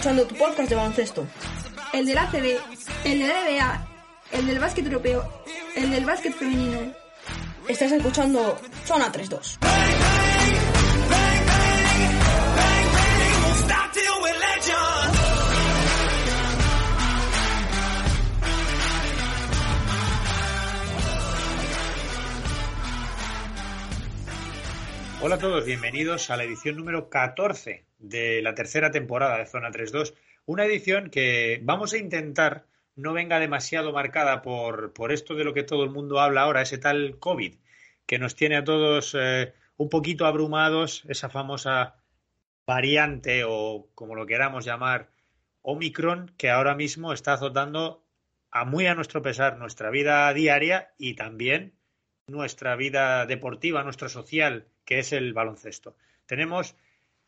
[0.00, 1.26] escuchando tu podcast de baloncesto.
[1.92, 2.58] el del ACB,
[3.04, 3.88] el de la NBA,
[4.32, 5.30] el del básquet europeo,
[5.76, 6.94] el del básquet femenino.
[7.68, 9.58] Estás escuchando Zona 3-2.
[13.58, 15.18] Stop till we're legends.
[25.20, 29.70] Hola a todos, bienvenidos a la edición número 14 de la tercera temporada de Zona
[29.70, 30.14] 3.2.
[30.46, 35.54] Una edición que vamos a intentar no venga demasiado marcada por, por esto de lo
[35.54, 37.54] que todo el mundo habla ahora, ese tal COVID,
[38.06, 41.96] que nos tiene a todos eh, un poquito abrumados, esa famosa
[42.66, 45.10] variante o como lo queramos llamar,
[45.62, 48.04] Omicron, que ahora mismo está azotando
[48.50, 51.74] a muy a nuestro pesar nuestra vida diaria y también
[52.26, 55.96] nuestra vida deportiva, nuestro social, que es el baloncesto.
[56.26, 56.76] Tenemos,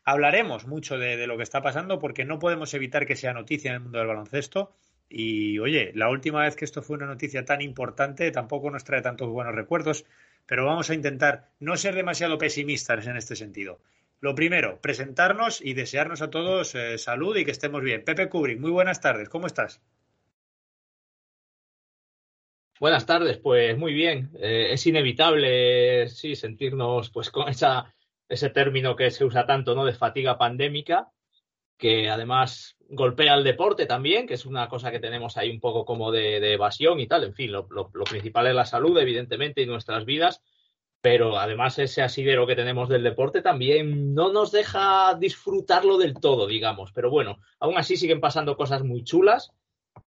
[0.03, 3.75] hablaremos mucho de, lo que está pasando porque no podemos evitar que sea noticia en
[3.75, 4.73] el mundo del baloncesto.
[5.09, 9.01] Y oye, la última vez que esto fue una noticia tan importante tampoco nos trae
[9.01, 10.05] tantos buenos recuerdos,
[10.45, 13.79] pero vamos a intentar no ser demasiado pesimistas en este sentido.
[14.19, 18.05] Lo primero, presentarnos y desearnos a todos eh, salud y que estemos bien.
[18.05, 19.81] Pepe Kubrick, muy buenas tardes, ¿cómo estás?
[22.79, 24.31] Buenas tardes, pues muy bien.
[24.39, 27.93] Eh, es inevitable, sí, sentirnos pues con esa,
[28.29, 29.85] ese término que se usa tanto, ¿no?
[29.85, 31.09] De fatiga pandémica,
[31.77, 35.85] que además golpea al deporte también, que es una cosa que tenemos ahí un poco
[35.85, 37.23] como de, evasión y tal.
[37.23, 37.67] En fin, lo,
[38.09, 40.41] principal es la salud, evidentemente, y nuestras vidas,
[41.01, 46.47] pero además ese asidero que tenemos del deporte también no nos deja disfrutarlo del todo,
[46.47, 46.91] digamos.
[46.93, 49.51] Pero bueno, aún así siguen pasando cosas muy chulas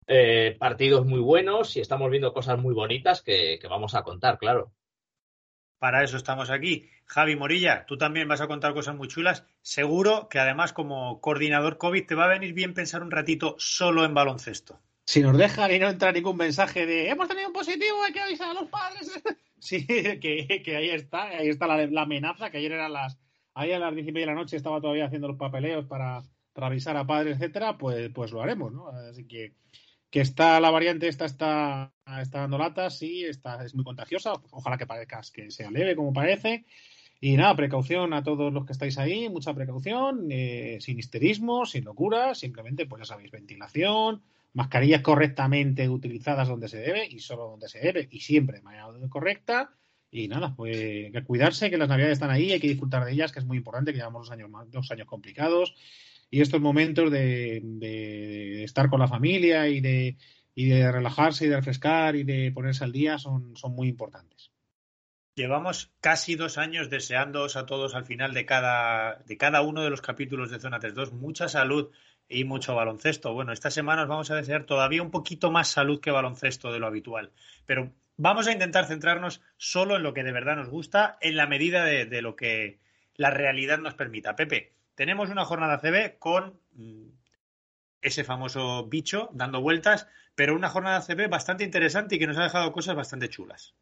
[0.07, 4.73] eh, partidos muy buenos y estamos viendo cosas muy bonitas que, vamos a contar, claro.
[5.83, 6.89] Para eso estamos aquí.
[7.07, 9.45] Javi Morilla, tú también vas a contar cosas muy chulas.
[9.63, 14.05] Seguro que además como coordinador COVID te va a venir bien pensar un ratito solo
[14.05, 14.79] en baloncesto.
[15.07, 18.21] Si nos dejan y no entra ningún mensaje de hemos tenido un positivo, hay que
[18.21, 19.11] avisar a los padres.
[19.59, 23.19] sí, que, ahí está, ahí está la, la, amenaza, que ayer eran las,
[23.53, 26.23] ahí a las diez y media de la noche estaba todavía haciendo los papeleos para,
[26.53, 28.87] para avisar a padres, etcétera, pues, pues lo haremos, ¿no?
[28.87, 29.55] Así que
[30.13, 31.91] que está la variante esta está,
[32.21, 36.13] está dando latas, sí, está, es muy contagiosa, ojalá que parezca que sea leve como
[36.13, 36.67] parece.
[37.19, 41.85] Y nada, precaución a todos los que estáis ahí, mucha precaución, eh, sin histerismo, sin
[41.85, 47.69] locura, simplemente, pues ya sabéis, ventilación, mascarillas correctamente utilizadas donde se debe y solo donde
[47.71, 49.71] se debe y siempre de manera correcta.
[50.11, 53.33] Y nada, pues que cuidarse, que las navidades están ahí, hay que disfrutar de ellas,
[53.33, 55.75] que es muy importante, que llevamos dos años, dos años complicados
[56.33, 60.17] y estos momentos de, de, estar con la familia y de,
[60.55, 64.51] y de relajarse y de refrescar y de ponerse al día son, muy importantes.
[65.35, 69.91] Llevamos casi dos años deseándoos a todos al final de cada, de cada uno de
[69.91, 71.91] los capítulos de Zona 3.2 mucha salud
[72.31, 73.35] y mucho baloncesto.
[73.35, 76.79] Bueno, esta semana os vamos a desear todavía un poquito más salud que baloncesto de
[76.79, 77.33] lo habitual,
[77.67, 81.47] pero vamos a intentar centrarnos solo en lo que de verdad nos gusta, en la
[81.47, 82.79] medida de, de lo que
[83.17, 84.35] la realidad nos permita.
[84.35, 87.09] Pepe, tenemos una jornada CB con mm,
[88.01, 92.45] ese famoso bicho dando vueltas, pero una jornada CB bastante interesante y que nos ha
[92.45, 93.75] dejado cosas bastante chulas.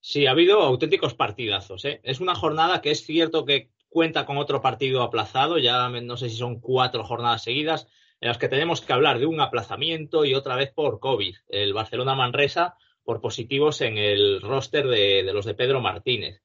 [0.00, 1.84] Sí, ha habido auténticos partidazos.
[1.84, 2.00] ¿eh?
[2.04, 6.28] Es una jornada que es cierto que cuenta con otro partido aplazado, ya no sé
[6.28, 7.88] si son cuatro jornadas seguidas,
[8.20, 11.36] en las que tenemos que hablar de un aplazamiento y otra vez por COVID.
[11.48, 16.42] El Barcelona-Manresa por positivos en el roster de los de Pedro Martínez.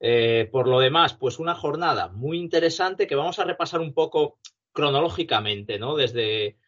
[0.00, 4.38] Eh, por lo demás, pues una jornada muy interesante que vamos a repasar un poco
[4.72, 5.96] cronológicamente, ¿no?
[5.96, 6.58] Desde,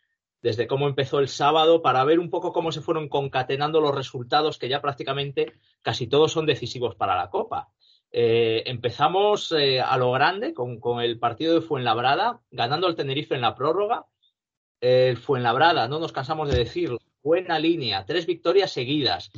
[0.41, 4.59] desde cómo empezó el sábado para ver un poco cómo se fueron concatenando los resultados
[4.59, 5.53] que ya prácticamente
[5.83, 7.69] casi todos son decisivos para la Copa.
[8.11, 13.35] Eh, empezamos eh, a lo grande con, con, el partido de Fuenlabrada, ganando al Tenerife
[13.35, 14.07] en la prórroga.
[14.81, 19.31] El Fuenlabrada, no nos cansamos de decirlo, buena línea, tres victorias seguidas,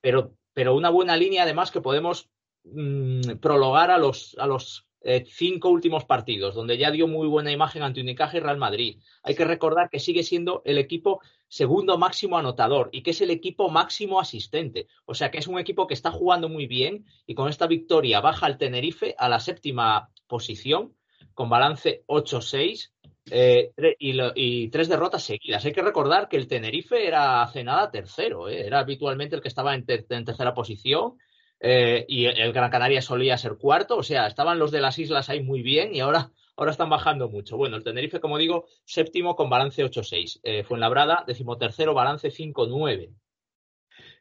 [0.00, 2.30] pero, pero una buena línea además que podemos
[2.64, 7.50] mmm, prologar a los, a los eh, cinco últimos partidos, donde ya dio muy buena
[7.50, 9.00] imagen ante Unicaja y Real Madrid.
[9.24, 13.30] Hay que recordar que sigue siendo el equipo segundo máximo anotador y que es el
[13.30, 14.86] equipo máximo asistente.
[15.04, 18.20] O sea que es un equipo que está jugando muy bien y con esta victoria
[18.20, 20.94] baja al Tenerife a la séptima posición,
[21.34, 22.92] con balance 8-6
[23.30, 25.64] eh, y, y tres derrotas seguidas.
[25.64, 28.66] Hay que recordar que el Tenerife era hace nada tercero, ¿eh?
[28.66, 31.18] era habitualmente el que estaba en tercera posición
[31.64, 35.28] eh, y el Gran Canaria solía ser cuarto, o sea, estaban los de las islas
[35.28, 37.56] ahí muy bien y ahora, ahora están bajando mucho.
[37.56, 40.40] Bueno, el Tenerife, como digo, séptimo con balance 8-6.
[40.42, 43.14] Eh, Fuenlabrada, decimotercero, balance 5-9.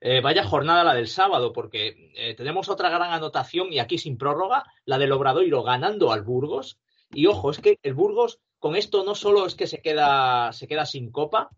[0.01, 4.17] Eh, vaya jornada la del sábado, porque eh, tenemos otra gran anotación y aquí sin
[4.17, 6.79] prórroga, la del Obradoiro ganando al Burgos.
[7.11, 10.67] Y ojo, es que el Burgos con esto no solo es que se queda, se
[10.67, 11.49] queda sin copa,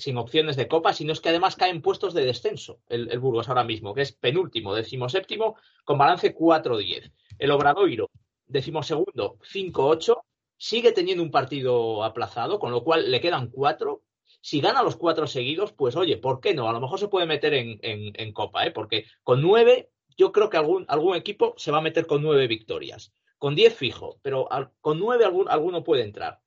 [0.00, 3.48] sin opciones de copa, sino es que además cae en puestos de descenso el, Burgos
[3.48, 7.12] ahora mismo, que es penúltimo, decimoséptimo, con balance 4-10.
[7.38, 8.10] El Obradoiro,
[8.46, 10.20] decimosegundo, 5-8,
[10.56, 14.02] sigue teniendo un partido aplazado, con lo cual le quedan cuatro.
[14.42, 16.68] Si gana los cuatro seguidos, pues oye, ¿por qué no?
[16.68, 18.70] A lo mejor se puede meter en, en- copa, ¿eh?
[18.70, 22.46] porque con nueve, yo creo que algún, algún equipo se va a meter con nueve
[22.46, 23.12] victorias.
[23.38, 24.48] Con diez fijo, pero
[24.80, 26.40] con nueve algún- alguno puede entrar.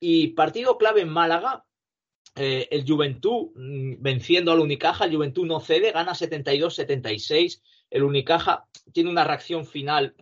[0.00, 1.64] Y partido clave en Málaga,
[2.36, 7.60] eh, el Juventud mm, venciendo al Unicaja, el Juventud no cede, gana 72-76.
[7.90, 10.14] El Unicaja tiene una reacción final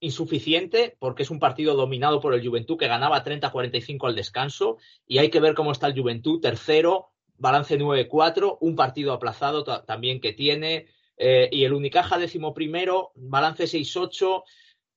[0.00, 4.78] insuficiente porque es un partido dominado por el Juventud que ganaba 30-45 al descanso.
[5.06, 9.84] Y hay que ver cómo está el Juventud, tercero, balance 9-4, un partido aplazado ta-
[9.84, 10.86] también que tiene.
[11.16, 14.42] Eh, y el Unicaja décimo primero, balance 6-8,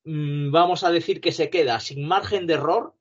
[0.05, 2.95] mm, vamos a decir que se queda sin margen de error,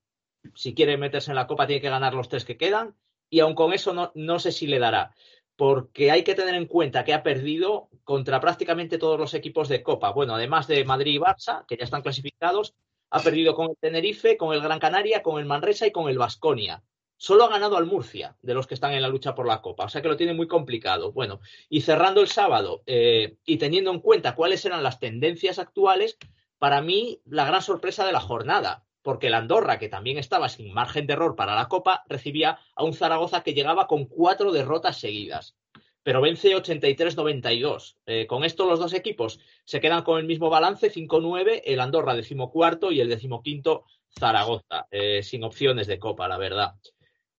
[0.54, 2.94] si quiere meterse en la Copa tiene que ganar los tres que quedan
[3.34, 5.12] y aun con eso no, no sé si le dará,
[5.56, 9.82] porque hay que tener en cuenta que ha perdido contra prácticamente todos los equipos de
[9.82, 10.10] Copa.
[10.10, 12.76] Bueno, además de Madrid y Barça, que ya están clasificados,
[13.10, 16.16] ha perdido con el Tenerife, con el Gran Canaria, con el Manresa y con el
[16.16, 16.84] Vasconia.
[17.16, 19.86] Solo ha ganado al Murcia, de los que están en la lucha por la Copa,
[19.86, 21.10] o sea que lo tiene muy complicado.
[21.10, 26.19] Bueno, y cerrando el sábado eh, y teniendo en cuenta cuáles eran las tendencias actuales,
[26.60, 30.72] para mí la gran sorpresa de la jornada, porque el Andorra, que también estaba sin
[30.72, 34.98] margen de error para la Copa, recibía a un Zaragoza que llegaba con cuatro derrotas
[34.98, 35.56] seguidas.
[36.02, 37.96] Pero vence 83-92.
[38.06, 42.14] Eh, con esto los dos equipos se quedan con el mismo balance, 5-9, el Andorra
[42.14, 43.84] decimocuarto y el decimoquinto
[44.18, 46.74] Zaragoza, eh, sin opciones de Copa, la verdad.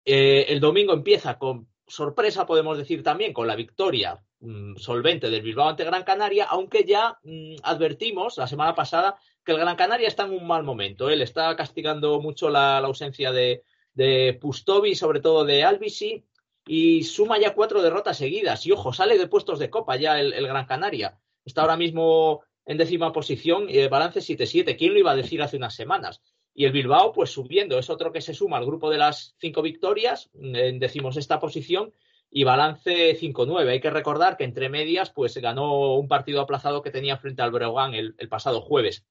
[0.06, 5.42] Eh, el domingo empieza con sorpresa, podemos decir también, con la victoria mm, solvente del
[5.42, 10.08] Bilbao ante Gran Canaria, aunque ya mm, advertimos la semana pasada que el Gran Canaria
[10.08, 11.10] está en un mal momento.
[11.10, 16.26] Él está castigando mucho la, ausencia de, de Pustovi, sobre todo de Albisi,
[16.68, 18.66] y suma ya cuatro derrotas seguidas.
[18.66, 21.18] Y ojo, sale de puestos de copa ya el, Gran Canaria.
[21.44, 24.76] Está ahora mismo en décima posición y de balance 7-7.
[24.78, 26.22] ¿Quién lo iba a decir hace unas semanas?
[26.54, 29.62] Y el Bilbao, pues subiendo, es otro que se suma al grupo de las cinco
[29.62, 31.94] victorias, en decimosexta posición,
[32.38, 33.70] y balance 5-9.
[33.70, 37.52] Hay que recordar que entre medias, pues ganó un partido aplazado que tenía frente al
[37.52, 39.06] Breogán el, pasado jueves.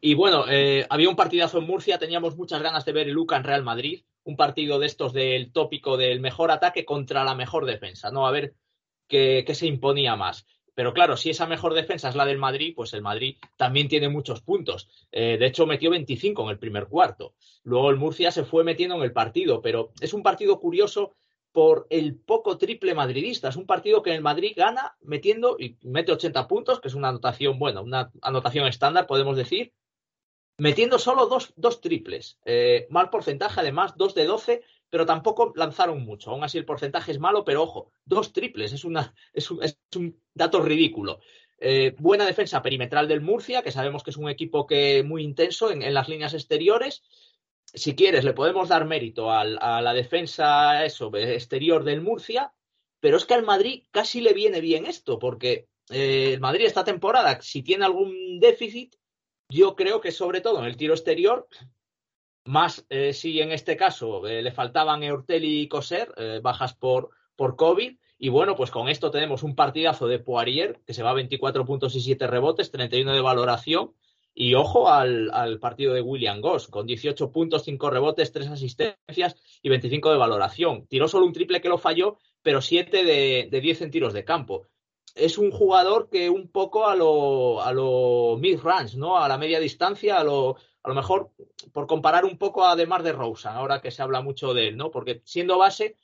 [0.00, 3.36] Y bueno, eh, había un partidazo en Murcia, teníamos muchas ganas de ver el Luca
[3.36, 7.66] en Real Madrid, un partido de estos del tópico del mejor ataque contra la mejor
[7.66, 8.26] defensa, ¿no?
[8.26, 8.54] A ver
[9.08, 10.46] qué, qué se imponía más.
[10.74, 14.08] Pero claro, si esa mejor defensa es la del Madrid, pues el Madrid también tiene
[14.08, 14.88] muchos puntos.
[15.12, 17.34] Eh, de hecho, metió 25 en el primer cuarto.
[17.62, 21.14] Luego el Murcia se fue metiendo en el partido, pero es un partido curioso
[21.56, 23.48] por el poco triple madridista.
[23.48, 27.08] Es un partido que el Madrid gana metiendo y mete 80 puntos, que es una
[27.08, 29.72] anotación, bueno, una anotación estándar, podemos decir,
[30.58, 32.38] metiendo solo dos, dos triples.
[32.44, 36.30] Eh, mal porcentaje, además, dos de 12, pero tampoco lanzaron mucho.
[36.30, 39.78] Aún así, el porcentaje es malo, pero ojo, dos triples, es, una, es, un, es
[39.96, 41.20] un dato ridículo.
[41.58, 45.70] Eh, buena defensa perimetral del Murcia, que sabemos que es un equipo que muy intenso
[45.70, 47.02] en, en las líneas exteriores.
[47.74, 52.52] Si quieres, le podemos dar mérito al, a la defensa eso, exterior del Murcia,
[53.00, 56.84] pero es que al Madrid casi le viene bien esto, porque eh, el Madrid esta
[56.84, 58.96] temporada, si tiene algún déficit,
[59.48, 61.48] yo creo que sobre todo en el tiro exterior,
[62.44, 67.56] más eh, si en este caso eh, le faltaban Eurtel y Coser, bajas por, por
[67.56, 67.96] COVID.
[68.18, 71.66] Y bueno, pues con esto tenemos un partidazo de Poirier, que se va a 24
[71.66, 73.92] puntos y 7 rebotes, 31 de valoración.
[74.38, 79.34] Y ojo al, al partido de William Goss, con 18 puntos, 5 rebotes, 3 asistencias
[79.62, 80.86] y 25 de valoración.
[80.88, 84.24] Tiró solo un triple que lo falló, pero 7 de, de 10 en tiros de
[84.24, 84.66] campo
[85.16, 89.18] es un jugador que un poco a lo, a lo mid-range, ¿no?
[89.18, 91.30] A la media distancia, a lo, a lo mejor,
[91.72, 94.90] por comparar un poco además de Rosen, ahora que se habla mucho de él, ¿no?
[94.90, 95.96] Porque siendo base,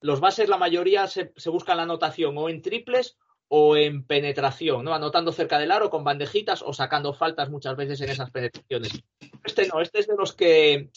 [0.00, 3.18] los bases la mayoría se, se buscan la anotación o en triples
[3.54, 4.94] o en penetración, ¿no?
[4.94, 9.02] Anotando cerca del aro con bandejitas o sacando faltas muchas veces en esas penetraciones.
[9.44, 10.88] Este no, este es de los que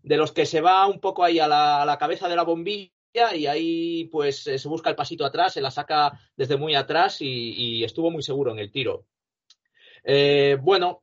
[0.00, 3.48] de los que se va un poco ahí a la, cabeza de la bombilla y
[3.48, 7.82] ahí pues eh, se busca el pasito atrás, se la saca desde muy atrás y,
[7.82, 9.06] estuvo muy seguro en el tiro.
[10.04, 11.02] Eh, bueno,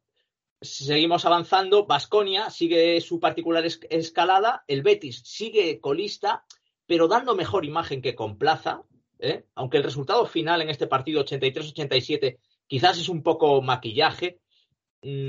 [0.61, 1.85] seguimos avanzando.
[1.87, 4.63] Basconia sigue su particular es- escalada.
[4.65, 6.45] El Betis sigue colista,
[6.85, 8.83] pero dando mejor imagen que con Plaza.
[9.21, 9.45] ¿Eh?
[9.55, 12.37] Aunque el resultado final en este partido 83-87
[12.67, 14.39] quizás es un poco maquillaje.
[15.01, 15.27] Mm,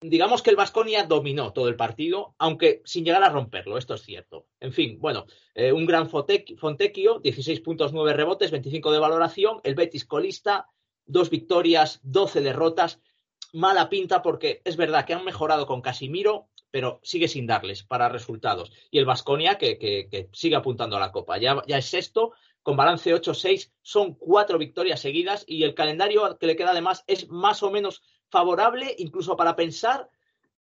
[0.00, 4.02] digamos que el Vasconia dominó todo el partido, aunque sin llegar a romperlo, esto es
[4.02, 4.46] cierto.
[4.60, 9.60] En fin, bueno, eh, un gran Fontec- Fontecchio, 16 puntos, 9 rebotes, 25 de valoración,
[9.64, 10.68] el Betis colista,
[11.04, 13.00] dos victorias, 12 derrotas,
[13.52, 18.10] mala pinta porque es verdad que han mejorado con Casimiro, pero sigue sin darles para
[18.10, 18.70] resultados.
[18.90, 22.34] Y el Vasconia que, que- sigue apuntando a la Copa, ya, ya es sexto,
[22.68, 27.26] con balance 8-6, son cuatro victorias seguidas y el calendario que le queda además es
[27.30, 30.10] más o menos favorable incluso para pensar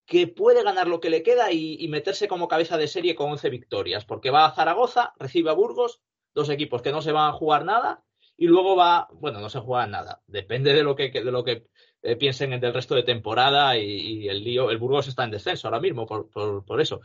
[0.06, 3.50] que puede ganar lo que le queda y, meterse como cabeza de serie con 11
[3.50, 6.02] victorias, porque va a Zaragoza, recibe a Burgos,
[6.34, 8.04] dos equipos que no se van a jugar nada,
[8.36, 11.68] y luego va, bueno, no se juega nada, depende de lo que, de lo que
[12.02, 15.70] eh, piensen en del resto de temporada y, el lío, el Burgos está en descenso
[15.70, 17.00] ahora mismo por, por eso.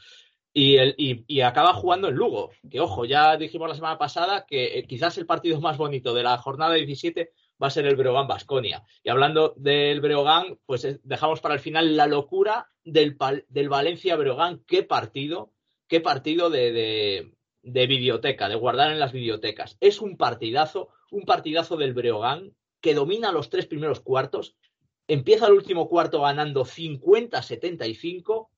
[0.61, 4.77] Y, el, y, acaba jugando en Lugo, que ojo, ya dijimos la semana pasada que
[4.77, 7.31] eh, quizás el partido más bonito de la jornada 17
[7.63, 8.83] va a ser el Breogán Basconia.
[9.05, 13.17] Y hablando del Breogán, pues eh, dejamos para el final la locura del,
[13.49, 14.65] del Valencia Breogán.
[14.67, 15.53] Qué partido,
[15.87, 19.77] qué partido de, de, de videoteca, de guardar en las videotecas.
[19.79, 24.57] Es un partidazo, un partidazo del Breogán que domina los tres primeros cuartos.
[25.07, 28.49] Empieza el último cuarto ganando 50-75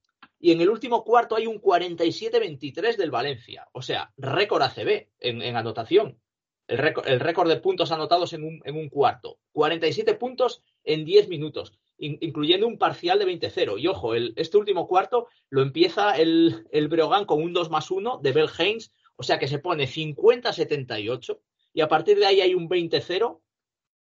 [0.40, 3.68] y en el último cuarto hay un 47-23 del Valencia.
[3.73, 6.18] O sea, récord ACB en, en anotación.
[6.66, 9.38] El récord, el récord de puntos anotados en un, en un cuarto.
[9.52, 13.78] 47 puntos en 10 minutos, in- incluyendo un parcial de 20-0.
[13.78, 17.90] Y ojo, el, este último cuarto lo empieza el, el Breogán con un 2 más
[17.90, 21.38] 1 de Bell Haynes, o sea que se pone 50-78
[21.75, 23.40] y a partir de ahí hay un 20-0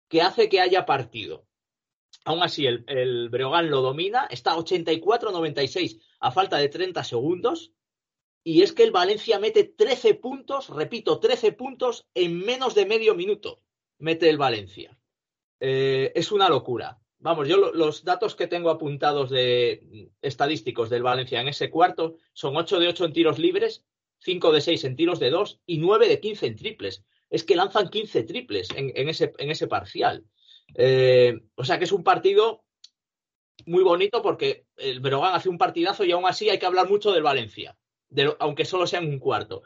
[0.08, 1.46] que hace que haya partido.
[2.28, 7.72] Aún así, el, Breogán lo domina, está 84-96 a falta de 30 segundos.
[8.44, 13.14] Y es que el Valencia mete 13 puntos, repito, 13 puntos en menos de medio
[13.14, 13.62] minuto.
[13.98, 14.98] Mete el Valencia.
[15.60, 17.00] Eh, es una locura.
[17.18, 22.16] Vamos, yo lo- los datos que tengo apuntados de estadísticos del Valencia en ese cuarto
[22.34, 23.86] son 8 de 8 en tiros libres,
[24.18, 27.04] 5 de 6 en tiros de 2 y 9 de 15 en triples.
[27.30, 30.26] Es que lanzan 15 triples en ese parcial.
[30.74, 32.64] Eh, o sea que es un partido
[33.66, 37.12] muy bonito porque el Breogán hace un partidazo y aún así hay que hablar mucho
[37.12, 37.76] del Valencia,
[38.38, 39.62] aunque solo sea en un cuarto.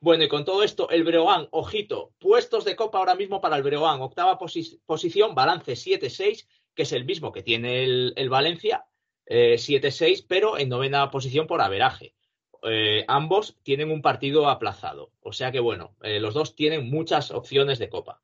[0.00, 3.62] Bueno, y con todo esto, el Breogán, ojito, puestos de copa ahora mismo para el
[3.62, 8.84] Breogán, octava posi- posición, balance 7-6, que es el mismo que tiene el, Valencia,
[9.24, 12.14] eh, 7-6, pero en novena posición por averaje.
[12.62, 17.30] Eh, ambos tienen un partido aplazado, o sea que bueno, eh, los dos tienen muchas
[17.30, 18.20] opciones de copa.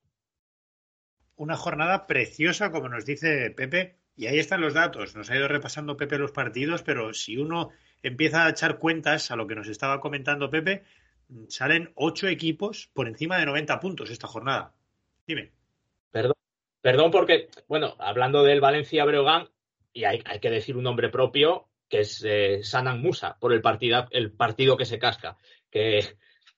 [1.42, 5.16] Una jornada preciosa, como nos dice Pepe, y ahí están los datos.
[5.16, 7.70] Nos ha ido repasando Pepe los partidos, pero si uno
[8.00, 10.84] empieza a echar cuentas a lo que nos estaba comentando Pepe,
[11.48, 14.72] salen ocho equipos por encima de 90 puntos esta jornada.
[15.26, 15.50] Dime.
[16.12, 16.36] Perdón,
[16.80, 19.48] perdón porque, bueno, hablando del Valencia Breogán,
[19.92, 23.62] y hay, hay que decir un nombre propio, que es eh, Sanan Musa, por el,
[23.62, 25.38] partida, el partido que se casca,
[25.72, 25.98] que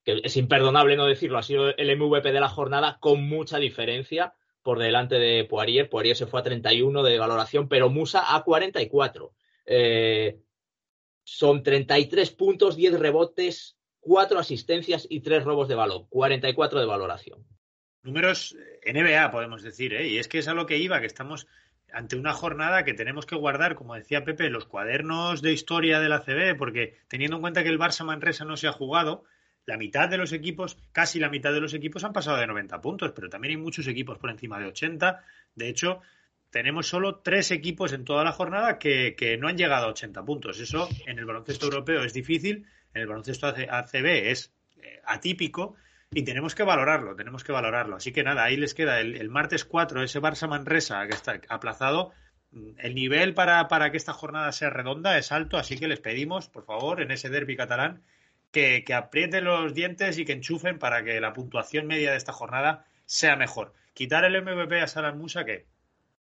[0.04, 4.34] es imperdonable no decirlo, ha sido el MVP de la jornada con mucha diferencia
[4.64, 5.88] por delante de Poirier.
[5.88, 9.32] Poirier se fue a 31 de valoración, pero Musa a 44.
[9.66, 10.40] Eh,
[11.22, 17.46] son 33 puntos, 10 rebotes, 4 asistencias y 3 robos de balón, 44 de valoración.
[18.02, 20.08] Números eh, NBA, podemos decir, ¿eh?
[20.08, 21.46] y es que es a lo que iba, que estamos
[21.92, 26.08] ante una jornada que tenemos que guardar, como decía Pepe, los cuadernos de historia de
[26.08, 29.24] la CB, porque teniendo en cuenta que el Barça Manresa no se ha jugado,
[29.66, 32.80] la mitad de los equipos, casi la mitad de los equipos han pasado de 90
[32.80, 35.24] puntos, pero también hay muchos equipos por encima de 80.
[35.54, 36.00] De hecho,
[36.50, 40.24] tenemos solo tres equipos en toda la jornada que, que no han llegado a 80
[40.24, 40.60] puntos.
[40.60, 45.76] Eso en el baloncesto europeo es difícil, en el baloncesto ACB es eh, atípico
[46.12, 47.96] y tenemos que valorarlo, tenemos que valorarlo.
[47.96, 52.12] Así que nada, ahí les queda el, martes 4, ese Barça Manresa que está aplazado.
[52.78, 56.48] El nivel para, para que esta jornada sea redonda es alto, así que les pedimos,
[56.48, 58.04] por favor, en ese derby catalán,
[58.54, 62.86] que, aprieten los dientes y que enchufen para que la puntuación media de esta jornada
[63.04, 63.74] sea mejor.
[63.92, 65.66] Quitar el MVP a Salan Musa, que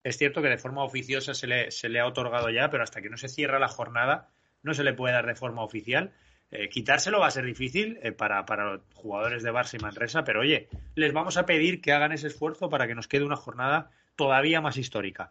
[0.04, 3.00] es cierto que de forma oficiosa se le, se le, ha otorgado ya, pero hasta
[3.00, 4.28] que no se cierra la jornada
[4.62, 6.12] no se le puede dar de forma oficial.
[6.50, 10.22] Eh, quitárselo va a ser difícil eh, para, para los jugadores de Barça y Manresa,
[10.22, 13.36] pero oye, les vamos a pedir que hagan ese esfuerzo para que nos quede una
[13.36, 15.30] jornada todavía más histórica.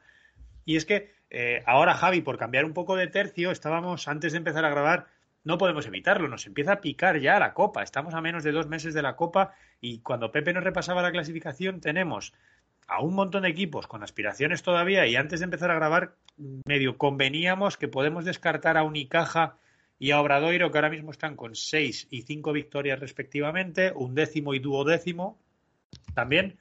[0.65, 4.39] Y es que eh, ahora, Javi, por cambiar un poco de tercio, estábamos antes de
[4.39, 5.07] empezar a grabar
[5.43, 7.83] no podemos evitarlo, nos empieza a picar ya la copa.
[7.83, 11.11] Estamos a menos de dos meses de la copa y cuando Pepe nos repasaba la
[11.11, 12.33] clasificación tenemos
[12.87, 16.15] a un montón de equipos con aspiraciones todavía y antes de empezar a grabar,
[16.65, 19.57] medio conveníamos que podemos descartar a Unicaja
[19.99, 24.53] y a Obradoiro, que ahora mismo están con seis y cinco victorias respectivamente, un décimo
[24.53, 25.37] y duodécimo.
[26.13, 26.57] También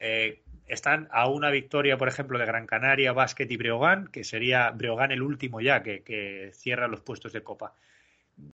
[0.00, 4.70] eh, están a una victoria, por ejemplo, de Gran Canaria, Básquet y Breogán, que sería
[4.70, 7.74] Breogán el último ya, que cierra los puestos de Copa.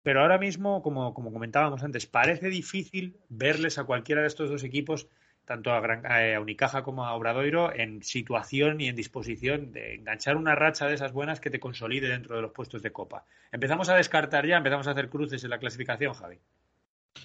[0.03, 4.65] Pero ahora mismo, como, como comentábamos antes, parece difícil verles a cualquiera de estos dos
[4.65, 5.09] equipos
[5.51, 10.37] tanto a, Gran, a Unicaja como a Obradoiro en situación y en disposición de enganchar
[10.37, 13.25] una racha de esas buenas que te consolide dentro de los puestos de copa.
[13.51, 16.39] Empezamos a descartar ya, empezamos a hacer cruces en la clasificación, Javi.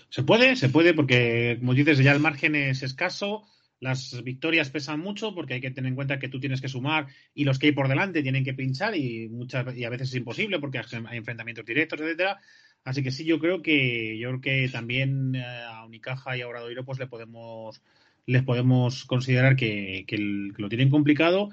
[0.09, 3.43] Se puede, se puede, porque como dices, ya el margen es escaso.
[3.79, 7.07] Las victorias pesan mucho porque hay que tener en cuenta que tú tienes que sumar
[7.33, 10.15] y los que hay por delante tienen que pinchar y muchas y a veces es
[10.15, 12.39] imposible porque hay enfrentamientos directos, etcétera.
[12.83, 16.47] Así que sí, yo creo que yo creo que también eh, a Unicaja y a
[16.47, 17.81] Obradoiro pues le podemos
[18.27, 21.49] les podemos considerar que, que, lo tienen complicado.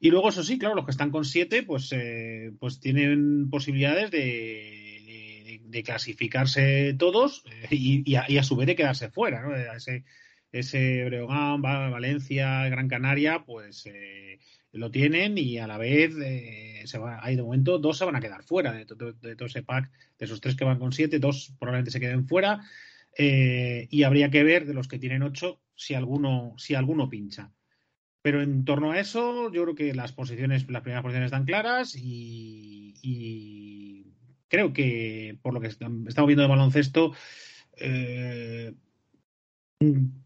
[0.00, 4.10] Y luego, eso sí, claro, los que están con siete, pues, eh, pues tienen posibilidades
[4.10, 9.42] de, de clasificarse todos eh, y, y, a, y, a, su vez de quedarse fuera,
[9.42, 9.54] ¿no?
[10.52, 14.38] Ese Breogán, Valencia, Gran Canaria, pues eh,
[14.72, 16.84] lo tienen y a la vez eh,
[17.20, 20.40] hay de momento dos se van a quedar fuera de, todo ese pack, de esos
[20.40, 22.60] tres que van con siete, dos probablemente se queden fuera.
[23.18, 27.52] Eh, y habría que ver de los que tienen ocho si alguno, si alguno pincha.
[28.22, 31.96] Pero en torno a eso, yo creo que las posiciones, las primeras posiciones están claras
[31.96, 32.94] y,
[34.48, 37.14] creo que por lo que estamos viendo de baloncesto,
[37.76, 38.74] eh,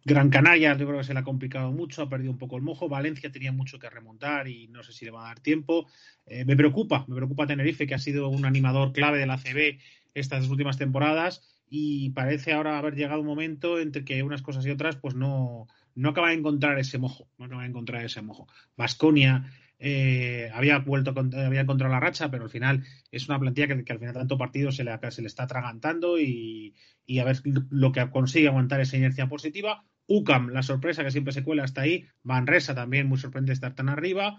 [0.05, 2.63] Gran Canaria yo creo que se le ha complicado mucho, ha perdido un poco el
[2.63, 2.89] mojo.
[2.89, 5.87] Valencia tenía mucho que remontar y no sé si le va a dar tiempo.
[6.27, 9.79] Eh, me preocupa, me preocupa Tenerife, que ha sido un animador clave de la CB
[10.13, 14.71] estas últimas temporadas y parece ahora haber llegado un momento entre que unas cosas y
[14.71, 18.49] otras pues no, no acaba de encontrar ese mojo, no acaba de encontrar ese mojo.
[18.77, 23.93] Vasconia eh, había vuelto, había encontrado la racha, pero al final es una plantilla que,
[23.93, 26.75] al final tanto partido se le, se le está atragantando y,
[27.07, 29.85] y, a ver lo que consigue aguantar esa inercia positiva.
[30.07, 32.07] UCAM, la sorpresa que siempre se cuela hasta ahí.
[32.23, 34.39] Manresa también muy sorprendente estar tan arriba.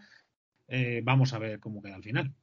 [0.67, 2.33] Eh, vamos a ver cómo queda al final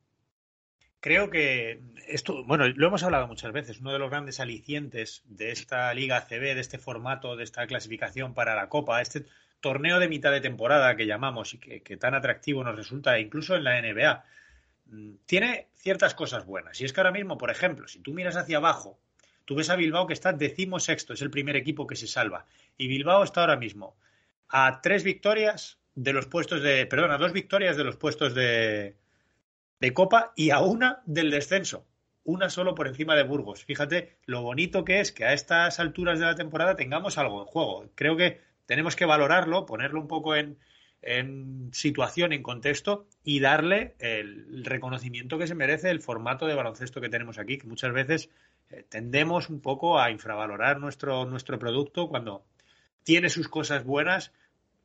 [1.03, 5.51] creo que esto, bueno, lo hemos hablado muchas veces, uno de los grandes alicientes de
[5.51, 9.27] esta Liga CB, de este formato, de esta clasificación para la Copa, este
[9.63, 13.65] torneo de mitad de temporada que llamamos y que, tan atractivo nos resulta incluso en
[13.65, 14.25] la NBA,
[14.87, 16.79] mm, tiene ciertas cosas buenas.
[16.81, 18.99] Y es que ahora mismo, por ejemplo, si tú miras hacia abajo,
[19.47, 22.45] tú ves a Bilbao que está decimosexto, es el primer equipo que se salva.
[22.77, 23.97] Y Bilbao está ahora mismo
[24.49, 28.97] a tres victorias de los puestos de, perdón, a dos victorias de los puestos de,
[29.81, 31.87] de Copa y a una del descenso.
[32.25, 33.65] Una solo por encima de Burgos.
[33.65, 37.47] Fíjate lo bonito que es que a estas alturas de la temporada tengamos algo en
[37.47, 37.91] juego.
[37.95, 38.41] Creo que
[38.73, 40.57] tenemos que valorarlo, ponerlo un poco en,
[41.73, 47.11] situación, en contexto y darle el reconocimiento que se merece el formato de baloncesto que
[47.11, 48.31] tenemos aquí, que muchas veces
[48.71, 52.47] eh, tendemos un poco a infravalorar nuestro, nuestro producto cuando
[53.03, 54.33] tiene sus cosas buenas,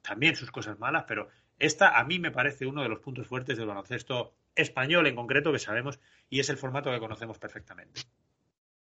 [0.01, 3.57] también sus cosas malas, pero esta a mí me parece uno de los puntos fuertes
[3.57, 8.01] del baloncesto español en concreto que sabemos y es el formato que conocemos perfectamente.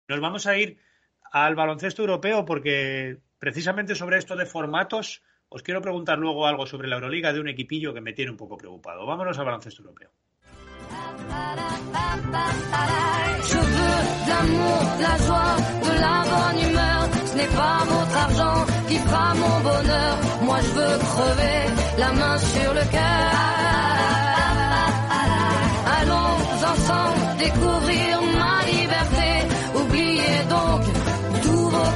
[0.09, 0.79] Nos vamos a ir
[1.33, 6.89] al baloncesto europeo porque precisamente sobre esto de formatos os quiero preguntar luego algo sobre
[6.89, 9.07] la Euroliga de un equipillo que me tiene un poco preocupado.
[9.07, 10.11] Vámonos al baloncesto europeo.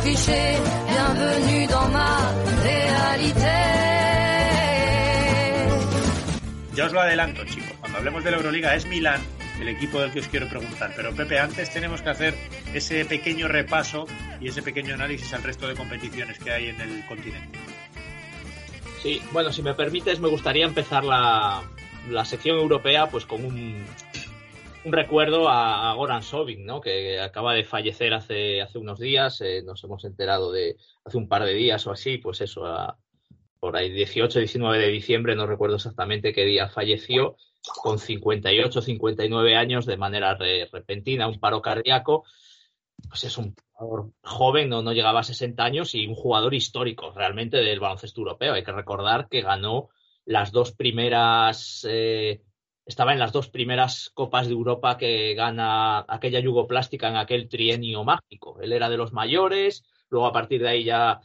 [0.02, 0.58] Clichés.
[0.88, 3.56] Bienvenue dans ma réalité.
[6.74, 7.76] Ya os lo adelanto, chicos.
[7.80, 9.20] Cuando hablemos de la Euroliga es Milán
[9.60, 10.92] el equipo del que os quiero preguntar.
[10.96, 12.34] Pero Pepe, antes tenemos que hacer
[12.74, 14.06] ese pequeño repaso
[14.40, 17.58] y ese pequeño análisis al resto de competiciones que hay en el continente.
[19.02, 21.62] Sí, bueno, si me permites, me gustaría empezar la,
[22.08, 23.84] la sección europea pues con un,
[24.84, 26.80] un recuerdo a, Goran Sovic, ¿no?
[26.80, 31.28] que acaba de fallecer hace, hace unos días, eh, nos hemos enterado de hace un
[31.28, 32.98] par de días o así, pues eso, a,
[33.60, 37.36] por ahí 18, 19 de diciembre, no recuerdo exactamente qué día falleció,
[37.82, 42.24] con 58, 59 años de manera re, repentina, un paro cardíaco.
[43.08, 47.12] Pues es un jugador joven, no, no llegaba a 60 años y un jugador histórico
[47.12, 48.54] realmente del baloncesto europeo.
[48.54, 49.90] Hay que recordar que ganó
[50.24, 52.42] las dos primeras, eh,
[52.84, 58.04] estaba en las dos primeras Copas de Europa que gana aquella yugoplástica en aquel trienio
[58.04, 58.60] mágico.
[58.60, 61.20] Él era de los mayores, luego a partir de ahí ya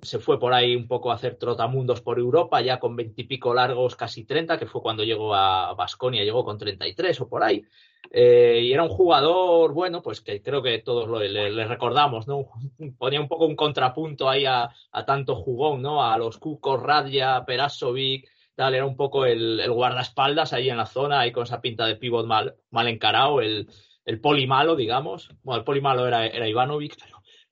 [0.00, 3.94] se fue por ahí un poco a hacer trotamundos por Europa, ya con veintipico largos,
[3.94, 7.62] casi 30, que fue cuando llegó a Basconia, llegó con 33 o por ahí.
[8.10, 12.46] Eh, y era un jugador, bueno, pues que creo que todos lo, le, recordamos, ¿no?
[12.98, 16.04] Ponía un poco un contrapunto ahí a, a tanto jugón, ¿no?
[16.04, 21.20] A los Kukos, Radja, Perasovic, tal, era un poco el, guardaespaldas ahí en la zona,
[21.20, 23.68] ahí con esa pinta de pivot mal, mal encarado, el,
[24.04, 25.30] el poli malo, digamos.
[25.42, 26.96] Bueno, el poli malo era, era Ivanovic,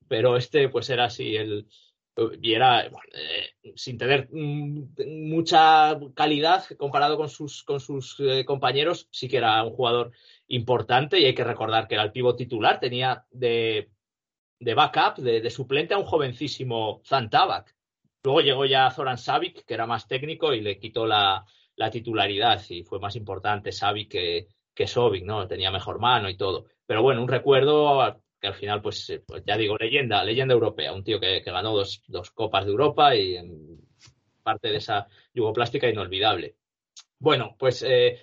[0.09, 1.69] pero, este pues era así, el,
[2.41, 4.89] y era eh, sin tener mm,
[5.29, 10.13] mucha calidad comparado con sus, con sus eh, compañeros, sí que era un jugador
[10.49, 13.91] importante y hay que recordar que era el pivo titular, tenía de,
[14.59, 17.75] de backup, de, de, suplente a un jovencísimo Zantabak.
[18.23, 21.45] Luego llegó ya Zoran Savic, que era más técnico y le quitó la,
[21.77, 24.87] la titularidad y fue más importante Savic que, que
[25.25, 25.47] ¿no?
[25.49, 26.67] Tenía mejor mano y todo.
[26.87, 31.05] Pero bueno, un recuerdo que al final, pues, pues, ya digo, leyenda, leyenda europea, un
[31.05, 33.37] tío que, ganó dos, copas de Europa y
[34.43, 36.57] parte de esa yugoplástica inolvidable.
[37.19, 38.19] Bueno, pues eh,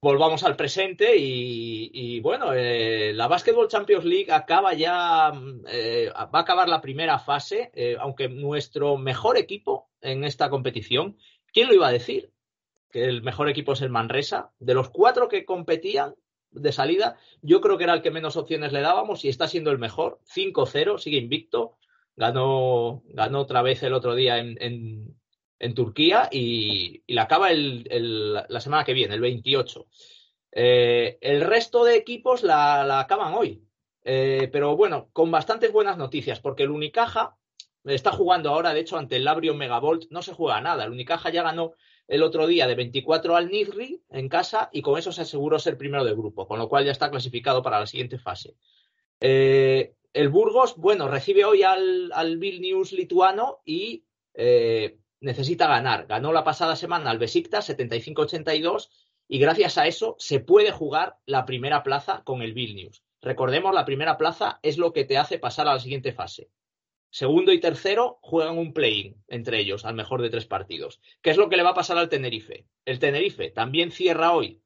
[0.00, 5.32] volvamos al presente y, bueno, eh, la Basketball Champions League acaba ya,
[5.68, 11.16] eh, va a acabar la primera fase, eh, aunque nuestro mejor equipo en esta competición,
[11.52, 12.30] ¿quién lo iba a decir?
[12.90, 14.52] Que el mejor equipo es el Manresa.
[14.58, 16.14] De los cuatro que competían,
[16.52, 19.70] de salida, yo creo que era el que menos opciones le dábamos y está siendo
[19.70, 20.20] el mejor.
[20.34, 21.76] 5-0, sigue invicto.
[22.16, 25.15] Ganó, ganó otra vez el otro día en, en,
[25.58, 29.86] en Turquía y, la acaba el, la semana que viene, el 28.
[30.52, 33.62] Eh, el resto de equipos la, la acaban hoy.
[34.08, 37.36] Eh, pero bueno, con bastantes buenas noticias, porque el Unicaja
[37.84, 40.84] está jugando ahora, de hecho, ante el Labrio Megavolt, no se juega nada.
[40.84, 41.74] El Unicaja ya ganó
[42.06, 45.76] el otro día de 24 al Nizri en casa y con eso se aseguró ser
[45.76, 48.54] primero de grupo, con lo cual ya está clasificado para la siguiente fase.
[49.20, 54.04] Eh, el Burgos, bueno, recibe hoy al, al Vilnius lituano y
[55.20, 56.06] necesita ganar.
[56.06, 58.90] Ganó la pasada semana al Besiktas 75-82
[59.28, 63.02] y gracias a eso se puede jugar la primera plaza con el Vilnius.
[63.22, 66.50] Recordemos, la primera plaza es lo que te hace pasar a la siguiente fase.
[67.10, 71.00] Segundo y tercero juegan un play-in entre ellos, al mejor de tres partidos.
[71.22, 72.66] ¿Qué es lo que le va a pasar al Tenerife?
[72.84, 74.62] El Tenerife también cierra hoy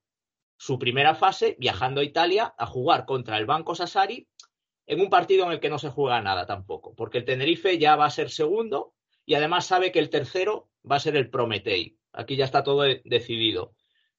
[0.56, 4.28] su primera fase viajando a Italia a jugar contra el Banco Sassari
[4.86, 7.96] en un partido en el que no se juega nada tampoco, porque el Tenerife ya
[7.96, 8.92] va a ser segundo
[9.30, 11.96] y además sabe que el tercero va a ser el Prometei.
[12.12, 13.74] Aquí ya está todo decidido.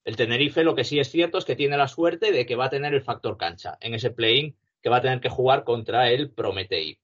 [0.06, 2.68] El Tenerife lo que sí es cierto es que tiene la suerte de que va
[2.68, 6.10] a tener el factor cancha en ese play-in que va a tener que jugar contra
[6.10, 6.98] el Prometei.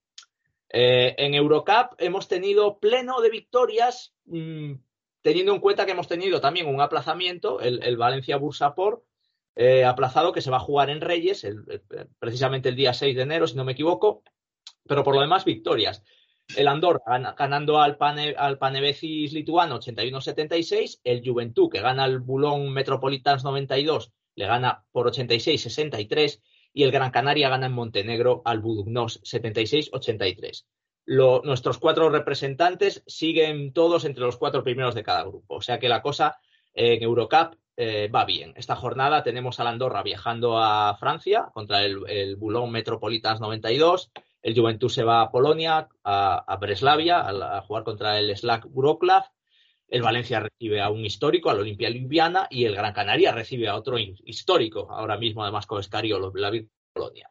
[0.70, 4.72] Eh, en Eurocup hemos tenido pleno de victorias, mmm,
[5.20, 9.04] teniendo en cuenta que hemos tenido también un aplazamiento, el, el Valencia Bursapor,
[9.54, 11.46] eh, aplazado que se va a jugar en Reyes,
[12.18, 14.22] precisamente el día 6 de enero, si no me equivoco,
[14.86, 16.02] pero por lo demás victorias.
[16.56, 22.20] El Andorra gana, ganando al, Pane, al Panevecis lituano 81-76, el Juventud que gana al
[22.20, 26.40] Bulón Metropolitans 92 le gana por 86-63
[26.72, 30.64] y el Gran Canaria gana en Montenegro al Budugnos 76-83.
[31.06, 35.88] Nuestros cuatro representantes siguen todos entre los cuatro primeros de cada grupo, o sea que
[35.88, 36.38] la cosa
[36.74, 38.52] en Eurocup eh, va bien.
[38.56, 44.10] Esta jornada tenemos al Andorra viajando a Francia contra el, el Boulogne Metropolitans 92.
[44.48, 49.22] El Juventud se va a Polonia, a, Breslavia, a, jugar contra el Slack Wroclaw.
[49.86, 53.76] El Valencia recibe a un histórico, al Olimpia Ljubljana, y el Gran Canaria recibe a
[53.76, 56.50] otro histórico, ahora mismo además con Escariolo, la
[56.94, 57.30] Polonia.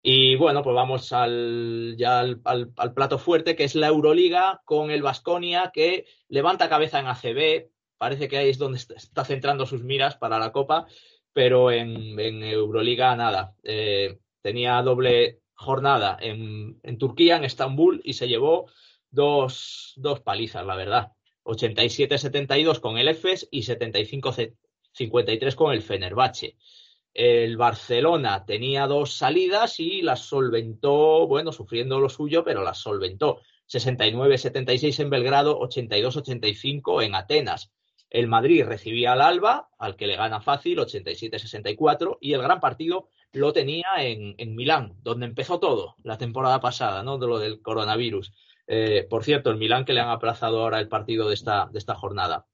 [0.00, 5.02] Y bueno, pues vamos al, ya al, plato fuerte, que es la Euroliga con el
[5.02, 7.68] Vasconia, que levanta cabeza en ACB.
[7.98, 10.86] Parece que ahí es donde está centrando sus miras para la Copa,
[11.32, 13.56] pero en, en Euroliga nada.
[13.64, 18.66] Eh, tenía doble jornada en, Turquía, en Estambul, y se llevó
[19.10, 21.12] dos, dos palizas, la verdad.
[21.44, 26.56] 87-72 con el EFES y 75-53 con el Fenerbahce.
[27.12, 33.40] El Barcelona tenía dos salidas y las solventó, bueno, sufriendo lo suyo, pero las solventó.
[33.68, 37.72] 69-76 en Belgrado, 82-85 en Atenas.
[38.10, 43.08] El Madrid recibía al Alba, al que le gana fácil, 87-64, y el gran partido
[43.34, 47.18] lo tenía en, en, Milán, donde empezó todo la temporada pasada, ¿no?
[47.18, 48.32] De lo del coronavirus.
[48.66, 51.78] Eh, por cierto, el Milán que le han aplazado ahora el partido de esta, de
[51.78, 52.46] esta jornada.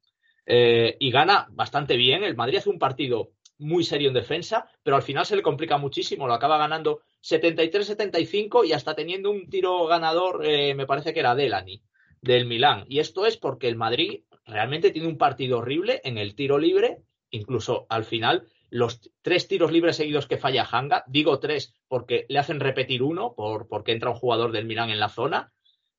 [0.47, 2.25] Eh, y gana bastante bien.
[2.25, 5.77] El Madrid hace un partido muy serio en defensa, pero al final se le complica
[5.77, 6.27] muchísimo.
[6.27, 11.35] Lo acaba ganando 73-75 y hasta teniendo un tiro ganador, eh, me parece que era
[11.35, 11.83] Delany,
[12.23, 12.85] del Milán.
[12.89, 17.03] Y esto es porque el Madrid realmente tiene un partido horrible en el tiro libre,
[17.31, 22.39] incluso al final los tres tiros libres seguidos que falla Hanga, digo tres porque le
[22.39, 25.53] hacen repetir uno por, porque entra un jugador del Milán en la zona,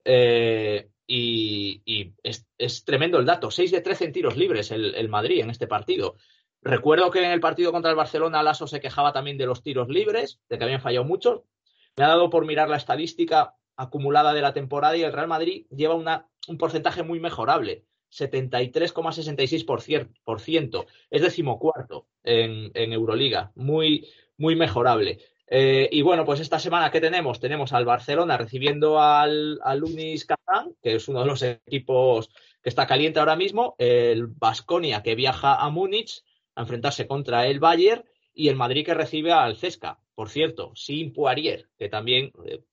[0.05, 3.51] eh, y, es, es, tremendo el dato.
[3.51, 6.15] 6 de 13 en tiros libres el, el, Madrid en este partido.
[6.61, 9.89] Recuerdo que en el partido contra el Barcelona Lasso se quejaba también de los tiros
[9.89, 11.41] libres, de que habían fallado muchos.
[11.97, 15.65] Me ha dado por mirar la estadística acumulada de la temporada y el Real Madrid
[15.69, 17.83] lleva un porcentaje muy mejorable.
[18.11, 25.19] 73,66%, es decimocuarto en, Euroliga, muy, muy mejorable.
[25.47, 27.39] Eh, y bueno, pues esta semana, ¿qué tenemos?
[27.39, 30.27] Tenemos al Barcelona recibiendo al, al Unis
[30.81, 32.29] que es uno de los equipos
[32.61, 36.23] que está caliente ahora mismo, el Basconia que viaja a Múnich
[36.55, 41.13] a enfrentarse contra el Bayern y el Madrid que recibe al Cesca, por cierto, sin
[41.13, 42.63] Poirier, que también, eh,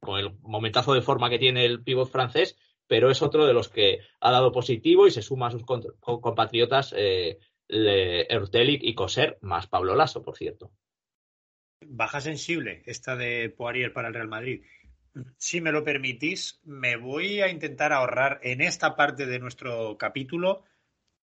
[0.00, 2.56] con el momentazo de forma que tiene el pívot francés,
[2.88, 6.92] pero es otro de los que ha dado positivo y se suma a sus compatriotas
[6.96, 10.72] eh, Ertelic y Coser, más Pablo Lasso, por cierto
[11.88, 14.62] baja sensible esta de Poirier para el Real Madrid.
[15.36, 20.64] Si me lo permitís, me voy a intentar ahorrar en esta parte de nuestro capítulo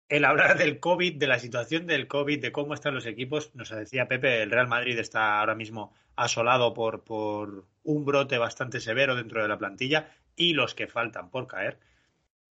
[0.08, 3.54] el hablar del COVID, de la situación del COVID, de cómo están los equipos.
[3.54, 8.80] Nos decía Pepe, el Real Madrid está ahora mismo asolado por, por un brote bastante
[8.80, 11.78] severo dentro de la plantilla y los que faltan por caer.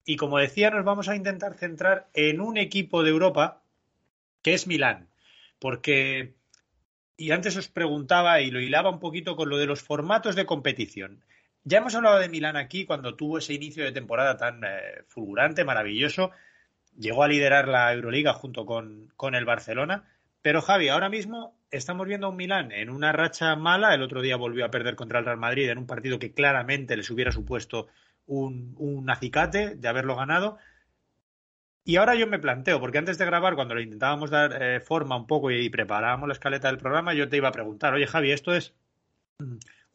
[0.04, 3.62] Y como decía, nos vamos a intentar centrar en un equipo de Europa
[4.42, 5.08] que es Milán,
[5.58, 6.34] porque
[7.16, 10.46] y antes os preguntaba y lo hilaba un poquito con lo de los formatos de
[10.46, 11.22] competición.
[11.64, 15.64] Ya hemos hablado de Milán aquí cuando tuvo ese inicio de temporada tan eh, fulgurante,
[15.64, 16.32] maravilloso.
[16.98, 20.04] Llegó a liderar la Euroliga junto con, con, el Barcelona.
[20.42, 23.94] Pero Javi, ahora mismo estamos viendo a un Milán en una racha mala.
[23.94, 26.96] El otro día volvió a perder contra el Real Madrid en un partido que claramente
[26.96, 27.86] les hubiera supuesto
[28.26, 30.58] un, un acicate de haberlo ganado.
[31.84, 35.16] Y ahora yo me planteo, porque antes de grabar, cuando le intentábamos dar eh, forma
[35.16, 38.06] un poco y, y, preparábamos la escaleta del programa, yo te iba a preguntar, oye
[38.06, 38.74] Javi, ¿esto es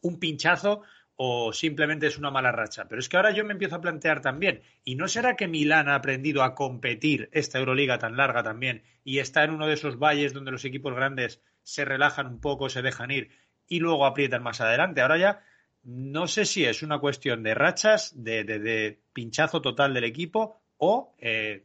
[0.02, 0.82] un pinchazo
[1.20, 2.86] o simplemente es una mala racha?
[2.88, 5.88] Pero es que ahora yo me empiezo a plantear también, ¿y no será que Milán
[5.88, 9.98] ha aprendido a competir esta Euroliga tan larga también y está en uno de esos
[9.98, 13.30] valles donde los equipos grandes se relajan un poco, se dejan ir
[13.66, 15.00] y luego aprietan más adelante?
[15.00, 15.40] Ahora ya
[15.82, 21.64] no sé si es una cuestión de rachas, de, pinchazo total del equipo o eh,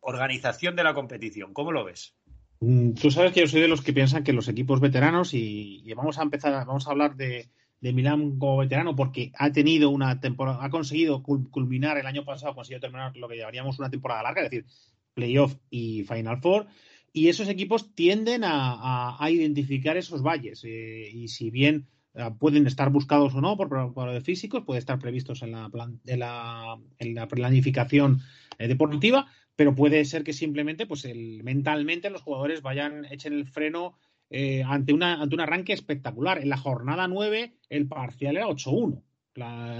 [0.00, 1.54] organización de la competición.
[1.54, 2.14] ¿Cómo lo ves?
[2.60, 5.80] Mm, tú sabes que yo soy de los que piensan que los equipos veteranos, y,
[5.82, 7.48] y vamos a empezar, vamos a hablar de,
[7.82, 12.52] de, Milán como veterano, porque ha tenido una temporada, ha conseguido culminar el año pasado,
[12.52, 14.66] ha conseguido terminar lo que llamaríamos una temporada larga, es decir,
[15.14, 16.66] playoff y Final Four,
[17.12, 20.62] y esos equipos tienden a, a, identificar esos valles.
[20.64, 24.98] Eh, y si bien eh, pueden estar buscados o no por, de físicos, puede estar
[24.98, 28.20] previstos en la, plan, en la, en la planificación
[28.58, 33.46] eh, deportiva, pero puede ser que simplemente, pues el, mentalmente los jugadores vayan, echen el
[33.46, 33.98] freno
[34.34, 36.38] eh, ante, ante un arranque espectacular.
[36.38, 39.02] En la jornada 9 el parcial era 8-1.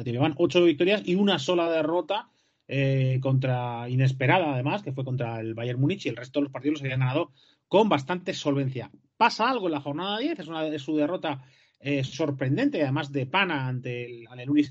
[0.05, 2.29] Llevaban 8 victorias y una sola derrota
[2.69, 6.53] eh, contra inesperada, además, que fue contra el Bayern Múnich y el resto de los
[6.53, 7.33] partidos los habían ganado
[7.67, 8.91] con bastante solvencia.
[9.17, 11.43] Pasa algo en la jornada 10, es una de su derrota
[11.81, 14.27] eh, sorprendente, además de pana ante el,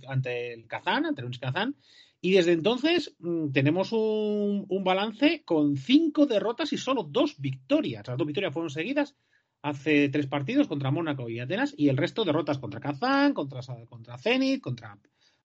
[0.07, 1.75] ante el Kazán, ante el Unis Kazán,
[2.21, 8.07] y desde entonces mmm, tenemos un, un, balance con cinco derrotas y solo dos victorias.
[8.07, 9.15] Las dos victorias fueron seguidas
[9.61, 14.17] hace tres partidos contra Mónaco y Atenas y el resto derrotas contra Kazán, contra, contra
[14.17, 14.97] Zenit, contra,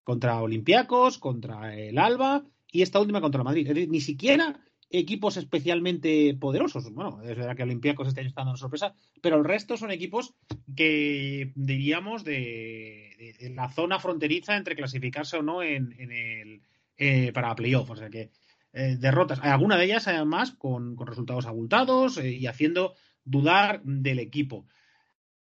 [0.03, 3.89] contra Olympiacos, contra el Alba y esta última contra Madrid.
[3.89, 6.93] Ni siquiera equipos especialmente poderosos.
[6.93, 10.35] Bueno, es verdad que Olympiacos este año está dando sorpresa, pero el resto son equipos
[10.75, 16.63] que diríamos de la zona fronteriza entre clasificarse o no en, en el
[16.97, 17.91] eh, para playoff.
[17.91, 18.31] O sea que
[18.73, 22.95] eh, derrotas, alguna de ellas además con, con resultados abultados eh, y haciendo
[23.27, 24.67] dudar del equipo.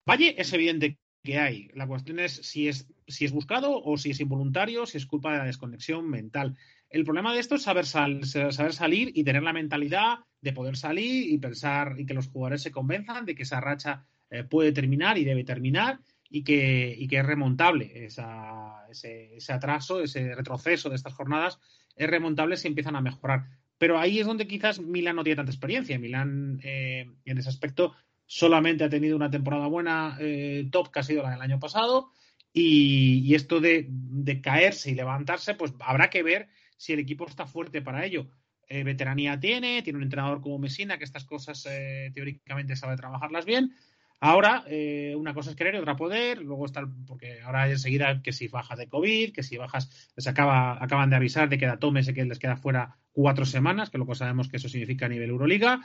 [0.08, 1.68] Valle es evidente que hay.
[1.74, 5.32] La cuestión es si es, si es buscado o si es involuntario, si es culpa
[5.32, 6.56] de la desconexión mental.
[6.88, 10.76] El problema de esto es saber, sal, saber salir y tener la mentalidad de poder
[10.76, 14.72] salir y pensar y que los jugadores se convenzan de que esa racha eh, puede
[14.72, 20.88] terminar y debe terminar y que, y que es remontable ese, ese, atraso, ese retroceso
[20.88, 21.58] de estas jornadas,
[21.96, 23.46] es remontable si empiezan a mejorar.
[23.80, 25.98] Pero ahí es donde quizás Milán no tiene tanta experiencia.
[25.98, 27.94] Milán, eh, en ese aspecto,
[28.26, 32.10] solamente ha tenido una temporada buena eh, top, que ha sido la del año pasado,
[32.52, 37.46] y, esto de, de, caerse y levantarse, pues habrá que ver si el equipo está
[37.46, 38.28] fuerte para ello.
[38.68, 43.46] Eh, veteranía tiene, tiene un entrenador como Messina que estas cosas eh, teóricamente sabe trabajarlas
[43.46, 43.74] bien.
[44.20, 46.42] Ahora, eh, una cosa es querer y otra poder.
[46.42, 50.82] Luego está, porque ahora enseguida que si bajas de COVID, que si bajas, les acaba,
[50.82, 54.14] acaban de avisar de que Datome se que les queda fuera cuatro semanas, que luego
[54.14, 55.80] sabemos que eso significa a nivel Euroliga.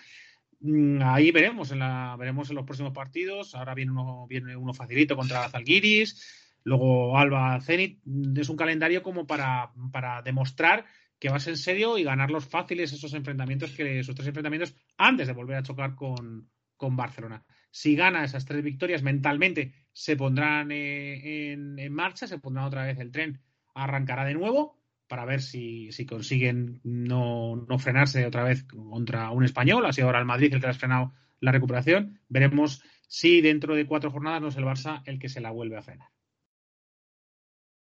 [0.59, 3.55] Mm, ahí veremos en, la, veremos en los próximos partidos.
[3.55, 9.01] Ahora viene uno, viene uno facilito contra Zalgiris Luego Alba Zenit mm, es un calendario
[9.03, 10.85] como para, para demostrar
[11.19, 15.27] que vas en serio y ganar los fáciles esos enfrentamientos, que esos tres enfrentamientos antes
[15.27, 17.45] de volver a chocar con, con Barcelona.
[17.75, 22.97] Si gana esas tres victorias mentalmente, se pondrán eh, en, marcha, se pondrá otra vez
[22.99, 23.41] el tren,
[23.73, 29.43] arrancará de nuevo para ver si, si consiguen no, no, frenarse otra vez contra un
[29.43, 29.91] español.
[29.93, 31.11] Sido ahora el Madrid el que ha frenado
[31.41, 32.21] la recuperación.
[32.29, 35.75] Veremos si dentro de cuatro jornadas no es el Barça el que se la vuelve
[35.75, 36.07] a frenar.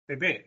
[0.05, 0.45] Pepe,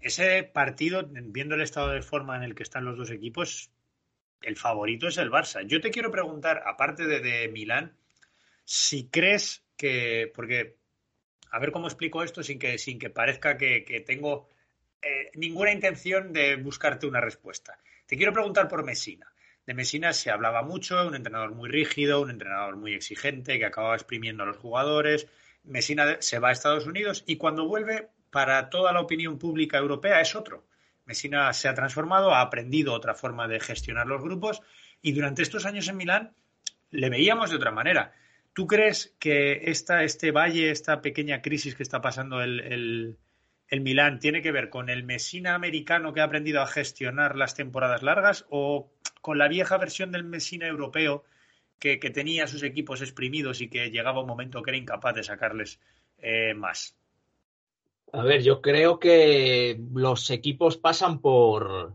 [0.00, 3.72] ese partido, viendo el estado de forma en el que están los dos equipos,
[4.40, 5.66] el favorito es el Barça.
[5.66, 7.96] Yo te quiero preguntar, aparte de, de Milán,
[8.66, 10.76] si crees que, porque,
[11.50, 14.48] a ver cómo explico esto sin que, sin que parezca que, que tengo
[15.00, 17.78] eh, ninguna intención de buscarte una respuesta.
[18.06, 19.32] Te quiero preguntar por Messina.
[19.64, 23.94] De Messina se hablaba mucho, un entrenador muy rígido, un entrenador muy exigente que acababa
[23.94, 25.28] exprimiendo a los jugadores.
[25.62, 30.20] Messina se va a Estados Unidos y cuando vuelve, para toda la opinión pública europea
[30.20, 30.66] es otro.
[31.04, 34.60] Messina se ha transformado, ha aprendido otra forma de gestionar los grupos
[35.02, 36.34] y durante estos años en Milán
[36.90, 38.12] le veíamos de otra manera.
[38.56, 43.18] ¿Tú crees que esta, este valle, esta pequeña crisis que está pasando el, el,
[43.68, 47.54] el Milán tiene que ver con el Messina americano que ha aprendido a gestionar las
[47.54, 48.90] temporadas largas o
[49.20, 51.22] con la vieja versión del Messina europeo
[51.78, 55.24] que, que tenía sus equipos exprimidos y que llegaba un momento que era incapaz de
[55.24, 55.78] sacarles
[56.16, 56.96] eh, más?
[58.10, 61.94] A ver, yo creo que los equipos pasan por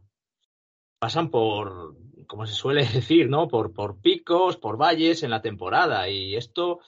[1.00, 1.96] pasan por,
[2.32, 3.50] como se suele decir, ¿no?
[3.50, 6.08] Por, picos, por valles en la temporada.
[6.08, 6.80] Y esto,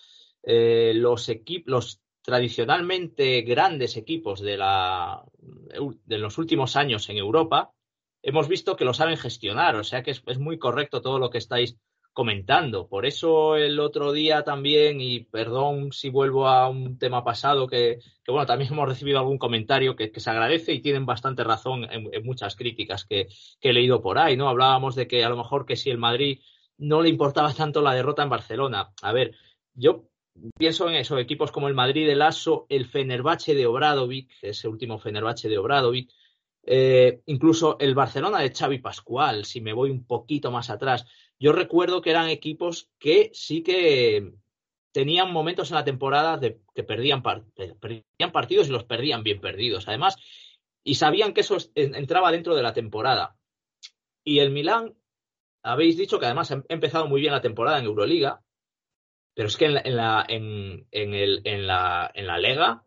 [0.42, 5.22] eh, los equipos, los tradicionalmente grandes equipos de, la,
[6.06, 7.74] de los últimos años en Europa,
[8.22, 9.76] hemos visto que lo saben gestionar.
[9.76, 11.76] O sea que es, es muy correcto todo lo que estáis
[12.14, 12.88] comentando.
[12.88, 18.00] Por eso el otro día también, y perdón si vuelvo a un tema pasado, que,
[18.24, 21.86] que bueno, también hemos recibido algún comentario que, que se agradece y tienen bastante razón
[21.92, 23.28] en, muchas críticas que,
[23.60, 24.48] que, he leído por ahí, ¿no?
[24.48, 26.40] Hablábamos de que a lo mejor que si el Madrid
[26.78, 28.94] no le importaba tanto la derrota en Barcelona.
[29.02, 29.36] A ver,
[29.74, 30.06] yo
[30.58, 35.00] pienso en eso, equipos como el Madrid de Lasso, el Fenerbahce de Obradovic, ese último
[35.00, 36.12] Fenerbahce de Obradovic,
[36.66, 41.06] eh, incluso el Barcelona de Xavi Pascual, si me voy un poquito más atrás.
[41.40, 44.34] Yo recuerdo que eran equipos que sí que
[44.92, 49.88] tenían momentos en la temporada de que perdían, perdían partidos y los perdían bien perdidos,
[49.88, 50.16] además,
[50.84, 53.36] y sabían que eso entraba dentro de la temporada.
[54.24, 54.96] Y el Milán,
[55.64, 58.42] habéis dicho que además ha empezado muy bien la temporada en Euroliga,
[59.34, 62.84] pero es que en la, en la, en la, en la Lega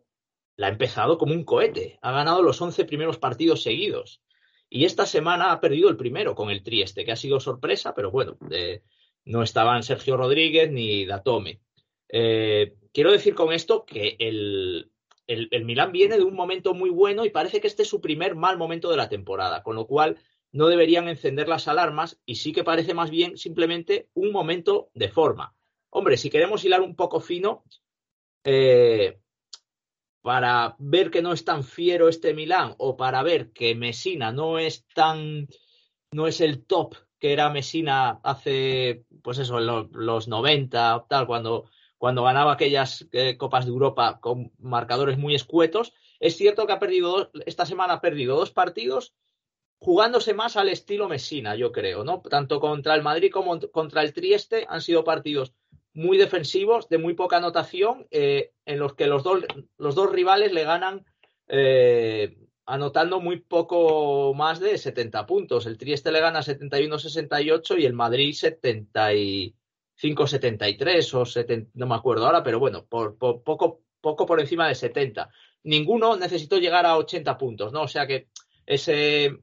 [0.57, 1.99] la ha empezado como un cohete.
[2.03, 4.23] Ha ganado los 11 primeros partidos seguidos.
[4.77, 8.11] Y esta semana ha perdido el primero con el Trieste, que ha sido sorpresa, pero
[8.11, 8.83] bueno, eh,
[9.25, 11.63] no estaban Sergio Rodríguez ni Datome.
[12.11, 14.93] Eh, quiero decir con esto que el,
[15.27, 18.03] el, el, Milán viene de un momento muy bueno y parece que este es su
[18.03, 20.19] primer mal momento de la temporada, con lo cual
[20.53, 25.09] no deberían encender las alarmas y sí que parece más bien simplemente un momento de
[25.09, 25.57] forma.
[25.89, 27.65] Hombre, si queremos hilar un poco fino,
[28.45, 29.21] eh,
[30.27, 34.59] para ver que no es tan fiero este Milán o para ver que Messina no
[34.59, 35.47] es tan,
[36.11, 41.71] no es el top que era Messina hace, pues eso, los, los 90, tal, cuando,
[41.97, 45.93] cuando ganaba aquellas eh, Copas de Europa con marcadores muy escuetos.
[46.19, 49.15] Es cierto que ha perdido, esta semana ha perdido dos partidos
[49.79, 52.21] jugándose más al estilo Messina, yo creo, ¿no?
[52.23, 55.55] Tanto contra el Madrid como contra el Trieste han sido partidos
[55.97, 59.43] muy defensivos, de muy poca anotación, eh, en los que los dos,
[59.79, 61.07] los dos rivales le ganan
[61.49, 65.65] eh, anotando muy poco más de 70 puntos.
[65.65, 72.43] El Trieste le gana 71-68 y el Madrid 75-73 o 70, no me acuerdo ahora,
[72.43, 75.31] pero bueno, por, poco, poco por encima de 70.
[75.63, 77.85] Ninguno necesitó llegar a 80 puntos, ¿no?
[77.85, 78.29] O sea que
[78.67, 79.35] ese,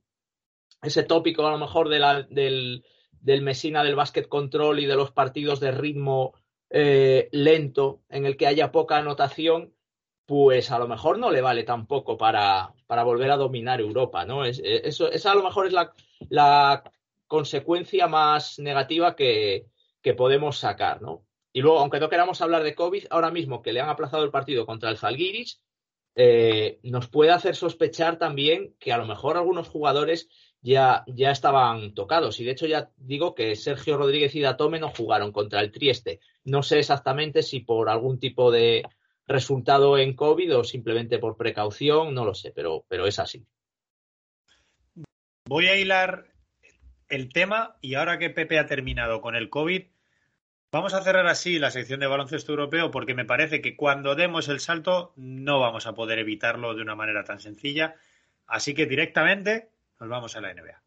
[0.84, 4.96] ese tópico a lo mejor de la, del, del Mesina del básquet control y de
[4.96, 6.36] los partidos de ritmo
[6.76, 9.76] eh, lento, en el que haya poca anotación,
[10.26, 14.44] pues a lo mejor no le vale tampoco para, para volver a dominar Europa, ¿no?
[14.44, 15.94] Es, eso, esa a lo mejor es la,
[16.30, 16.84] la
[17.28, 19.68] consecuencia más negativa que,
[20.02, 21.24] que, podemos sacar, ¿no?
[21.52, 24.32] Y luego, aunque no queramos hablar de COVID, ahora mismo que le han aplazado el
[24.32, 25.62] partido contra el Zalgiris,
[26.16, 30.28] eh, nos puede hacer sospechar también que a lo mejor algunos jugadores
[30.64, 32.40] ya, ya estaban tocados.
[32.40, 36.20] Y de hecho ya digo que Sergio Rodríguez y Datome no jugaron contra el Trieste.
[36.46, 38.84] No sé exactamente si por algún tipo de
[39.28, 43.46] resultado en COVID o simplemente por precaución, no lo sé, pero, pero es así.
[45.46, 46.26] Voy a hilar
[47.10, 49.84] el tema y ahora que Pepe ha terminado con el COVID,
[50.74, 54.50] Vamos a cerrar así la sección de baloncesto europeo porque me parece que cuando demos
[54.50, 57.94] el salto no vamos a poder evitarlo de una manera tan sencilla.
[58.48, 60.82] Así que directamente nos vamos a la NBA.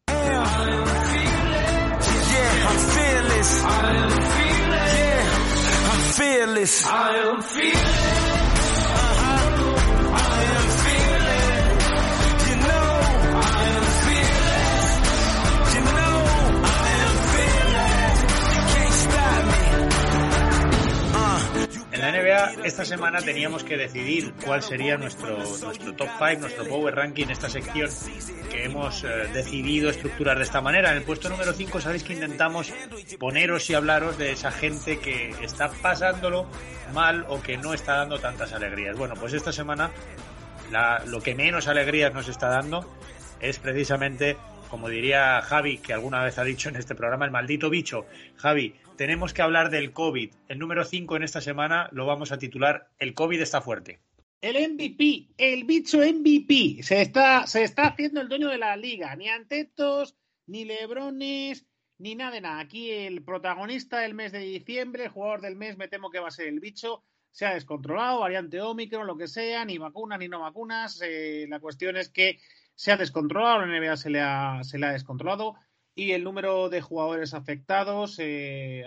[22.11, 22.17] La
[22.55, 27.27] NBA esta semana teníamos que decidir cuál sería nuestro, nuestro top 5, nuestro power ranking,
[27.29, 27.89] esta sección
[28.49, 30.91] que hemos eh, decidido estructurar de esta manera.
[30.91, 32.71] En el puesto número 5 sabéis que intentamos
[33.19, 36.47] poneros y hablaros de esa gente que está pasándolo
[36.93, 38.97] mal o que no está dando tantas alegrías.
[38.97, 39.91] Bueno, pues esta semana
[40.71, 42.89] la- lo que menos alegrías nos está dando
[43.41, 44.37] es precisamente,
[44.67, 48.05] como diría Javi, que alguna vez ha dicho en este programa, el maldito bicho.
[48.35, 50.33] Javi, tenemos que hablar del COVID.
[50.47, 53.99] El número 5 en esta semana lo vamos a titular El COVID está fuerte.
[54.41, 59.15] El MVP, el bicho MVP, se está, se está haciendo el dueño de la liga.
[59.15, 60.15] Ni Antetos,
[60.45, 61.65] ni Lebrones,
[61.97, 62.59] ni nada de nada.
[62.59, 66.27] Aquí el protagonista del mes de diciembre, el jugador del mes, me temo que va
[66.27, 67.03] a ser el bicho.
[67.31, 71.01] Se ha descontrolado, variante Omicron, lo que sea, ni vacunas ni no vacunas.
[71.03, 72.39] eh, la cuestión es que
[72.77, 75.55] se ha descontrolado, la NBA se le ha, se le ha descontrolado
[75.95, 78.85] y el número de jugadores afectados eh,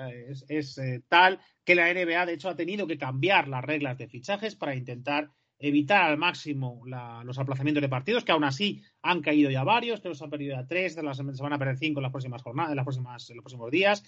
[0.49, 4.07] es, eh, tal que la NBA, de hecho, ha tenido que cambiar las reglas de
[4.07, 9.23] fichajes para intentar evitar al máximo la- los aplazamientos de partidos, que aún así han
[9.23, 11.77] caído ya varios, que los han perdido ya tres, de las, se van a perder
[11.77, 14.05] cinco en las próximas jornadas, en, las próximas, los próximos días,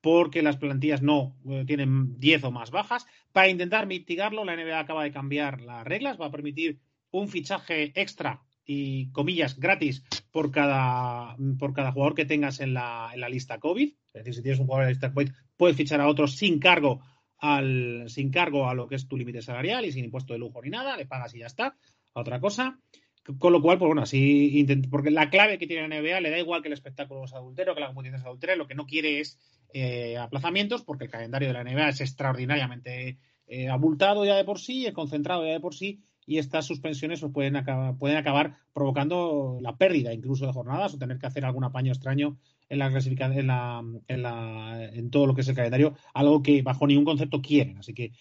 [0.00, 3.04] porque las plantillas no eh, tienen 10 o más bajas.
[3.32, 6.78] Para intentar mitigarlo, la NBA acaba de cambiar las reglas, va a permitir
[7.10, 13.10] un fichaje extra y comillas gratis por cada, por cada jugador que tengas en la,
[13.12, 13.92] en la lista COVID.
[14.08, 16.58] Es decir, si tienes un jugador en la lista COVID, puedes fichar a otros sin
[16.58, 17.00] cargo
[17.38, 20.62] al, sin cargo a lo que es tu límite salarial y sin impuesto de lujo
[20.62, 21.76] ni nada, le pagas y ya está,
[22.14, 22.78] a otra cosa.
[23.38, 26.30] Con lo cual, pues bueno, así intent- porque la clave que tiene la NBA le
[26.30, 28.84] da igual que el espectáculo sea adultero, que la competición sea adultera, lo que no
[28.86, 29.38] quiere es
[29.72, 34.58] eh, aplazamientos, porque el calendario de la NBA es extraordinariamente eh, abultado ya de por
[34.58, 38.56] sí, es concentrado ya de por sí, y estas suspensiones pues, pueden, acabar, pueden acabar
[38.72, 42.86] provocando la pérdida incluso de jornadas o tener que hacer algún apaño extraño en la
[42.86, 47.04] en, la, en, la, en todo lo que es el calendario, algo que bajo ningún
[47.04, 47.78] concepto quieren.
[47.78, 48.12] Así que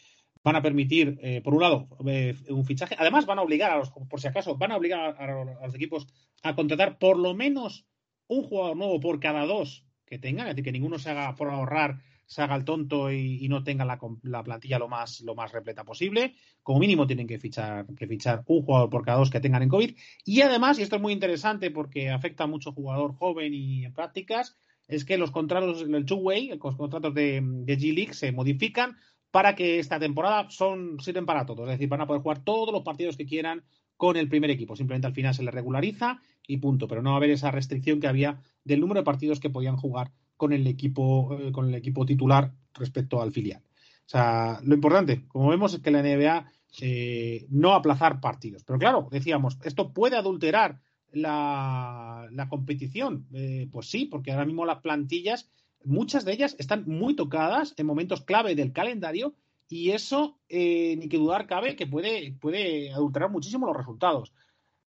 [0.43, 2.95] van a permitir, eh, por un lado, eh, un fichaje.
[2.99, 5.65] Además, van a obligar a los, por si acaso, van a obligar a, a, a
[5.65, 6.07] los equipos
[6.43, 7.85] a contratar por lo menos
[8.27, 11.49] un jugador nuevo por cada dos que tengan, es decir, que ninguno se haga por
[11.49, 11.99] ahorrar,
[12.33, 15.83] se haga el tonto y, no tenga la, la, plantilla lo más, lo más repleta
[15.83, 16.33] posible.
[16.63, 19.69] Como mínimo tienen que fichar, que fichar un jugador por cada dos que tengan en
[19.69, 19.95] COVID.
[20.25, 23.93] Y además, y esto es muy interesante porque afecta a mucho jugador joven y en
[23.93, 24.55] prácticas,
[24.87, 28.97] es que los contratos, el two-way, los contratos de, G-League se modifican
[29.29, 31.69] para que esta temporada son, sirven para todos.
[31.69, 33.63] Es decir, van a poder jugar todos los partidos que quieran
[33.95, 34.75] con el primer equipo.
[34.75, 36.87] Simplemente al final se les regulariza y punto.
[36.87, 39.77] Pero no va a haber esa restricción que había del número de partidos que podían
[39.77, 40.11] jugar
[40.43, 43.61] con el equipo, eh, con el equipo titular respecto al filial.
[44.05, 48.65] O sea, lo importante, como vemos, es que la NBA eh, no aplazar partidos.
[48.65, 50.81] Pero claro, decíamos, esto puede adulterar
[51.13, 53.25] la, la competición.
[53.33, 55.49] Eh, pues sí, porque ahora mismo las plantillas,
[55.85, 59.35] muchas de ellas están muy tocadas en momentos clave del calendario
[59.69, 64.33] y eso, ni que dudar cabe, que puede, puede adulterar muchísimo los resultados.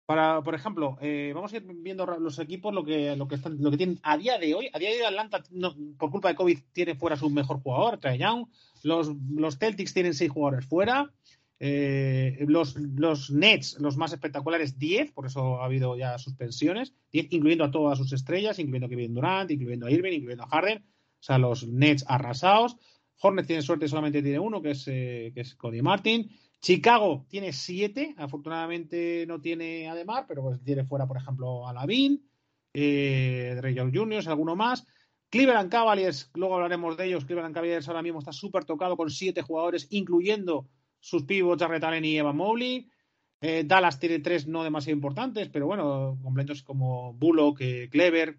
[0.06, 3.56] Para, por ejemplo, eh, vamos a ir viendo los equipos lo que, lo que están,
[3.60, 4.68] lo que tienen a día de hoy.
[4.72, 7.98] A día de hoy Atlanta, no, por culpa de COVID, tiene fuera su mejor jugador,
[7.98, 8.46] Trae Young.
[8.82, 11.10] Los, los Celtics tienen seis jugadores fuera.
[11.58, 17.28] Eh, los, los Nets, los más espectaculares, 10, por eso ha habido ya suspensiones, 10,
[17.30, 20.78] incluyendo a todas sus estrellas, incluyendo a Kevin Durant, incluyendo a Irving, incluyendo a Harden.
[20.78, 22.76] O sea, los Nets arrasados.
[23.22, 26.28] Hornets tiene suerte, solamente tiene uno, que es, eh, que es Cody Martin.
[26.64, 31.74] Chicago tiene siete, afortunadamente no tiene a Demar, pero pues tiene fuera, por ejemplo, a
[31.74, 32.26] Lavin,
[32.72, 34.86] eh, Ray Jr., alguno más.
[35.28, 37.26] Cleveland Cavaliers, luego hablaremos de ellos.
[37.26, 40.66] Cleveland Cavaliers ahora mismo está súper tocado con siete jugadores, incluyendo
[41.00, 42.88] sus pivots Jarrett Allen y Evan Mobley.
[43.42, 48.38] Eh, Dallas tiene tres no demasiado importantes, pero bueno, completos como Bullock, eh, Clever,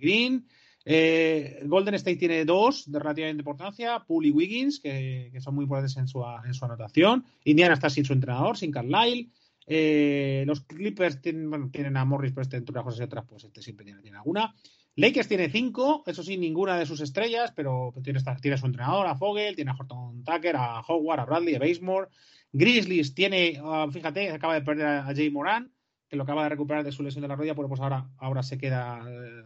[0.00, 0.44] Green.
[0.84, 5.96] Eh, Golden State tiene dos de relativa importancia, Poole y Wiggins, que, son muy importantes
[5.96, 7.24] en su, en su, anotación.
[7.44, 9.28] Indiana está sin su entrenador, sin Carlisle.
[9.66, 13.62] Eh, los Clippers tienen, a Morris, pero este entre unas cosas y otras, pues este
[13.62, 14.54] siempre tiene, tiene alguna.
[14.96, 19.14] Lakers tiene cinco, eso sí, ninguna de sus estrellas, pero tiene, tiene su entrenador, a
[19.14, 22.08] Fogel, tiene a Horton Tucker, a Howard, a Bradley, a Basemore.
[22.52, 25.70] Grizzlies tiene, uh, fíjate, acaba de perder a, a Jay Moran
[26.10, 28.58] que lo acaba de recuperar de su lesión de la rodilla, pues ahora, ahora se
[28.58, 28.96] queda,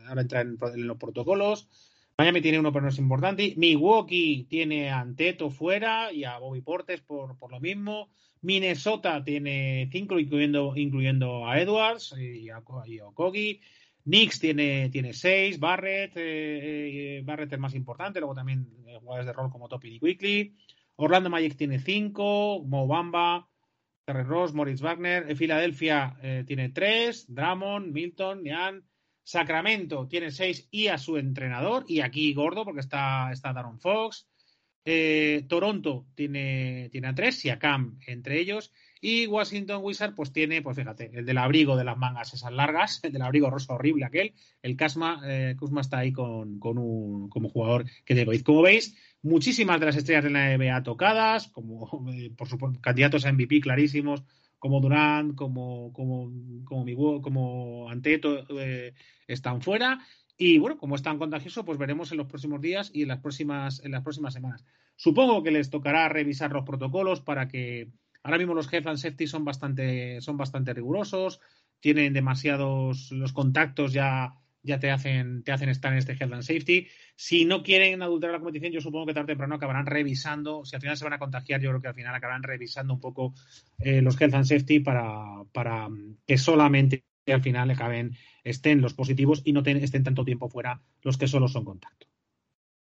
[0.08, 1.68] ahora entra en, los protocolos.
[2.16, 3.52] Miami tiene uno, pero no es importante.
[3.58, 8.08] Milwaukee tiene a Anteto fuera y a Bobby Portes por, por lo mismo.
[8.40, 13.60] Minnesota tiene cinco, incluyendo, incluyendo a Edwards y a, y a Okogie.
[14.04, 15.58] Knicks tiene, tiene seis.
[15.58, 18.20] Barrett, eh, eh, Barrett es más importante.
[18.20, 20.56] Luego también eh, jugadores de rol como Topi y Quickly.
[20.96, 22.62] Orlando Magic tiene cinco.
[22.66, 23.48] Mo Bamba,
[24.04, 25.34] Terry Ross, Moritz Wagner.
[25.36, 27.26] Filadelfia eh, tiene tres.
[27.28, 28.84] Drummond, Milton, Nian.
[29.22, 31.84] Sacramento tiene seis y a su entrenador.
[31.88, 34.28] Y aquí gordo porque está, está Daron Fox.
[34.84, 38.70] Eh, Toronto tiene, tiene a tres y a Cam entre ellos.
[39.00, 43.00] Y Washington Wizard, pues tiene, pues fíjate, el del abrigo de las mangas esas largas,
[43.02, 44.34] el del abrigo rosa horrible aquel.
[44.62, 48.94] El Kasma, eh, Kuzma está ahí con, con un, como jugador que de Como veis,
[49.24, 53.60] muchísimas de las estrellas de la NBA tocadas, como eh, por supuesto candidatos a MVP
[53.60, 54.22] clarísimos,
[54.58, 56.30] como Durant, como, como,
[56.64, 58.94] como, como Anteto, eh,
[59.26, 59.98] están fuera.
[60.36, 63.20] Y bueno, como es tan contagioso, pues veremos en los próximos días y en las
[63.20, 64.64] próximas, en las próximas semanas.
[64.96, 67.88] Supongo que les tocará revisar los protocolos para que
[68.22, 71.40] ahora mismo los health and safety son bastante, son bastante rigurosos,
[71.80, 76.42] tienen demasiados los contactos ya ya te hacen, te hacen estar en este health and
[76.42, 76.88] safety.
[77.14, 80.74] Si no quieren adulterar la competición, yo supongo que tarde o temprano acabarán revisando, si
[80.74, 83.34] al final se van a contagiar, yo creo que al final acabarán revisando un poco
[83.78, 85.88] eh, los health and safety para, para
[86.26, 91.16] que solamente al final acaben, estén los positivos y no estén tanto tiempo fuera los
[91.16, 92.06] que solo son contacto.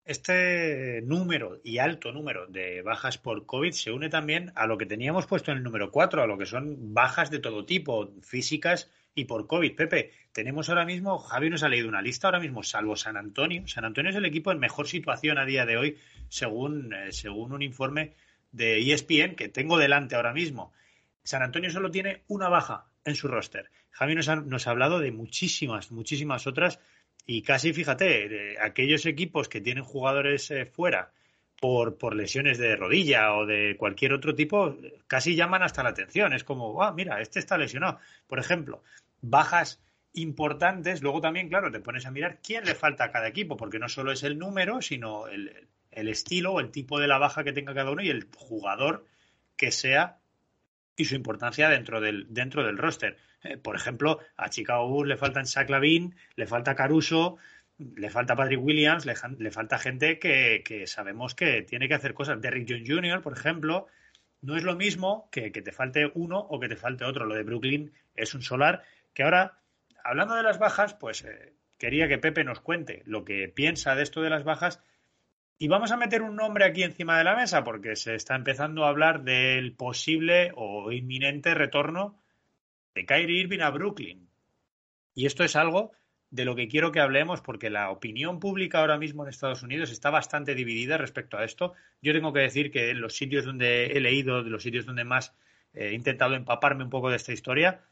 [0.04, 4.86] Este número y alto número de bajas por COVID se une también a lo que
[4.86, 8.90] teníamos puesto en el número 4, a lo que son bajas de todo tipo, físicas
[9.14, 9.74] y por COVID.
[9.74, 13.66] Pepe, tenemos ahora mismo, Javi nos ha leído una lista ahora mismo, salvo San Antonio.
[13.66, 15.98] San Antonio es el equipo en mejor situación a día de hoy,
[16.28, 18.14] según, eh, según un informe
[18.50, 20.72] de ESPN que tengo delante ahora mismo.
[21.24, 23.70] San Antonio solo tiene una baja en su roster.
[23.90, 26.80] Javi nos ha, nos ha hablado de muchísimas, muchísimas otras
[27.26, 31.12] y casi, fíjate, de aquellos equipos que tienen jugadores eh, fuera
[31.62, 36.32] por, por lesiones de rodilla o de cualquier otro tipo, casi llaman hasta la atención.
[36.32, 38.00] Es como, ah, mira, este está lesionado.
[38.26, 38.82] Por ejemplo,
[39.20, 39.80] bajas
[40.12, 43.78] importantes, luego también, claro, te pones a mirar quién le falta a cada equipo, porque
[43.78, 47.44] no solo es el número, sino el, el estilo o el tipo de la baja
[47.44, 49.06] que tenga cada uno y el jugador
[49.56, 50.18] que sea
[50.96, 53.18] y su importancia dentro del, dentro del roster.
[53.44, 57.38] Eh, por ejemplo, a Chicago Bulls le faltan Zach Lavin, le falta Caruso,
[57.96, 62.14] le falta Patrick Williams, le, le falta gente que, que sabemos que tiene que hacer
[62.14, 62.40] cosas.
[62.40, 63.86] Derrick Jones Jr., por ejemplo,
[64.40, 67.26] no es lo mismo que, que te falte uno o que te falte otro.
[67.26, 68.82] Lo de Brooklyn es un solar
[69.14, 69.60] que ahora,
[70.04, 74.02] hablando de las bajas, pues eh, quería que Pepe nos cuente lo que piensa de
[74.02, 74.82] esto de las bajas
[75.58, 78.84] y vamos a meter un nombre aquí encima de la mesa porque se está empezando
[78.84, 82.18] a hablar del posible o inminente retorno
[82.96, 84.28] de Kyrie Irving a Brooklyn.
[85.14, 85.92] Y esto es algo
[86.32, 89.90] de lo que quiero que hablemos porque la opinión pública ahora mismo en Estados Unidos
[89.90, 91.74] está bastante dividida respecto a esto.
[92.00, 95.04] Yo tengo que decir que en los sitios donde he leído, de los sitios donde
[95.04, 95.34] más
[95.74, 97.82] eh, he intentado empaparme un poco de esta historia,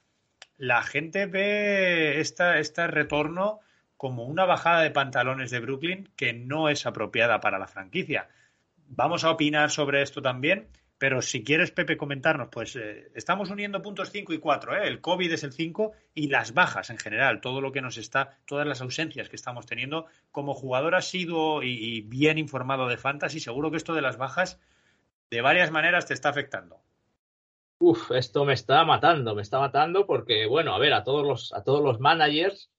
[0.57, 3.61] la gente ve esta, este retorno
[3.99, 8.31] como una bajada de pantalones de Brooklyn que no es apropiada para la franquicia.
[8.87, 10.67] Vamos a opinar sobre esto también,
[11.01, 14.87] pero si quieres, Pepe, comentarnos, pues eh, estamos uniendo puntos 5 y 4, ¿eh?
[14.87, 18.37] el COVID es el 5 y las bajas en general, todo lo que nos está,
[18.47, 20.05] todas las ausencias que estamos teniendo.
[20.31, 24.61] Como jugador asiduo y, y bien informado de Fantasy, seguro que esto de las bajas
[25.31, 26.83] de varias maneras te está afectando.
[27.79, 31.53] Uf, esto me está matando, me está matando porque, bueno, a ver, a todos los,
[31.55, 32.71] a todos los managers,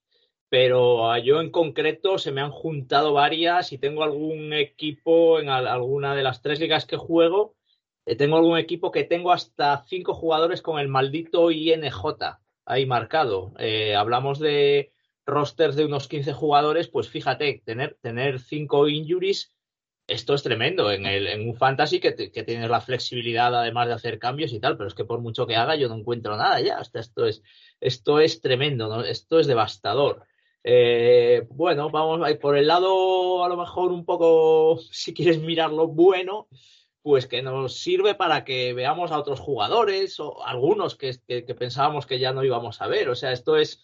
[0.47, 5.49] pero a yo en concreto se me han juntado varias y tengo algún equipo en
[5.49, 7.55] al- alguna de las tres ligas que juego,
[8.15, 13.53] tengo algún equipo que tengo hasta cinco jugadores con el maldito INJ ahí marcado.
[13.59, 14.91] Eh, hablamos de
[15.25, 19.53] rosters de unos 15 jugadores, pues fíjate, tener, tener cinco injuries
[20.11, 24.59] esto es tremendo en, un fantasy que, tienes la flexibilidad además de hacer cambios y
[24.59, 26.77] tal, pero es que por mucho que haga yo no encuentro nada ya.
[26.77, 27.41] Hasta esto es,
[27.79, 29.03] esto es tremendo, ¿no?
[29.03, 30.25] esto es devastador.
[30.63, 36.47] Eh, bueno, vamos por el lado a lo mejor un poco, si quieres mirarlo bueno,
[37.01, 41.13] pues que nos sirve para que veamos a otros jugadores o algunos que,
[41.57, 43.09] pensábamos que ya no íbamos a ver.
[43.09, 43.83] O sea, esto es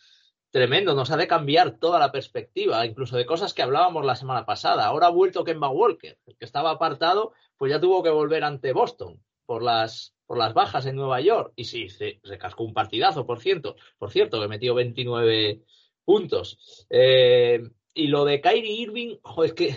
[0.52, 4.46] tremendo, nos ha de cambiar toda la perspectiva, incluso de cosas que hablábamos la semana
[4.46, 4.86] pasada.
[4.86, 8.74] Ahora ha vuelto Kemba Walker, el que estaba apartado, pues ya tuvo que volver ante
[8.74, 11.54] Boston por las, por las bajas en Nueva York.
[11.56, 15.64] Y sí, se, se cascó un partidazo, por cierto, por cierto, que metió 29
[16.06, 16.86] puntos.
[16.90, 17.62] Eh,
[17.94, 19.76] y lo de Kyrie Irving, jo, es que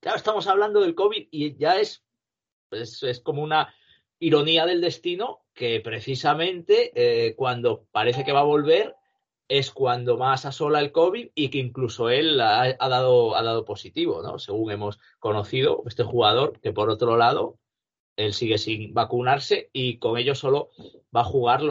[0.00, 2.04] claro, estamos hablando del COVID y ya es,
[2.72, 3.74] es, como una
[4.18, 8.96] ironía del destino que precisamente eh, cuando parece que va a volver
[9.48, 14.22] es cuando más asola el COVID y que incluso él ha, dado, ha dado positivo,
[14.22, 14.38] ¿no?
[14.38, 17.58] Según hemos conocido, este jugador, que por otro lado,
[18.16, 20.70] él sigue sin vacunarse y con ello solo
[21.14, 21.62] va a jugar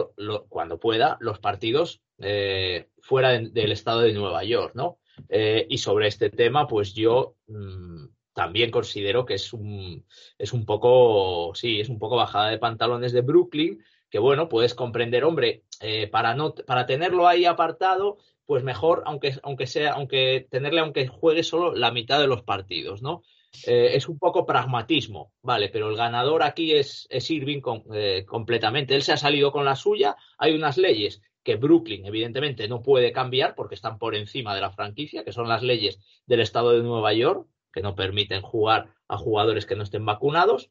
[0.48, 4.98] cuando pueda los partidos eh, fuera de- del estado de Nueva York, ¿no?
[5.30, 8.04] Eh, y sobre este tema, pues yo mm,
[8.40, 10.06] también considero que es un,
[10.38, 14.72] es un poco, sí, es un poco bajada de pantalones de Brooklyn, que bueno, puedes
[14.72, 18.16] comprender, hombre, eh, para no, para tenerlo ahí apartado,
[18.46, 23.02] pues mejor, aunque, aunque sea, aunque tenerle, aunque juegue solo la mitad de los partidos,
[23.02, 23.22] ¿no?
[23.66, 27.60] Eh, es un poco pragmatismo, vale, pero el ganador aquí es, es Irving
[27.92, 28.94] eh, completamente.
[28.94, 33.12] Él se ha salido con la suya, hay unas leyes que Brooklyn evidentemente no puede
[33.12, 36.82] cambiar porque están por encima de la franquicia, que son las leyes del estado de
[36.82, 40.70] Nueva York, que no permiten jugar a jugadores que no estén vacunados,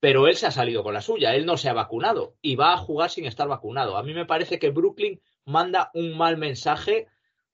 [0.00, 2.72] pero él se ha salido con la suya, él no se ha vacunado y va
[2.72, 3.96] a jugar sin estar vacunado.
[3.96, 7.06] A mí me parece que Brooklyn manda un mal mensaje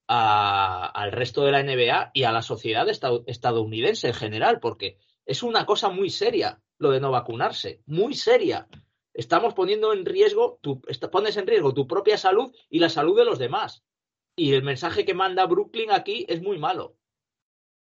[0.06, 4.96] a- al resto de la NBA y a la sociedad esta- estadounidense en general, porque
[5.26, 8.66] es una cosa muy seria lo de no vacunarse, muy seria.
[9.12, 10.80] Estamos poniendo en riesgo, tu,
[11.10, 13.84] pones en riesgo tu propia salud y la salud de los demás.
[14.36, 16.94] Y el mensaje que manda Brooklyn aquí es muy malo.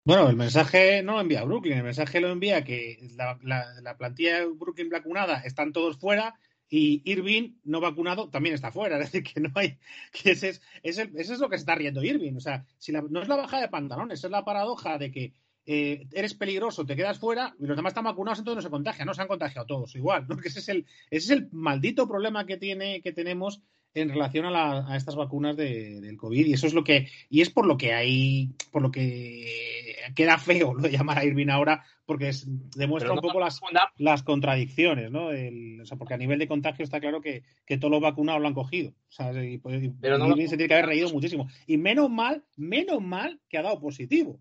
[0.04, 3.98] Bueno, el mensaje no lo envía Brooklyn, el mensaje lo envía que la, la- la
[3.98, 6.36] plantilla de Brooklyn vacunada están todos fuera
[6.68, 8.98] y Irving no vacunado también está fuera.
[9.00, 9.78] Es decir, que no hay.
[10.12, 12.34] que ese es, ese, es lo que se está riendo Irving.
[12.36, 15.34] O sea, si la- no es la bajada de pantalones, es la paradoja de que
[15.68, 19.06] eh, eres peligroso, te quedas fuera y los demás están vacunados, entonces no se contagian.
[19.06, 20.26] No se han contagiado todos igual.
[20.28, 20.36] ¿no?
[20.42, 23.62] Que ese, es el, ese es el maldito problema que, tiene, que tenemos
[23.94, 26.46] en relación a, la- a estas vacunas de- del COVID.
[26.46, 30.38] Y eso es lo que y es por lo que hay por lo que queda
[30.38, 33.60] feo lo de llamar a Irving ahora porque es- demuestra un poco las,
[33.98, 37.78] las contradicciones no El- o sea, porque a nivel de contagio está claro que, que
[37.78, 38.92] todos los vacunados lo han cogido.
[38.92, 41.48] O sea, y, pues, y Pero no Irving lo- se tiene que haber reído muchísimo.
[41.68, 44.40] Y menos mal menos mal que ha dado positivo.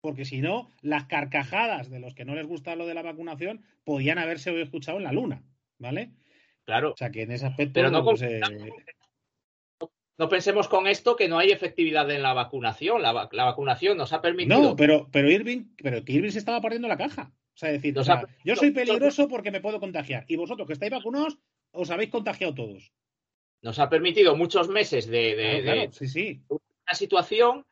[0.00, 3.62] Porque si no las carcajadas de los que no les gusta lo de la vacunación
[3.84, 5.42] podían haberse escuchado en la luna
[5.80, 6.10] vale
[6.68, 6.92] Claro.
[6.92, 8.40] o sea que en ese aspecto Pero no pues, eh,
[10.18, 13.00] No pensemos con esto que no hay efectividad en la vacunación.
[13.00, 14.60] La, va- la vacunación nos ha permitido.
[14.60, 17.32] No, pero, pero Irving, pero que Irving se estaba partiendo la caja.
[17.54, 20.24] O sea, decir, o sea, yo soy peligroso porque me puedo contagiar.
[20.28, 21.38] Y vosotros que estáis vacunados,
[21.70, 22.92] os habéis contagiado todos.
[23.62, 26.42] Nos ha permitido muchos meses de, de- Claro, claro, de sí, sí.
[26.50, 27.64] una situación.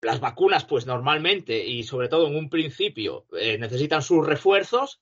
[0.00, 5.00] Las vacunas, pues normalmente y sobre todo en un principio, eh, necesitan sus refuerzos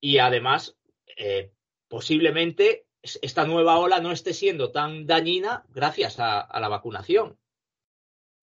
[0.00, 0.76] y además,
[1.16, 1.50] eh,
[1.92, 7.36] posiblemente es- esta nueva ola no esté siendo tan dañina gracias a, la vacunación.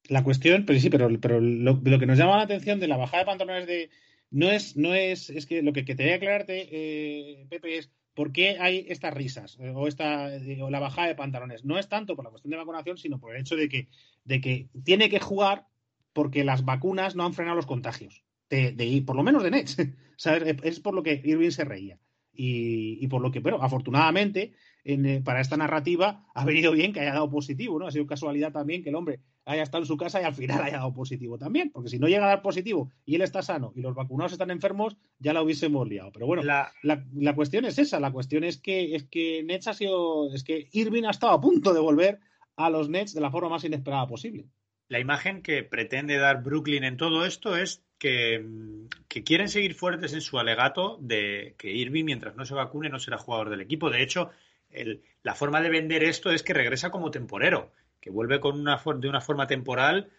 [0.07, 3.23] La cuestión, pero sí, pero, pero lo, que nos llama la atención de la bajada
[3.23, 3.89] de pantalones de.
[4.29, 7.77] No es, no es, es que lo que, que te voy a aclararte, eh, Pepe,
[7.79, 11.65] es por qué hay estas risas eh, o esta eh, o la bajada de pantalones.
[11.65, 13.87] No es tanto por la cuestión de vacunación, sino por el hecho de que,
[14.25, 15.65] de que tiene que jugar
[16.13, 18.23] porque las vacunas no han frenado los contagios.
[18.47, 19.75] De, de- por lo menos de Nets.
[20.17, 20.55] ¿sabes?
[20.61, 21.97] Es por lo que Irving se reía.
[22.41, 24.53] Y, y por lo que, pero afortunadamente,
[24.85, 27.85] en, eh, para esta narrativa ha venido bien que haya dado positivo, ¿no?
[27.85, 30.63] Ha sido casualidad también que el hombre haya estado en su casa y al final
[30.63, 33.73] haya dado positivo también, porque si no llega a dar positivo y él está sano
[33.75, 36.11] y los vacunados están enfermos, ya la hubiésemos liado.
[36.13, 39.67] Pero bueno, La, la, la cuestión es esa, la cuestión es que es que Nets
[39.67, 42.19] ha sido, es que Irving ha estado a punto de volver
[42.55, 44.45] a los Nets de la forma más inesperada posible.
[44.87, 49.75] la imagen que pretende dar Brooklyn en todo esto es que, mm, que quieren seguir
[49.75, 53.61] fuertes en su alegato de que Irving, mientras no se vacune, no será jugador del
[53.61, 53.89] equipo.
[53.89, 54.31] De hecho,
[54.71, 57.71] el- la forma de vender esto es que regresa como temporero,
[58.01, 60.09] que vuelve con una, de una forma temporal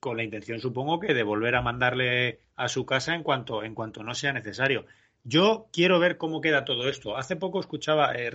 [0.00, 3.74] con la intención, supongo, que de volver a mandarle a su casa en cuanto, en
[3.74, 4.84] cuanto no sea necesario.
[5.24, 7.16] Yo quiero ver cómo queda todo esto.
[7.16, 8.30] Hace poco escuchaba, eh,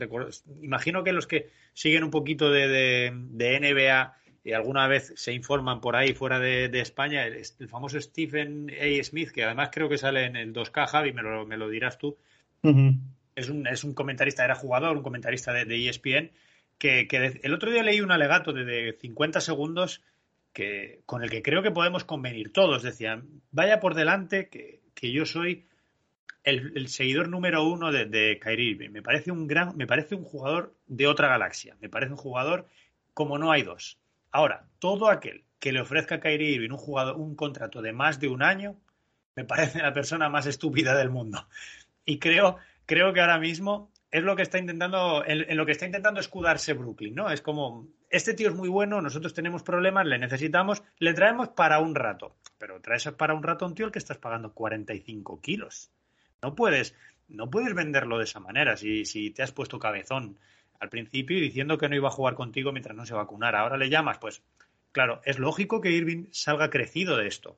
[0.62, 4.18] imagino que los que siguen un poquito de, de- de NBA
[4.48, 8.70] y alguna vez se informan por ahí fuera de, de España, el, el famoso Stephen
[8.72, 9.04] A.
[9.04, 11.98] Smith, que además creo que sale en el 2K, Javi, me lo, me lo dirás
[11.98, 12.18] tú,
[13.36, 16.32] es un, es un comentarista, era jugador, un comentarista de, de ESPN,
[16.78, 20.02] que, que de- el otro día leí un alegato de, de 50 segundos
[20.54, 22.84] que, con el que creo que podemos convenir todos.
[22.84, 25.66] Decían, vaya por delante que, que yo soy
[26.44, 28.90] el, el seguidor número uno de, de Kyrie Irving.
[28.92, 31.76] Me parece un gran, me parece un jugador de otra galaxia.
[31.82, 32.68] Me parece un jugador
[33.14, 33.98] como no hay dos.
[34.38, 38.20] Ahora, todo aquel que le ofrezca a Kyrie Irving un jugador, un contrato de más
[38.20, 38.80] de un año,
[39.36, 41.48] me parece la persona más estúpida del mundo.
[42.06, 45.88] Y creo, creo que ahora mismo es lo que está intentando, en, lo que está
[45.88, 47.32] intentando escudarse Brooklyn, ¿no?
[47.32, 51.80] Es como, este tío es muy bueno, nosotros tenemos problemas, le necesitamos, le traemos para
[51.80, 52.36] un rato.
[52.60, 55.90] Pero traes para un rato a un tío al que estás pagando 45 kilos.
[56.44, 56.94] No puedes,
[57.28, 60.38] no puedes venderlo de esa manera si, si te has puesto cabezón
[60.80, 63.62] al principio y diciendo que no iba a jugar contigo mientras no se vacunara.
[63.62, 64.44] Ahora le llamas, pues
[64.92, 67.58] claro, es lógico que Irving salga crecido de esto.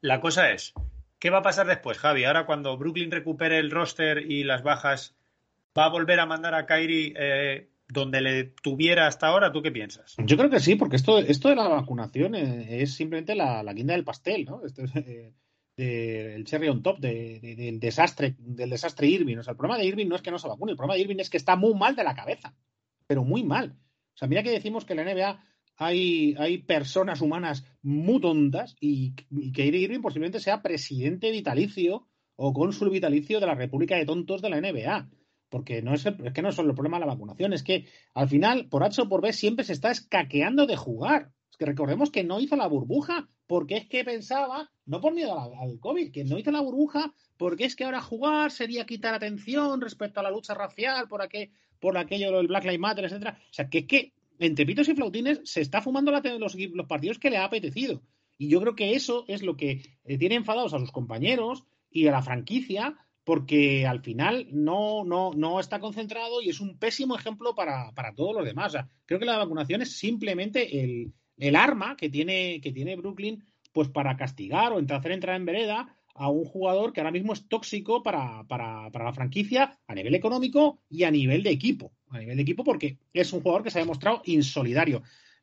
[0.00, 0.74] La cosa es,
[1.18, 2.24] ¿qué va a pasar después, Javi?
[2.24, 5.16] Ahora cuando Brooklyn recupere el roster y las bajas,
[5.76, 9.52] ¿va a volver a mandar a Kyrie eh, donde le tuviera hasta ahora?
[9.52, 10.14] ¿Tú qué piensas?
[10.18, 13.72] Yo creo que sí, porque esto, esto de la vacunación eh, es simplemente la, la
[13.72, 14.64] guinda del pastel, ¿no?
[14.66, 15.32] Esto es eh,
[15.76, 19.38] de- el cherry on top de- de- del desastre, del desastre Irving.
[19.38, 21.00] O sea, el problema de Irving no es que no se vacune, el problema de
[21.02, 22.54] Irving es que está muy mal de la cabeza,
[23.06, 23.76] pero muy mal.
[24.14, 25.44] O sea, mira que decimos que en la NBA
[25.76, 32.06] hay, hay personas humanas muy tontas y, y que Irving posiblemente sea presidente vitalicio
[32.36, 35.08] o cónsul vitalicio de la República de Tontos de la NBA.
[35.50, 37.86] Porque no es, el- que no es solo el problema de la vacunación, es que
[38.14, 41.30] al final, por H o por B, siempre se está escaqueando de jugar.
[41.56, 45.78] Que recordemos que no hizo la burbuja porque es que pensaba, no por miedo al,
[45.78, 50.20] COVID, que no hizo la burbuja porque es que ahora jugar sería quitar atención respecto
[50.20, 51.50] a la lucha racial, por, aquel,
[51.80, 53.38] por aquello del Black Lives Matter, etcétera.
[53.40, 57.30] O sea, que es que entre pitos y flautines se está fumando los partidos que
[57.30, 58.02] le ha apetecido.
[58.38, 62.06] Y yo creo que eso es lo que eh, tiene enfadados a sus compañeros y
[62.08, 67.16] a la franquicia, porque al final no, no, no está concentrado y es un pésimo
[67.16, 68.68] ejemplo para, para todos los demás.
[68.68, 72.96] O sea, creo que la vacunación es simplemente el, el arma que tiene, que tiene
[72.96, 77.32] Brooklyn pues para castigar o hacer entrar en vereda a un jugador que ahora mismo
[77.32, 81.92] es tóxico para, para, para la franquicia a nivel económico y a nivel de equipo.
[82.10, 85.02] A nivel de equipo porque es un jugador que se ha demostrado insolidario.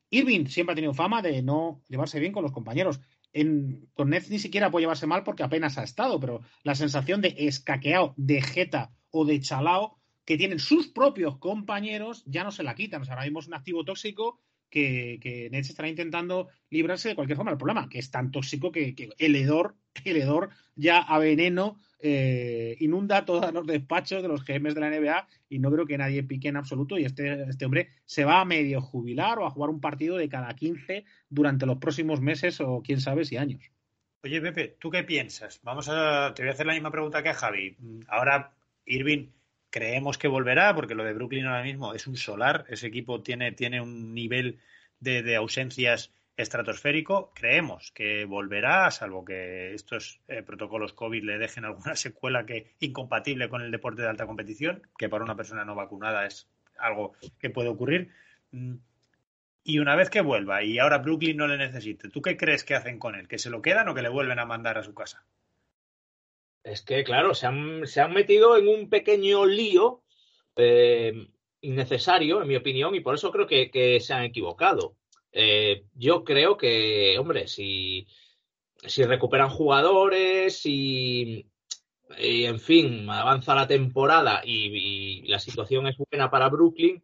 [0.10, 3.02] Irving siempre ha tenido fama de no llevarse bien con los compañeros.
[3.94, 7.36] Con Nets ni siquiera puede llevarse mal porque apenas ha estado, pero la sensación de
[7.38, 12.76] escaqueado, de jeta o de chalao que tienen sus propios compañeros ya no se la
[12.76, 13.02] quitan.
[13.02, 14.40] O ahora mismo es un activo tóxico
[14.72, 17.52] que, que Nets estará intentando librarse de cualquier forma.
[17.52, 22.76] El problema que es tan tóxico que, el hedor, el hedor ya a veneno eh,
[22.80, 26.24] inunda todos los despachos de los GMs de la NBA y no creo que nadie
[26.24, 29.70] pique en absoluto y este, este hombre se va a medio jubilar o a jugar
[29.70, 33.62] un partido de cada 15 durante los próximos meses o quién sabe si años.
[34.24, 35.60] Oye, Pepe, ¿tú qué piensas?
[35.64, 37.76] Vamos a, te voy a hacer la misma pregunta que a Javi.
[38.08, 38.54] Ahora,
[38.86, 39.28] Irving,
[39.72, 42.66] creemos que volverá, porque lo de Brooklyn ahora mismo es un solar.
[42.70, 44.60] Ese equipo tiene, tiene un nivel
[45.00, 47.32] de, ausencias estratosférico.
[47.34, 53.50] Creemos que volverá, salvo que estos eh, protocolos COVID le dejen alguna secuela que incompatible
[53.50, 56.48] con el deporte de alta competición, que para una persona no vacunada es
[56.78, 58.12] algo que puede ocurrir.
[58.52, 58.76] Mm,
[59.64, 62.76] Y una vez que vuelva y ahora Brooklyn no le necesite, ¿tú qué crees que
[62.76, 63.28] hacen con él?
[63.28, 65.26] ¿Que se lo quedan o que le vuelven a mandar a su casa?
[66.64, 70.04] Es que, claro, se han, se han metido en un pequeño lío
[70.56, 71.28] eh,
[71.62, 74.96] innecesario, en mi opinión, y por eso creo que, que se han equivocado.
[75.32, 78.08] Eh, yo creo que, hombre, si,
[78.86, 81.48] si recuperan jugadores, si,
[82.20, 87.04] y, en fin, avanza la temporada y, y la situación es buena para Brooklyn,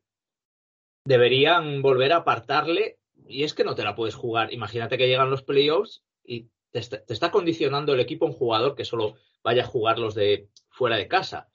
[1.06, 3.00] deberían volver a apartarle.
[3.28, 4.54] Y es que no te la puedes jugar.
[4.54, 8.76] Imagínate que llegan los playoffs y te está, te está condicionando el equipo un jugador
[8.76, 11.50] que solo vaya a jugar los de fuera de casa.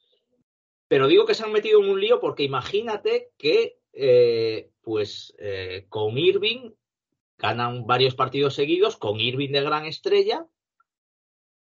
[0.88, 5.86] Pero digo que se han metido en un lío porque imagínate que eh, pues eh,
[5.88, 6.72] con Irving
[7.38, 10.46] ganan varios partidos seguidos, con Irving de gran estrella.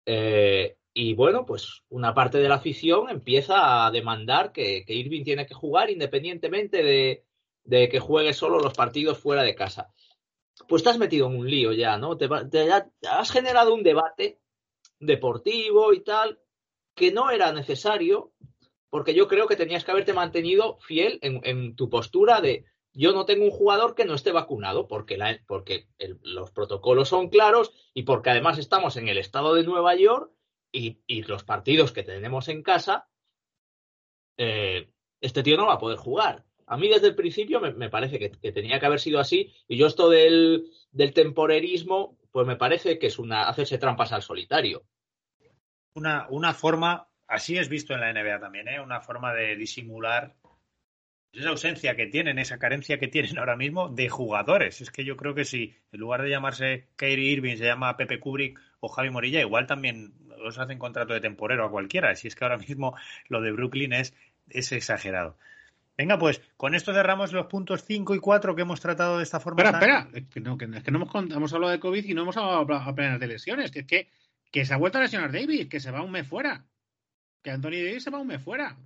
[0.06, 5.44] eh, y bueno, pues una parte de la afición empieza a demandar que, Irving tiene
[5.44, 7.24] que jugar independientemente de,
[7.64, 9.92] de, que juegue solo los partidos fuera de casa.
[10.68, 12.16] Pues te has metido en un lío ya, ¿no?
[12.16, 12.28] Te
[13.08, 14.38] has generado un debate
[15.00, 16.40] deportivo y tal
[16.94, 18.32] que no era necesario
[18.94, 23.24] porque yo creo que tenías que haberte mantenido fiel en, tu postura de yo no
[23.24, 25.18] tengo un jugador que no esté vacunado porque,
[25.48, 25.88] porque
[26.22, 30.30] los protocolos son claros y porque además estamos en el estado de Nueva York
[30.70, 33.08] y, los partidos que tenemos en casa,
[34.36, 34.88] eh,
[35.20, 36.44] este tío no va a poder jugar.
[36.66, 39.76] A mí desde el principio me, parece que, que, tenía que haber sido así y
[39.76, 44.82] yo esto del, del temporerismo, pues me parece que es una hacerse trampas al solitario.
[45.94, 48.80] Una, una forma, así es visto en la NBA también, ¿eh?
[48.80, 50.34] una forma de disimular
[51.30, 54.80] esa ausencia que tienen, esa carencia que tienen ahora mismo de jugadores.
[54.80, 58.18] Es que yo creo que si en lugar de llamarse Kyrie Irving se llama Pepe
[58.18, 62.16] Kubrick o Javi Morilla, igual también los hacen contrato de temporero a cualquiera.
[62.16, 62.96] Si es que ahora mismo
[63.28, 64.12] lo de Brooklyn es,
[64.48, 65.38] es exagerado.
[65.96, 69.38] Venga, pues con esto cerramos los puntos 5 y 4 que hemos tratado de esta
[69.38, 69.62] forma.
[69.62, 69.90] Espera, tan...
[69.90, 72.22] espera, es que no, que, es que no hemos, hemos, hablado de COVID y no
[72.22, 74.08] hemos hablado apenas de lesiones, que es que,
[74.50, 76.64] que se ha vuelto a lesionar Davis, que se va un mes fuera.
[77.42, 78.76] Que Anthony Davis se va un mes fuera.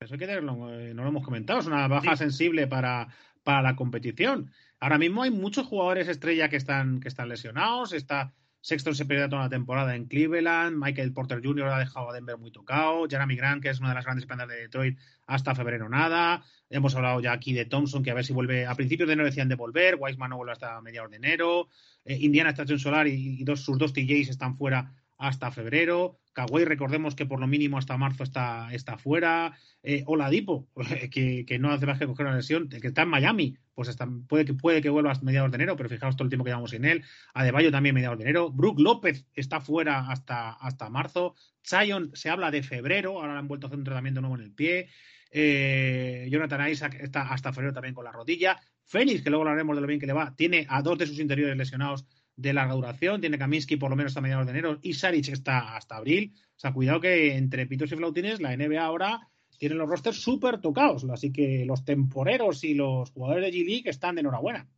[0.00, 2.24] Eso hay que tenerlo, eh, no lo hemos comentado, es una baja sí.
[2.24, 3.08] sensible para,
[3.44, 4.50] para la competición.
[4.80, 8.32] Ahora mismo hay muchos jugadores estrella que están, que están lesionados, está
[8.62, 10.76] Sexton se perdió toda la temporada en Cleveland.
[10.76, 11.66] Michael Porter Jr.
[11.66, 13.08] ha dejado a Denver muy tocado.
[13.08, 16.44] Jeremy Grant, que es una de las grandes esperanzas de Detroit, hasta febrero nada.
[16.70, 18.64] Hemos hablado ya aquí de Thompson, que a ver si vuelve.
[18.66, 19.96] A principios de enero decían de volver.
[19.98, 21.68] Wiseman no vuelve hasta mediados de enero.
[22.04, 26.18] Eh, Indiana está en solar y, y dos, sus dos TJs están fuera hasta febrero.
[26.34, 29.56] Kawhi, recordemos que por lo mínimo hasta marzo está, está fuera.
[29.82, 30.68] Eh, Oladipo,
[31.10, 34.08] que, que no hace más que coger una lesión, que está en Miami, pues está-
[34.28, 36.50] puede, que, puede que vuelva hasta mediados de enero, pero fijaos todo el tiempo que
[36.50, 37.04] llevamos sin él.
[37.34, 38.50] Adebayo también mediados de enero.
[38.50, 41.34] Brook López está fuera hasta, hasta marzo.
[41.66, 44.52] Zion se habla de febrero, ahora han vuelto a hacer un tratamiento nuevo en el
[44.52, 44.88] pie.
[45.30, 48.60] Eh, Jonathan Isaac está hasta febrero también con la rodilla.
[48.84, 51.18] Félix, que luego hablaremos de lo bien que le va, tiene a dos de sus
[51.18, 52.04] interiores lesionados
[52.36, 53.20] de larga duración.
[53.20, 56.34] Tiene Kaminsky por lo menos hasta mediados de enero y Saric está hasta abril.
[56.56, 59.28] O sea, cuidado que entre pitos y flautines la NBA ahora
[59.58, 61.04] tiene los rosters súper tocados.
[61.10, 64.68] Así que los temporeros y los jugadores de G-League están de enhorabuena.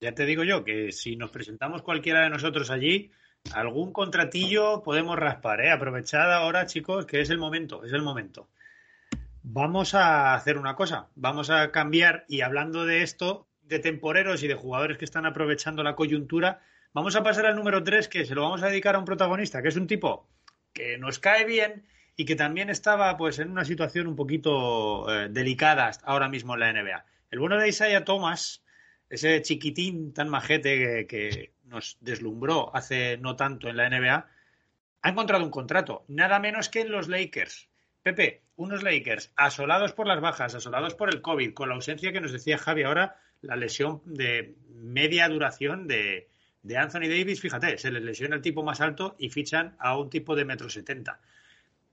[0.00, 3.10] Ya te digo yo que si nos presentamos cualquiera de nosotros allí,
[3.54, 5.70] algún contratillo podemos raspar, ¿eh?
[5.70, 8.50] Aprovechad ahora, chicos, que es el momento, es el momento.
[9.42, 14.48] Vamos a hacer una cosa, vamos a cambiar y hablando de esto, de temporeros y
[14.48, 16.60] de jugadores que están aprovechando la coyuntura,
[16.92, 19.62] vamos a pasar al número 3 que se lo vamos a dedicar a un protagonista,
[19.62, 20.28] que es un tipo
[20.72, 21.86] que nos cae bien
[22.16, 26.60] y que también estaba pues en una situación un poquito eh, delicada ahora mismo en
[26.60, 27.04] la NBA.
[27.30, 28.64] El bueno de Isaiah Thomas,
[29.08, 34.26] ese chiquitín tan majete que, que nos deslumbró hace no tanto en la NBA,
[35.02, 37.68] ha encontrado un contrato, nada menos que en los Lakers.
[38.02, 42.20] Pepe, unos Lakers asolados por las bajas, asolados por el COVID, con la ausencia que
[42.20, 46.28] nos decía Javi ahora, la lesión de media duración de,
[46.62, 50.10] de Anthony Davis, fíjate, se les lesiona el tipo más alto y fichan a un
[50.10, 51.20] tipo de metro setenta.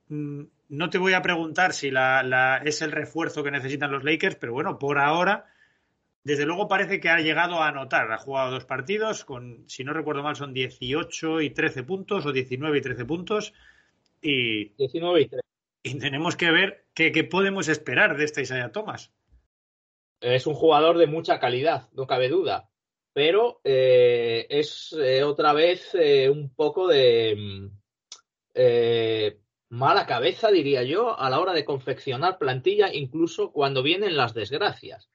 [0.10, 4.04] Mm, No te voy a preguntar si la, la- es el refuerzo que necesitan los
[4.04, 5.46] Lakers, pero bueno, por ahora,
[6.24, 8.12] desde luego parece que ha llegado a anotar.
[8.12, 12.32] Ha jugado dos partidos, con, si no recuerdo mal, son 18 y 13 puntos, o
[12.32, 13.54] 19 y 13 puntos,
[14.22, 15.42] y, 19 y 3.
[15.84, 19.12] y tenemos que ver qué, qué podemos esperar de esta Isaiah Thomas.
[20.24, 22.70] Es un jugador de mucha calidad, no cabe duda.
[23.12, 27.68] Pero eh, es eh, otra vez eh, un poco de mm,
[29.76, 35.10] mala cabeza, diría yo, a la hora de confeccionar plantilla, incluso cuando vienen las desgracias.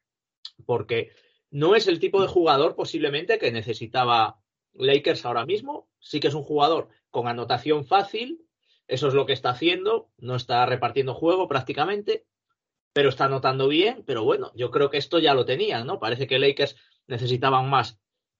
[0.67, 1.13] Porque
[1.51, 4.43] no es el tipo de jugador posiblemente que necesitaba
[4.75, 5.89] Lakers ahora mismo.
[6.01, 8.43] Sí que es un jugador con anotación fácil,
[8.89, 12.27] eso es lo que está haciendo, no está repartiendo juego prácticamente,
[12.93, 15.99] pero está anotando bien, pero bueno, yo creo que esto ya lo tenían, ¿no?
[15.99, 16.77] Parece que Lakers
[17.07, 17.99] necesitaban más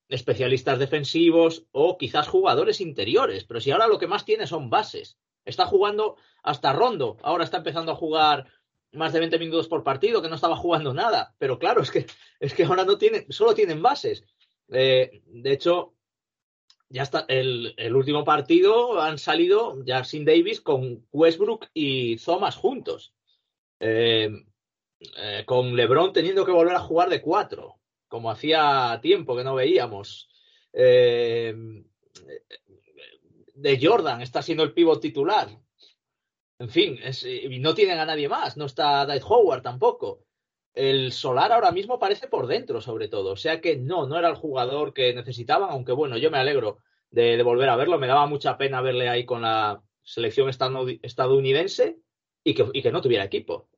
[0.09, 5.17] especialistas defensivos o quizás jugadores interiores, pero si ahora lo que más tiene son bases.
[5.45, 8.47] Está jugando hasta Rondo, ahora está empezando a jugar
[8.91, 12.07] más de 20 minutos por partido, que no estaba jugando nada, pero claro, es que,
[12.39, 14.23] es que ahora no tienen, solo tienen bases.
[14.69, 15.93] Eh, de hecho,
[16.89, 22.55] ya está, el, el último partido han salido ya sin Davis con Westbrook y Thomas
[22.55, 23.13] juntos.
[23.79, 24.29] Eh,
[24.99, 29.55] eh, con LeBron teniendo que volver a jugar de cuatro, como hacía tiempo que no
[29.55, 30.29] veíamos.
[30.73, 31.55] Eh,
[33.53, 35.49] de Jordan está siendo el pívot titular.
[36.59, 36.99] En fin,
[37.61, 38.57] no tienen a nadie más.
[38.57, 40.25] No está Dwight Howard tampoco.
[40.73, 43.31] El Solar ahora mismo parece por dentro, sobre todo.
[43.31, 46.79] O sea que no, no era el jugador que necesitaban, aunque bueno, yo me alegro
[47.11, 47.97] de, volver a verlo.
[47.97, 51.99] Me daba mucha pena verle ahí con la selección estadounidense
[52.43, 53.68] y que no tuviera equipo.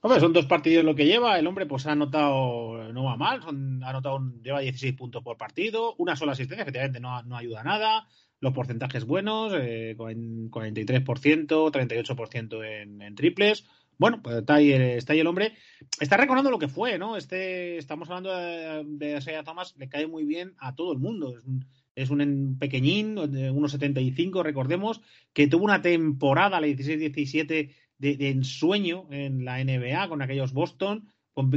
[0.00, 1.38] Hombre, son dos partidos lo que lleva.
[1.38, 5.36] El hombre pues ha anotado, no va mal, son- ha anotado, lleva 16 puntos por
[5.36, 8.08] partido, una sola asistencia, efectivamente no, no ayuda a nada.
[8.40, 13.66] Los porcentajes buenos, eh, cuaren- 43%, 38% en, en triples.
[13.98, 15.54] Bueno, pues está ahí, está ahí el hombre.
[15.98, 17.16] Está recordando lo que fue, ¿no?
[17.16, 21.36] Este, estamos hablando de, de Isaiah Thomas, le cae muy bien a todo el mundo.
[21.36, 21.64] Es un,
[21.96, 25.00] es un pequeñín, de 1,75, recordemos,
[25.32, 31.08] que tuvo una temporada, la 16-17, de, ensueño en la NBA con aquellos Boston,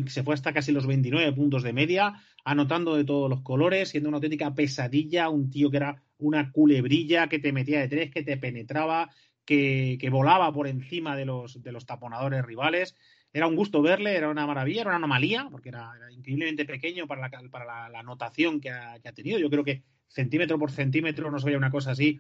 [0.08, 4.10] se fue hasta casi los 29 puntos de media, anotando de todos los colores, siendo
[4.10, 8.24] una auténtica pesadilla, un tío que era una culebrilla, que te metía de tres, que
[8.24, 9.10] te penetraba,
[9.46, 12.96] que, que volaba por encima de los, de los taponadores rivales.
[13.34, 17.22] Era un gusto verle, era una maravilla, era una anomalía, porque era, increíblemente pequeño para
[17.22, 19.40] la, para la, la anotación que ha, que ha tenido.
[19.40, 22.20] Yo creo que centímetro por centímetro no se veía una cosa así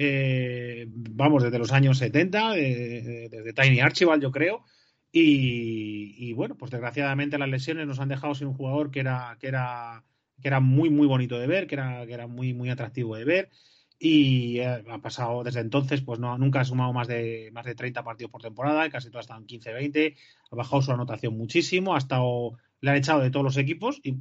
[0.00, 4.64] eh, vamos, desde los años 70, de- de- desde Tiny Archibald, yo creo.
[5.10, 9.36] Y, y, bueno, pues desgraciadamente las lesiones nos han dejado sin un jugador que era,
[9.40, 10.04] que era,
[10.40, 13.24] que era muy, muy bonito de ver, que era, que era muy, muy atractivo de
[13.24, 13.50] ver.
[13.98, 17.74] Y eh, ha pasado desde entonces, pues no, nunca ha sumado más de, más de
[17.74, 20.14] 30 partidos por temporada, casi todas están 15-20,
[20.52, 24.12] ha bajado su anotación muchísimo, ha estado, le han echado de todos los equipos y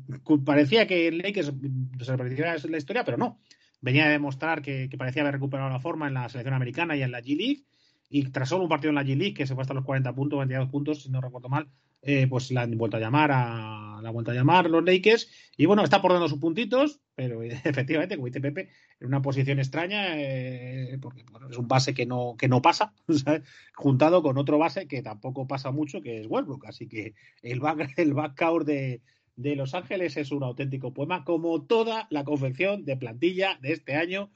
[0.43, 1.53] parecía que el Lakers
[2.01, 3.39] se repetiría la historia, pero no
[3.81, 7.11] venía a demostrar que, parecía haber recuperado la forma en la selección americana y en
[7.11, 7.63] la G-League.
[8.09, 10.39] Y tras solo un partido en la G-League, que se fue hasta los 40 puntos,
[10.39, 11.67] 22 puntos, si no recuerdo mal,
[12.01, 15.29] eh, pues la han vuelto a llamar a la han vuelto a llamar los Lakers.
[15.57, 18.69] Y bueno, está por dando sus puntitos, pero efectivamente, como dice Pepe,
[18.99, 23.43] en una posición extraña, eh, porque es un base que no, que no pasa, ¿sabes?
[23.75, 26.65] juntado con otro base que tampoco pasa mucho, que es Westbrook.
[26.65, 29.01] Así que el, back, el backcourt de,
[29.37, 33.95] de Los Ángeles es un auténtico poema, como toda la confección de plantilla de este
[33.95, 34.31] año,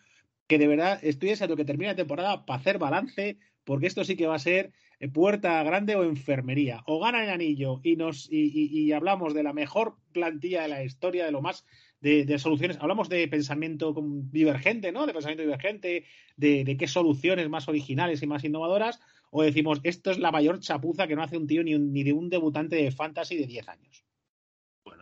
[0.47, 4.15] que de verdad estoy deseando que termine la temporada para hacer balance, porque esto sí
[4.15, 4.71] que va a ser
[5.13, 6.83] puerta grande o enfermería.
[6.85, 10.83] O gana el anillo y nos y, y- hablamos de la mejor plantilla de la
[10.83, 11.65] historia, de lo más
[11.99, 12.77] de, soluciones.
[12.79, 13.95] Hablamos de pensamiento
[14.31, 15.07] divergente, ¿no?
[15.07, 16.05] De pensamiento divergente,
[16.37, 18.99] de, de qué soluciones más originales y más innovadoras.
[19.31, 22.03] O decimos, esto es la mayor chapuza que no hace un tío ni, un- ni
[22.03, 24.05] de un debutante de fantasy de 10 años.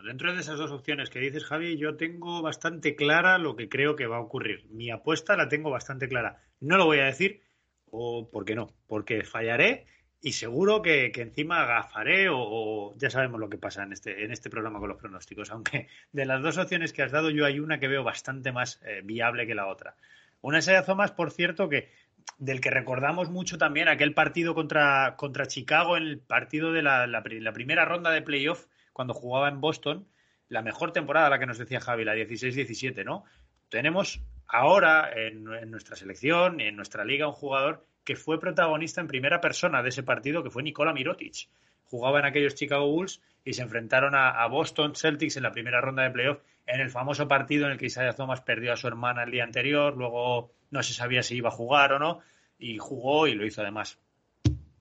[0.04, 3.96] Dentro de esas dos opciones que dices, Javi, yo tengo bastante clara lo que creo
[3.96, 4.66] que va a ocurrir.
[4.70, 6.42] Mi apuesta la tengo bastante clara.
[6.60, 7.42] No lo voy a decir,
[7.90, 8.74] o ¿por qué no?
[8.86, 9.86] Porque fallaré
[10.22, 14.24] y seguro que, que encima gafaré o, o ya sabemos lo que pasa en este,
[14.24, 15.50] en este programa con los pronósticos.
[15.50, 18.80] Aunque de las dos opciones que has dado, yo hay una que veo bastante más
[18.84, 19.96] eh, viable que la otra.
[20.42, 21.90] Una es Isaiah Thomas, por cierto, que
[22.38, 27.06] del que recordamos mucho también aquel partido contra, contra Chicago en el partido de la,
[27.06, 28.66] la primera ronda de playoff
[29.00, 30.06] cuando jugaba en Boston,
[30.50, 33.24] la mejor temporada, la que nos decía Javi, la 16-17, ¿no?
[33.70, 39.40] Tenemos ahora en, nuestra selección, en nuestra liga, un jugador que fue protagonista en primera
[39.40, 41.48] persona de ese partido, que fue Nikola Mirotic.
[41.84, 45.80] Jugaba en aquellos Chicago Bulls y se enfrentaron a, a Boston Celtics en la primera
[45.80, 48.86] ronda de playoff, en el famoso partido en el que Isaiah Thomas perdió a su
[48.86, 52.20] hermana el día anterior, luego no se sabía si iba a jugar o no,
[52.58, 53.98] y jugó y lo hizo además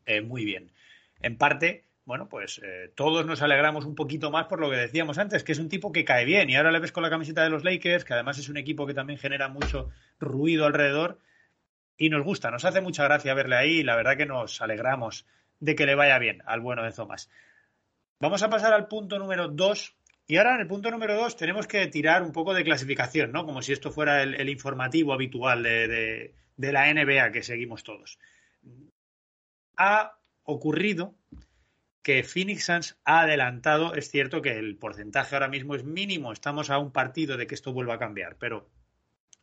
[0.05, 0.73] eh, muy bien.
[1.21, 5.19] En parte, bueno, pues eh, todos nos alegramos un poquito más por lo que decíamos
[5.19, 7.43] antes, que es un tipo que cae bien y ahora le ves con la camiseta
[7.43, 11.19] de los Lakers, que además es un equipo que también genera mucho ruido alrededor
[11.99, 15.27] y nos gusta, nos hace mucha gracia verle ahí y la verdad que nos alegramos
[15.59, 17.29] de que le vaya bien al bueno de Thomas.
[18.19, 19.95] Vamos a pasar al punto número dos
[20.25, 23.45] y ahora en el punto número dos tenemos que tirar un poco de clasificación, ¿no?
[23.45, 28.17] Como si esto fuera el, informativo habitual de la NBA que seguimos todos.
[29.77, 31.13] Ha ocurrido
[32.09, 36.71] que Phoenix Suns ha adelantado, es cierto que el porcentaje ahora mismo es mínimo, estamos
[36.71, 38.67] a un partido de que esto vuelva a cambiar, pero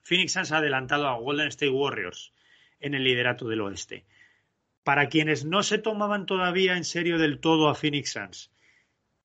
[0.02, 2.32] Phoenix Suns ha adelantado a Golden State Warriors
[2.80, 4.04] en el liderato del oeste.
[4.82, 8.50] Para quienes no se tomaban todavía en serio del todo a Phoenix Suns,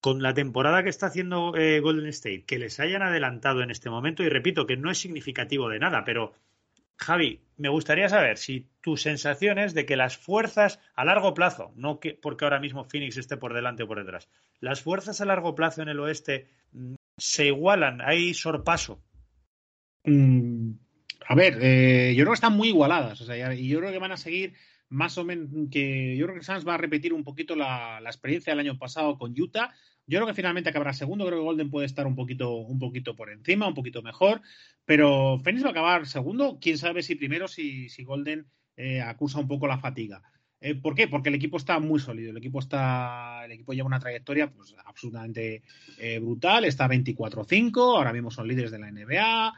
[0.01, 3.89] con la temporada que está haciendo eh, Golden State, que les hayan adelantado en este
[3.89, 6.35] momento, y repito que no es significativo de nada, pero
[7.02, 11.74] Javi, me gustaría saber si tu sensación es de que las fuerzas a largo plazo,
[11.76, 14.30] no que porque ahora mismo Phoenix esté por delante o por detrás,
[14.60, 19.04] las fuerzas a largo plazo en el oeste mm, se igualan, hay sorpaso.
[20.04, 20.74] Mm,
[21.28, 23.20] a ver, eh, yo creo que están muy igualadas.
[23.22, 24.54] O sea, y yo creo que van a seguir
[24.89, 25.49] más o menos.
[25.72, 29.18] que Yo creo que Suns va a repetir un poquito la experiencia del año pasado
[29.18, 29.74] con Utah.
[30.08, 31.26] Yo creo que finalmente acabará segundo.
[31.26, 34.41] Creo que Golden puede estar un poquito, un poquito por encima, un poquito mejor.
[34.86, 36.58] Pero Phoenix va a acabar segundo.
[36.60, 40.22] Quién sabe si primero, si, si Golden eh, acusa un poco la fatiga.
[40.60, 41.08] Eh, ¿Por qué?
[41.08, 42.32] Porque el equipo está muy sólido.
[42.32, 45.64] El equipo está, el equipo lleva una trayectoria pues, absolutamente
[45.97, 46.66] eh, brutal.
[46.66, 47.78] Está 24-5.
[47.78, 49.54] Ahora mismo son líderes de la NBA.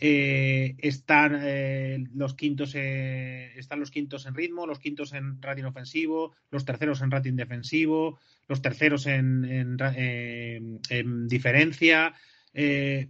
[0.00, 5.64] Eh, están eh, los quintos eh, están los quintos en ritmo, los quintos en rating
[5.64, 12.14] ofensivo, los terceros en rating defensivo, los terceros en, en, eh, en diferencia.
[12.52, 13.08] Eh,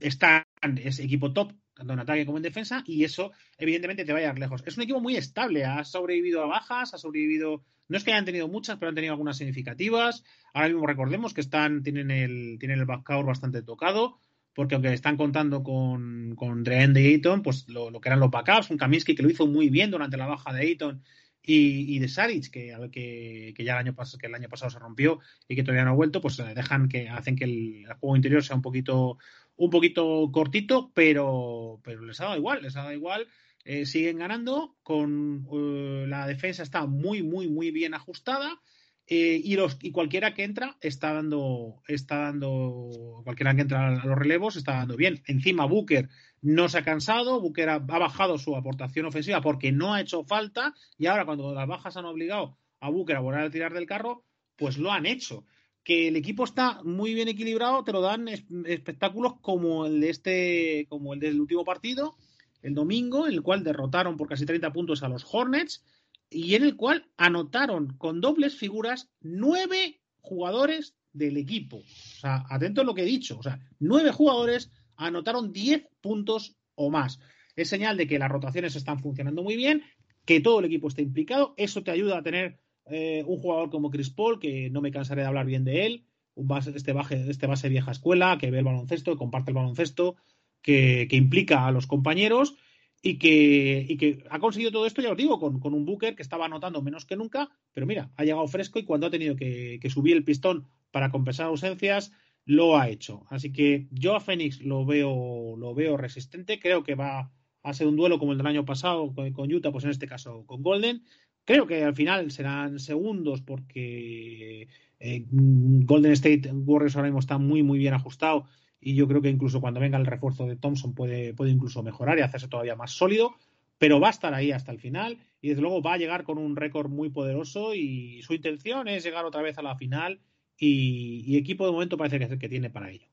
[0.00, 0.44] están
[0.82, 4.22] es equipo top tanto en ataque como en defensa y eso evidentemente te va a
[4.22, 4.62] llevar lejos.
[4.66, 8.26] Es un equipo muy estable, ha sobrevivido a bajas, ha sobrevivido, no es que hayan
[8.26, 10.22] tenido muchas, pero han tenido algunas significativas.
[10.52, 14.18] Ahora mismo recordemos que están tienen el tienen el backcourt bastante tocado
[14.52, 18.30] porque aunque están contando con, con Drean de Ayton, pues lo, lo que eran los
[18.30, 21.02] backups, un Kaminsky que lo hizo muy bien durante la baja de Ayton
[21.42, 24.78] y, de Saric, que, que, que ya el año, pas- que el año pasado se
[24.78, 27.94] rompió y que todavía no ha vuelto, pues eh, dejan que hacen que el, el
[27.94, 29.18] juego interior sea un poquito,
[29.56, 33.26] un poquito cortito, pero, pero les ha dado igual, les ha dado igual.
[33.64, 38.60] Eh, siguen ganando, con eh, la defensa está muy, muy, muy bien ajustada.
[39.06, 44.06] Eh, y, los, y cualquiera que entra está dando, está dando, cualquiera que entra a
[44.06, 45.22] los relevos está dando bien.
[45.26, 46.08] Encima Booker
[46.42, 50.74] no se ha cansado, Booker ha, bajado su aportación ofensiva porque no ha hecho falta
[50.96, 54.24] y ahora cuando las bajas han obligado a Booker a volver a tirar del carro,
[54.56, 55.44] pues lo han hecho.
[55.84, 60.10] Que el equipo está muy bien equilibrado, te lo dan es- espectáculos como el de
[60.10, 62.16] este, como el del último partido,
[62.62, 65.84] el domingo, en el cual derrotaron por casi 30 puntos a los Hornets
[66.30, 71.78] y en el cual anotaron con dobles figuras nueve jugadores del equipo.
[71.78, 73.38] O sea, atento a lo que he dicho.
[73.38, 74.70] O sea, nueve jugadores
[75.06, 77.18] anotaron 10 puntos o más.
[77.56, 79.82] Es señal de que las rotaciones están funcionando muy bien,
[80.24, 81.54] que todo el equipo está implicado.
[81.56, 85.22] Eso te ayuda a tener eh, un jugador como Chris Paul, que no me cansaré
[85.22, 88.58] de hablar bien de él, un base, este, base, este base vieja escuela, que ve
[88.58, 90.16] el baloncesto, que comparte el baloncesto,
[90.62, 92.56] que, que implica a los compañeros
[93.02, 96.14] y que, y que, ha conseguido todo esto, ya os digo, con, con, un Booker
[96.14, 99.36] que estaba anotando menos que nunca, pero mira, ha llegado fresco y cuando ha tenido
[99.36, 102.12] que, que, subir el pistón para compensar ausencias,
[102.44, 103.24] lo ha hecho.
[103.28, 107.32] Así que yo a Phoenix lo veo, lo veo resistente, creo que va
[107.62, 110.06] a ser un duelo como el del año pasado con, con Utah, pues en este
[110.06, 111.02] caso con Golden.
[111.44, 114.68] Creo que al final serán segundos porque
[114.98, 118.46] eh, Golden State Warriors ahora mismo está muy, muy bien ajustado
[118.80, 122.18] y yo creo que incluso cuando venga el refuerzo de Thompson puede, puede incluso mejorar
[122.18, 123.34] y hacerse todavía más sólido,
[123.78, 126.38] pero va a estar ahí hasta el final y desde luego va a llegar con
[126.38, 130.20] un récord muy poderoso y su intención es llegar otra vez a la final
[130.60, 133.08] y, y equipo de momento parece que que tiene para ello.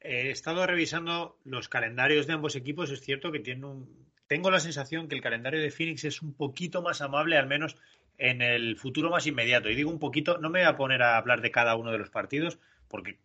[0.00, 4.06] He estado revisando los calendarios de ambos equipos, es cierto que un...
[4.28, 7.76] Tengo la sensación que el calendario de Phoenix es un poquito más amable, al menos
[8.18, 9.70] en el futuro más inmediato.
[9.70, 11.98] Y digo un poquito, no me voy a poner a hablar de cada uno de
[11.98, 12.58] los partidos,
[12.88, 13.18] porque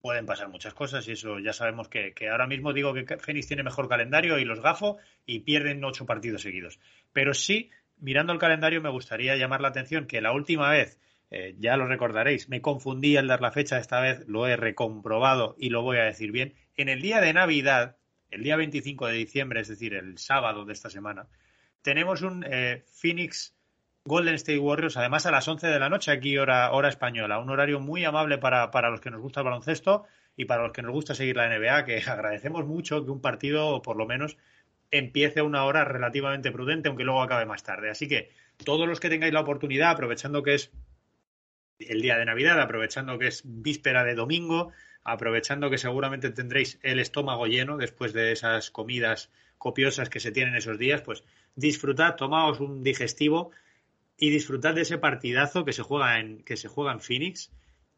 [0.00, 3.46] pueden pasar muchas cosas y eso ya sabemos que, que, ahora mismo digo que Fénix
[3.46, 6.78] tiene mejor calendario y los gafo y pierden ocho partidos seguidos.
[7.12, 10.98] Pero sí, mirando el calendario, me gustaría llamar la atención que la última vez,
[11.36, 15.56] eh, ya lo recordaréis, me confundí al dar la fecha, esta vez lo he recomprobado
[15.58, 16.54] y lo voy a decir bien.
[16.76, 17.96] En el día de Navidad,
[18.30, 21.26] el día 25 de diciembre, es decir, el sábado de esta semana,
[21.82, 23.52] tenemos un eh, Phoenix
[24.04, 27.40] Golden State Warriors, además a las 11 de la noche, aquí hora, hora española.
[27.40, 30.04] Un horario muy amable para, para, los que nos gusta el baloncesto
[30.36, 33.82] y para los que nos gusta seguir la NBA, que agradecemos mucho que un partido,
[33.82, 34.36] por lo menos,
[34.92, 37.90] empiece a una hora relativamente prudente, aunque luego acabe más tarde.
[37.90, 38.30] Así que
[38.64, 40.70] todos los que tengáis la oportunidad, aprovechando que es
[41.78, 44.72] el día de Navidad, aprovechando que es víspera de domingo,
[45.02, 50.56] aprovechando que seguramente tendréis el estómago lleno después de esas comidas copiosas que se tienen
[50.56, 53.50] esos días, pues disfrutad, tomaos un digestivo
[54.18, 57.50] y disfrutar de ese partidazo que se juega en que se juega en Phoenix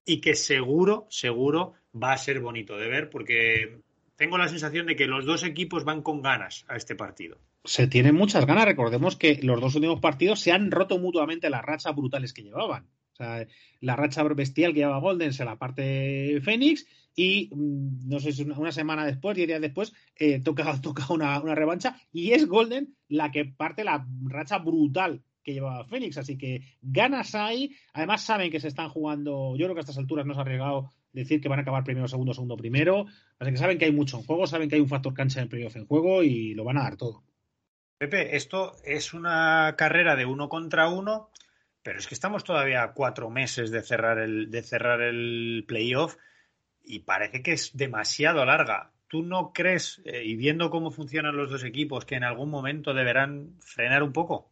[0.04, 3.80] y que seguro, seguro va a ser bonito de ver porque
[4.16, 7.38] tengo la sensación de que los dos equipos van con ganas a este partido.
[7.64, 8.64] Se tienen muchas ganas.
[8.64, 12.86] Recordemos que los dos últimos partidos se han roto mutuamente las rachas brutales que llevaban.
[13.18, 13.46] O sea,
[13.80, 18.72] la racha bestial que llevaba Golden se la parte Phoenix y no sé si una
[18.72, 23.30] semana después, diez días después, eh, toca, toca una, una revancha y es Golden la
[23.30, 26.18] que parte la racha brutal que llevaba Fénix.
[26.18, 27.74] Así que ganas hay.
[27.94, 29.56] Además, saben que se están jugando.
[29.56, 31.84] Yo creo que a estas alturas no se ha arriesgado decir que van a acabar
[31.84, 33.06] primero, segundo, segundo, primero.
[33.38, 35.48] Así que saben que hay mucho en juego, saben que hay un factor cancha en
[35.48, 37.22] playoff en juego y lo van a dar todo.
[37.96, 41.30] Pepe, esto es una carrera de uno contra uno,
[41.86, 46.16] pero es que estamos todavía cuatro meses de cerrar el, de cerrar el playoff
[46.82, 48.92] y parece que es demasiado larga.
[49.06, 52.92] ¿Tú no crees, eh, y viendo cómo funcionan los dos equipos, que en algún momento
[52.92, 54.50] deberán frenar un poco?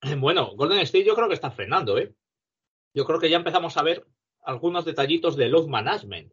[0.18, 2.14] Bueno, Golden State yo creo que está frenando, ¿eh?
[2.94, 4.06] Yo creo que ya empezamos a ver
[4.44, 6.32] algunos detallitos de load management.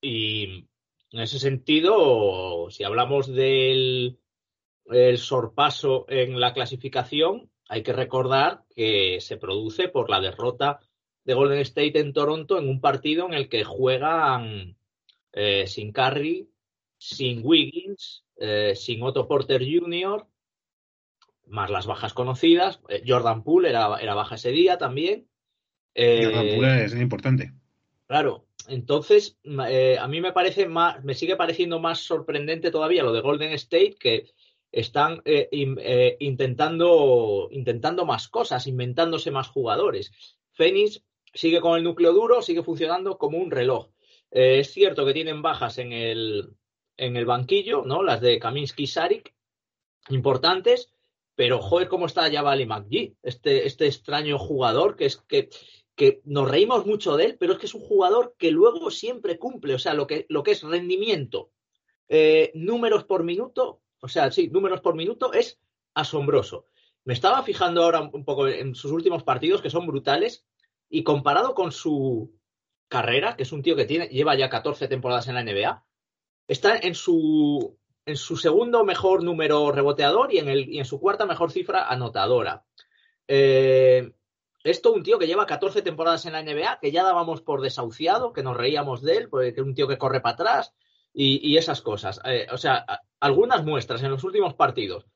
[0.00, 0.66] Y
[1.10, 4.18] en ese sentido, si hablamos del
[4.86, 10.80] el sorpaso en la clasificación, hay que recordar que se produce por la derrota
[11.24, 14.76] de Golden State en Toronto en un partido en el que juegan
[15.32, 16.50] eh, sin Curry,
[16.98, 20.26] sin Wiggins, eh, sin Otto Porter Jr.,
[21.46, 22.80] más las bajas conocidas.
[22.88, 25.28] Eh, Jordan Poole era, era, baja ese día también.
[25.94, 27.52] Jordan Poole es importante.
[28.08, 33.20] Claro, entonces a mí me parece más, me sigue pareciendo más sorprendente todavía lo de
[33.20, 34.24] Golden State que
[34.72, 35.78] están eh, in,
[36.20, 40.12] intentando, intentando más cosas, inventándose más jugadores.
[40.52, 43.90] Phoenix sigue con el núcleo duro, sigue funcionando como un reloj.
[44.30, 46.54] es cierto que tienen bajas en el,
[46.96, 48.02] en el banquillo, ¿no?
[48.02, 49.34] Las de Kaminsky y Sarik,
[50.10, 50.92] importantes,
[51.34, 55.48] pero joder, cómo está Javali McGee, este, este extraño jugador que es que,
[55.96, 59.38] que nos reímos mucho de él, pero es que es un jugador que luego siempre
[59.38, 61.50] cumple, o sea, lo que, lo que es rendimiento,
[62.08, 65.60] eh, números por minuto, o sea, sí, números por minuto es
[65.94, 66.66] asombroso.
[67.04, 70.46] Me estaba fijando ahora un poco en sus últimos partidos, que son brutales,
[70.88, 72.34] y comparado con su
[72.88, 75.84] carrera, que es un tío que tiene, lleva ya 14 temporadas en la NBA,
[76.48, 81.00] está en su, en su segundo mejor número reboteador y en, el, y en su
[81.00, 82.64] cuarta mejor cifra anotadora.
[83.28, 84.12] Eh,
[84.64, 88.32] esto un tío que lleva 14 temporadas en la NBA, que ya dábamos por desahuciado,
[88.32, 90.74] que nos reíamos de él, porque es un tío que corre para atrás
[91.14, 92.20] y, y esas cosas.
[92.24, 92.84] Eh, o sea,
[93.20, 95.06] algunas muestras en los últimos partidos.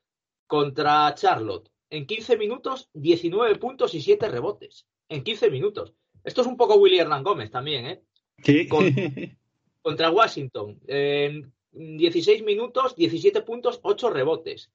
[0.47, 4.87] Contra Charlotte, en 15 minutos, 19 puntos y 7 rebotes.
[5.09, 5.95] En 15 minutos.
[6.23, 8.03] Esto es un poco Willy Hernán Gómez también, ¿eh?
[8.43, 8.69] Sí.
[8.69, 8.85] Con,
[9.83, 14.71] contra Washington, en 16 minutos, 17 puntos, 8 rebotes.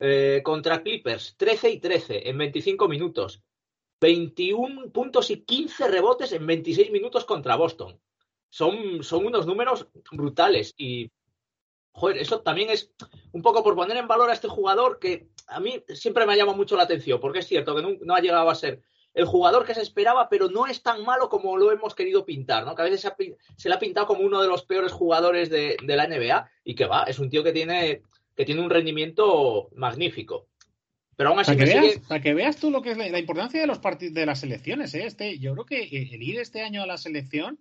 [0.00, 3.42] Eh, contra Clippers, 13 y 13 en 25 minutos.
[4.00, 7.98] 21 puntos y 15 rebotes en 26 minutos contra Boston.
[8.48, 11.10] Son, son unos números brutales y,
[11.92, 12.90] joder, eso también es
[13.32, 16.36] un poco por poner en valor a este jugador que a mí siempre me ha
[16.36, 18.82] llamado mucho la atención, porque es cierto que no, no ha llegado a ser
[19.14, 22.64] el jugador que se esperaba, pero no es tan malo como lo hemos querido pintar,
[22.64, 22.74] ¿no?
[22.74, 23.16] Que a veces se, ha
[23.56, 26.74] se le ha pintado como uno de los peores jugadores de, de la NBA y
[26.74, 28.02] que va, es un tío que tiene,
[28.36, 30.46] que tiene un rendimiento magnífico.
[31.16, 33.08] Pero aún así Para que, veas, sigue- para que veas tú lo que es la,
[33.08, 35.04] la importancia de los partidos de las selecciones, ¿eh?
[35.06, 37.58] Este, yo creo que el ir este año a la selección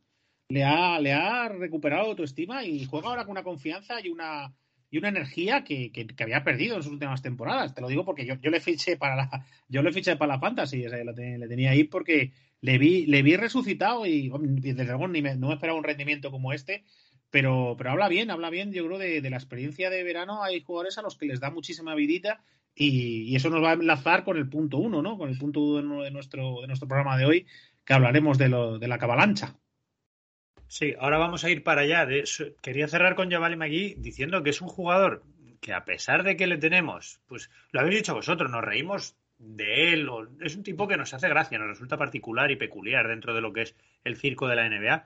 [0.49, 4.53] le ha, le ha recuperado autoestima y juega ahora con una confianza y una
[4.89, 7.73] y una energía que, había perdido en sus últimas temporadas.
[7.73, 10.85] Te lo digo porque yo, le fiché para la, yo le fiché para la fantasy,
[10.87, 15.49] le tenía ahí porque le vi, le vi resucitado y, desde luego ni me- no
[15.49, 16.85] me esperaba un rendimiento como este.
[17.29, 20.41] Pero, habla bien, habla bien, yo creo, de, de la experiencia de verano.
[20.43, 22.41] Hay jugadores a los que les da muchísima vidita
[22.73, 25.17] y, y eso nos va a enlazar con el punto uno, ¿no?
[25.17, 27.47] Con el punto uno de nuestro, de nuestro programa de hoy,
[27.83, 29.59] que hablaremos de, lo, de la cabalancha.
[30.67, 32.05] Sí, ahora vamos a ir para allá.
[32.05, 35.23] De eso- Quería cerrar con Javali McGee diciendo que es un jugador
[35.61, 39.93] que a pesar de que le tenemos, pues lo habéis dicho vosotros, nos reímos de
[39.93, 43.33] él, o- es un tipo que nos hace gracia, nos resulta particular y peculiar dentro
[43.33, 45.05] de lo que es el circo de la NBA.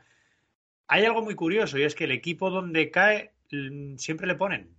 [0.87, 4.69] Hay algo muy curioso y es que el equipo donde cae mm, siempre le ponen.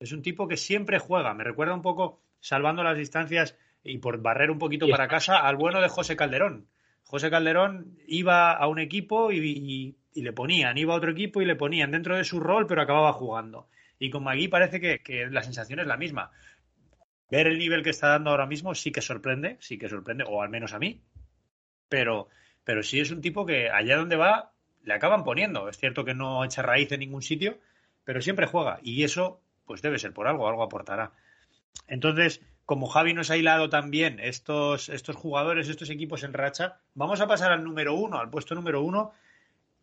[0.00, 1.32] Es un tipo que siempre juega.
[1.34, 5.56] Me recuerda un poco, salvando las distancias y por barrer un poquito para casa, al
[5.56, 6.66] bueno de José Calderón.
[7.04, 11.42] José Calderón iba a un equipo y, y- y le ponían, iba a otro equipo
[11.42, 13.68] y le ponían dentro de su rol, pero acababa jugando.
[13.98, 16.30] Y con Magui parece que, que la sensación es la misma.
[17.30, 20.42] Ver el nivel que está dando ahora mismo sí que sorprende, sí que sorprende, o
[20.42, 21.02] al menos a mí.
[21.88, 22.28] Pero,
[22.64, 24.52] pero sí es un tipo que allá donde va
[24.84, 25.68] le acaban poniendo.
[25.68, 27.58] Es cierto que no echa raíz en ningún sitio,
[28.04, 28.78] pero siempre juega.
[28.82, 31.12] Y eso, pues debe ser por algo, algo aportará.
[31.88, 37.20] Entonces, como Javi nos ha hilado también estos, estos jugadores, estos equipos en racha, vamos
[37.20, 39.12] a pasar al número uno, al puesto número uno,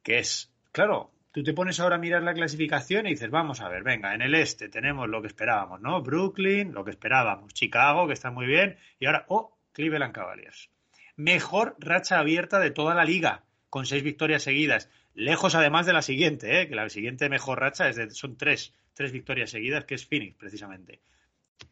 [0.04, 3.70] que es, claro, tú te pones ahora a mirar la clasificación y dices, vamos a
[3.70, 6.02] ver, venga, en el este tenemos lo que esperábamos, ¿no?
[6.02, 10.70] Brooklyn, lo que esperábamos, Chicago, que está muy bien, y ahora, oh, Cleveland Cavaliers.
[11.16, 14.90] Mejor racha abierta de toda la liga, con seis victorias seguidas.
[15.14, 16.68] Lejos además de la siguiente, ¿eh?
[16.68, 20.36] que la siguiente mejor racha es de, son tres, tres victorias seguidas, que es Phoenix,
[20.36, 21.02] precisamente.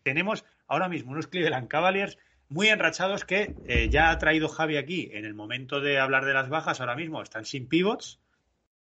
[0.03, 2.17] Tenemos ahora mismo unos Cleveland Cavaliers
[2.49, 6.33] muy enrachados que eh, ya ha traído Javi aquí en el momento de hablar de
[6.33, 6.79] las bajas.
[6.81, 8.19] Ahora mismo están sin pivots,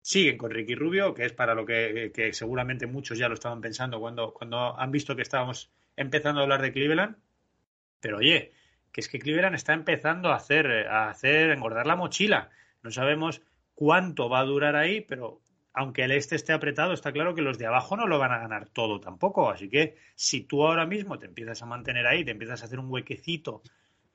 [0.02, 3.62] siguen con Ricky Rubio, que es para lo que, que seguramente muchos ya lo estaban
[3.62, 7.18] pensando cuando, cuando han visto que estábamos empezando a hablar de Cleveland.
[8.00, 8.54] Pero oye,
[8.92, 12.52] que es que Cleveland está empezando a hacer, eh, a hacer engordar la mochila.
[12.84, 13.42] No sabemos
[13.74, 15.42] cuánto va a durar ahí, pero
[15.74, 18.40] aunque el este esté apretado, está claro que los de abajo no lo van a
[18.40, 19.50] ganar todo tampoco.
[19.50, 22.80] Así que si tú ahora mismo te empiezas a mantener ahí, te empiezas a hacer
[22.80, 23.62] un huequecito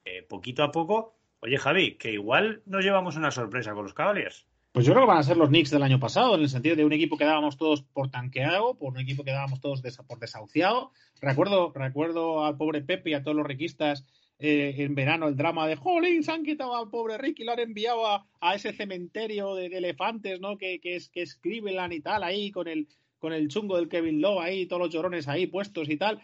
[0.04, 4.46] eh, poquito a poco, oye Javi, que igual nos llevamos una sorpresa con los Cavaliers.
[4.72, 6.74] Pues yo creo que van a ser los Knicks del año pasado, en el sentido
[6.74, 10.18] de un equipo que dábamos todos por tanqueado, por un equipo que dábamos todos por
[10.18, 10.90] desahuciado.
[11.20, 14.04] Recuerdo, recuerdo al pobre Pepe y a todos los riquistas
[14.46, 17.60] eh, en verano el drama de Jolín, se han quitado al pobre Ricky lo han
[17.60, 20.58] enviado a, a ese cementerio de, elefantes, ¿no?
[20.58, 22.86] Que, que es que es Cleveland y tal, ahí con el,
[23.18, 26.20] con el chungo del Kevin Lowe ahí, todos los llorones ahí puestos y tal.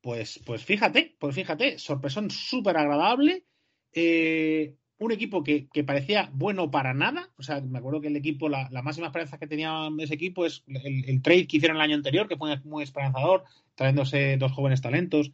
[0.00, 3.44] Pues, pues fíjate, pues fíjate, sorpresón súper agradable.
[3.92, 7.28] Eh, un equipo que, que, parecía bueno para nada.
[7.36, 10.46] O sea, me acuerdo que el equipo, la, la máxima esperanza que tenía ese equipo
[10.46, 14.52] es el, el, trade que hicieron el año anterior, que fue muy esperanzador, trayéndose dos
[14.52, 15.32] jóvenes talentos,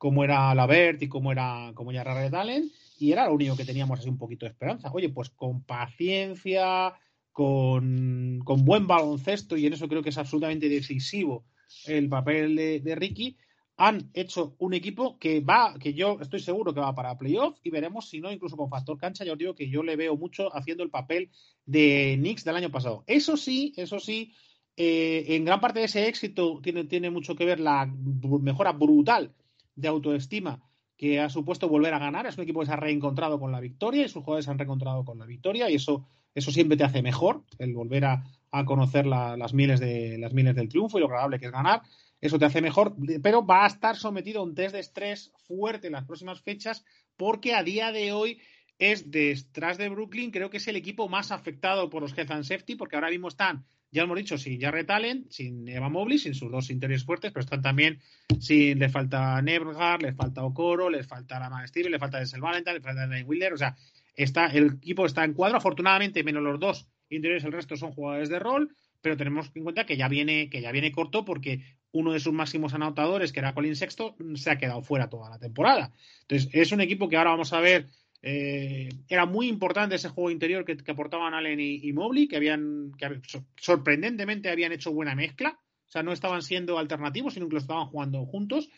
[0.00, 3.54] como era Lavert y como era como ya Rara de Talent, y era lo único
[3.54, 4.90] que teníamos así un poquito de esperanza.
[4.94, 6.94] Oye, pues con paciencia,
[7.32, 11.44] con, con buen baloncesto, y en eso creo que es absolutamente decisivo
[11.84, 13.36] el papel de, de Ricky,
[13.76, 17.68] han hecho un equipo que va, que yo estoy seguro que va para playoff y
[17.68, 20.48] veremos si no, incluso con factor cancha, yo os digo que yo le veo mucho
[20.56, 21.28] haciendo el papel
[21.66, 23.04] de Knicks del año pasado.
[23.06, 24.32] Eso sí, eso sí,
[24.78, 29.34] eh, en gran parte de ese éxito tiene, tiene mucho que ver la mejora brutal
[29.74, 30.62] de autoestima
[30.96, 32.26] que ha supuesto volver a ganar.
[32.26, 34.58] Es un equipo que se ha reencontrado con la victoria y sus jugadores se han
[34.58, 38.64] reencontrado con la victoria y eso, eso siempre te hace mejor, el volver a, a
[38.64, 41.82] conocer la, las, miles de, las miles del triunfo y lo agradable que es ganar
[42.20, 45.86] eso te hace mejor, pero va a estar sometido a un test de estrés fuerte
[45.86, 46.84] en las próximas fechas
[47.16, 48.40] porque a día de hoy
[48.78, 52.44] es detrás de Brooklyn, creo que es el equipo más afectado por los health and
[52.44, 56.34] safety porque ahora mismo están, ya hemos dicho, sin Jarrett Allen, sin Eva Mobley, sin
[56.34, 58.00] sus dos interiores fuertes, pero están también
[58.38, 62.74] sin, le falta Nebgar, le falta Okoro, les falta la Steve, le falta Denzel Valentine,
[62.74, 63.76] le falta Dane Wheeler, o sea,
[64.14, 68.28] está, el equipo está en cuadro, afortunadamente menos los dos interiores, el resto son jugadores
[68.28, 71.62] de rol, pero tenemos en cuenta que ya viene, que ya viene corto porque
[71.92, 75.38] uno de sus máximos anotadores, que era Colin Sexto, se ha quedado fuera toda la
[75.38, 75.92] temporada.
[76.22, 77.86] Entonces, es un equipo que ahora vamos a ver.
[78.22, 82.92] Eh, era muy importante ese juego interior que, que aportaban Allen y, Mobley, que habían,
[82.98, 83.20] que
[83.56, 85.58] sorprendentemente habían hecho buena mezcla.
[85.86, 88.68] O sea, no estaban siendo alternativos, sino que lo estaban jugando juntos.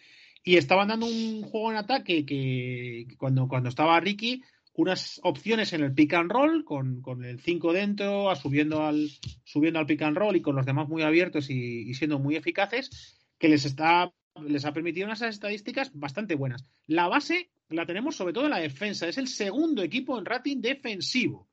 [0.45, 4.43] Y estaban dando un juego en ataque que, cuando, cuando estaba Ricky,
[4.75, 9.09] unas opciones en el pick and roll, con, con el 5 dentro, subiendo al,
[9.45, 12.37] subiendo al pick and roll y con los demás muy abiertos y, y siendo muy
[12.37, 16.65] eficaces, que les está les ha permitido unas estadísticas bastante buenas.
[16.87, 19.09] La base la tenemos sobre todo en la defensa.
[19.09, 21.49] Es el segundo equipo en rating defensivo,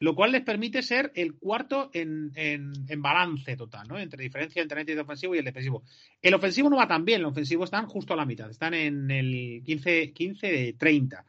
[0.00, 3.98] lo cual les permite ser el cuarto en, en- balance total, ¿no?
[3.98, 5.82] Entre diferencia entre el ofensivo y el defensivo.
[6.20, 9.10] El ofensivo no va tan bien, el ofensivo están justo a la mitad, están en
[9.10, 11.24] el 15, 15 de 30.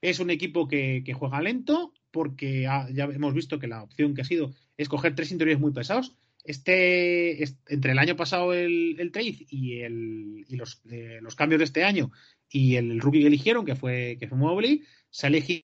[0.00, 4.24] Es un equipo que, juega lento porque ya hemos visto que la opción que ha
[4.24, 6.14] sido es coger tres interiores muy pesados.
[6.44, 11.36] Este, est- entre el año pasado el, el trade y, el, y los, eh, los
[11.36, 12.10] cambios de este año
[12.48, 15.62] y el rookie que eligieron, que fue, que fue Mobley, se ha elegido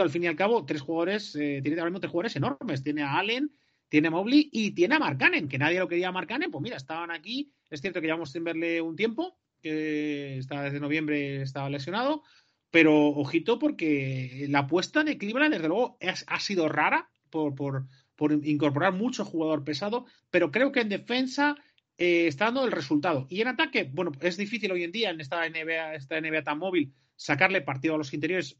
[0.00, 2.82] al fin y al cabo tres jugadores, eh, tiene ahora tres jugadores enormes.
[2.82, 3.52] Tiene a Allen,
[3.88, 6.50] tiene a Mobley y tiene a Marcanen, que nadie lo quería a Marcanen.
[6.50, 7.52] Pues mira, estaban aquí.
[7.70, 12.22] Es cierto que llevamos sin verle un tiempo, que está desde noviembre estaba lesionado,
[12.70, 17.86] pero ojito porque la apuesta de Cleveland, desde luego, es- ha sido rara por, por,
[18.16, 21.56] por incorporar mucho jugador pesado, pero creo que en defensa
[21.98, 23.26] eh, está dando el resultado.
[23.30, 26.58] Y en ataque, bueno, es difícil hoy en día en esta NBA, esta NBA tan
[26.58, 28.58] móvil sacarle partido a los interiores,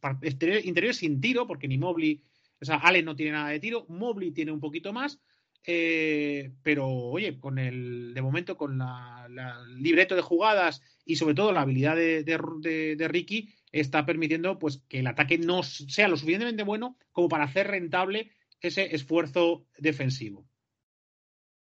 [0.64, 2.22] interiores sin tiro, porque ni Mobley,
[2.60, 5.20] o sea, Allen no tiene nada de tiro, Mobley tiene un poquito más,
[5.68, 11.34] eh, pero oye, con el, de momento con la, la- libreto de jugadas y sobre
[11.34, 15.62] todo la habilidad de, de- de- de Ricky está permitiendo pues que el ataque no
[15.64, 18.30] sea lo suficientemente bueno como para hacer rentable
[18.60, 20.46] ese esfuerzo defensivo.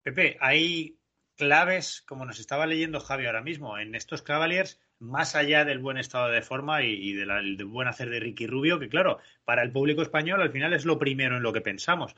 [0.02, 0.98] Pepe, hay
[1.36, 5.98] claves, como nos estaba leyendo Javi ahora mismo, en estos Cavaliers, más allá del buen
[5.98, 10.02] estado de forma y, del buen hacer de Ricky Rubio, que claro, para el público
[10.02, 12.15] español al final es lo primero en lo que pensamos.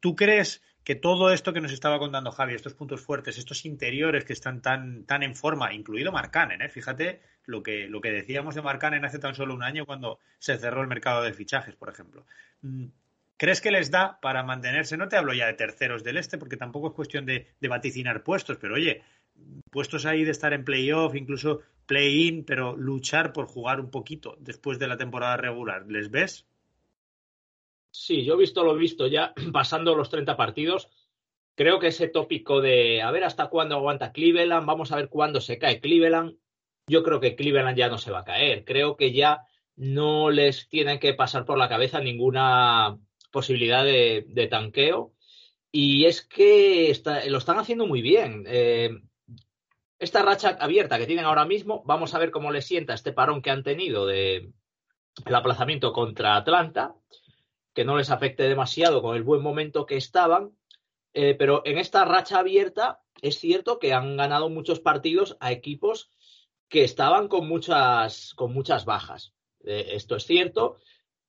[0.00, 4.24] ¿Tú crees que todo esto que nos estaba contando Javi, estos puntos fuertes, estos interiores
[4.24, 6.68] que están tan, tan en forma, incluido Marcanen, ¿eh?
[6.68, 10.56] fíjate lo que, lo que decíamos de Marcanen hace tan solo un año cuando se
[10.56, 12.24] cerró el mercado de fichajes, por ejemplo.
[13.38, 14.96] ¿Crees que les da para mantenerse?
[14.96, 18.24] No te hablo ya de terceros del este, porque tampoco es cuestión de, de vaticinar
[18.24, 19.02] puestos, pero oye,
[19.70, 24.80] puestos ahí de estar en playoff, incluso play-in, pero luchar por jugar un poquito después
[24.80, 25.86] de la temporada regular.
[25.86, 26.46] ¿Les ves?
[27.90, 30.88] Sí, yo he visto lo visto ya pasando los 30 partidos.
[31.54, 35.40] Creo que ese tópico de a ver hasta cuándo aguanta Cleveland, vamos a ver cuándo
[35.40, 36.36] se cae Cleveland.
[36.86, 38.64] Yo creo que Cleveland ya no se va a caer.
[38.64, 39.46] Creo que ya
[39.76, 42.98] no les tienen que pasar por la cabeza ninguna
[43.30, 45.12] posibilidad de, tanqueo.
[45.70, 46.92] Y es que
[47.28, 48.44] lo están haciendo muy bien.
[48.46, 48.90] Eh,
[49.98, 53.42] esta racha abierta que tienen ahora mismo, vamos a ver cómo les sienta este parón
[53.42, 54.52] que han tenido de
[55.26, 56.94] el aplazamiento contra Atlanta
[57.78, 60.50] que no les afecte demasiado con el buen momento que estaban.
[61.14, 66.10] Eh, pero en esta racha abierta es cierto que han ganado muchos partidos a equipos
[66.68, 69.32] que estaban con muchas, con muchas bajas.
[69.64, 70.78] Eh, esto es cierto.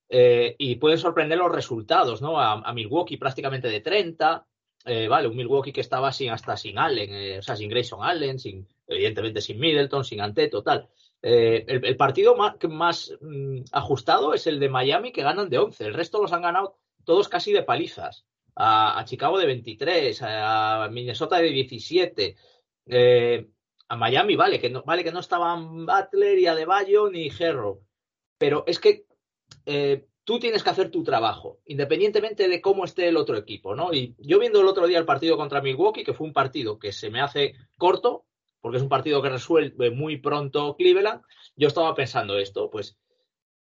[0.09, 2.39] Eh, y pueden sorprender los resultados, ¿no?
[2.39, 4.45] A, Milwaukee prácticamente de 30.
[4.85, 8.03] eh, vale, un Milwaukee que estaba sin hasta sin Allen, eh, o sea, sin Grayson
[8.03, 10.89] Allen, sin, evidentemente sin Middleton, sin Anteto, tal.
[11.21, 15.85] El, partido más, mm, ajustado es el de Miami, que ganan de 11.
[15.85, 18.25] El resto los han ganado todos casi de palizas.
[18.55, 22.35] A, Chicago de 23, a Minnesota de 17.
[22.87, 23.47] eh,
[23.89, 27.81] a Miami, vale que, no, vale, que no estaban Butler y Adebayo ni Herro.
[28.37, 29.05] Pero es que
[29.71, 33.93] eh, tú tienes que hacer tu trabajo, independientemente de cómo esté el otro equipo, ¿no?
[33.93, 36.91] Y yo viendo el otro día el partido contra Milwaukee, que fue un partido que
[36.91, 38.25] se me hace corto,
[38.61, 41.21] porque es un partido que resuelve muy pronto Cleveland,
[41.55, 42.97] yo estaba pensando esto, pues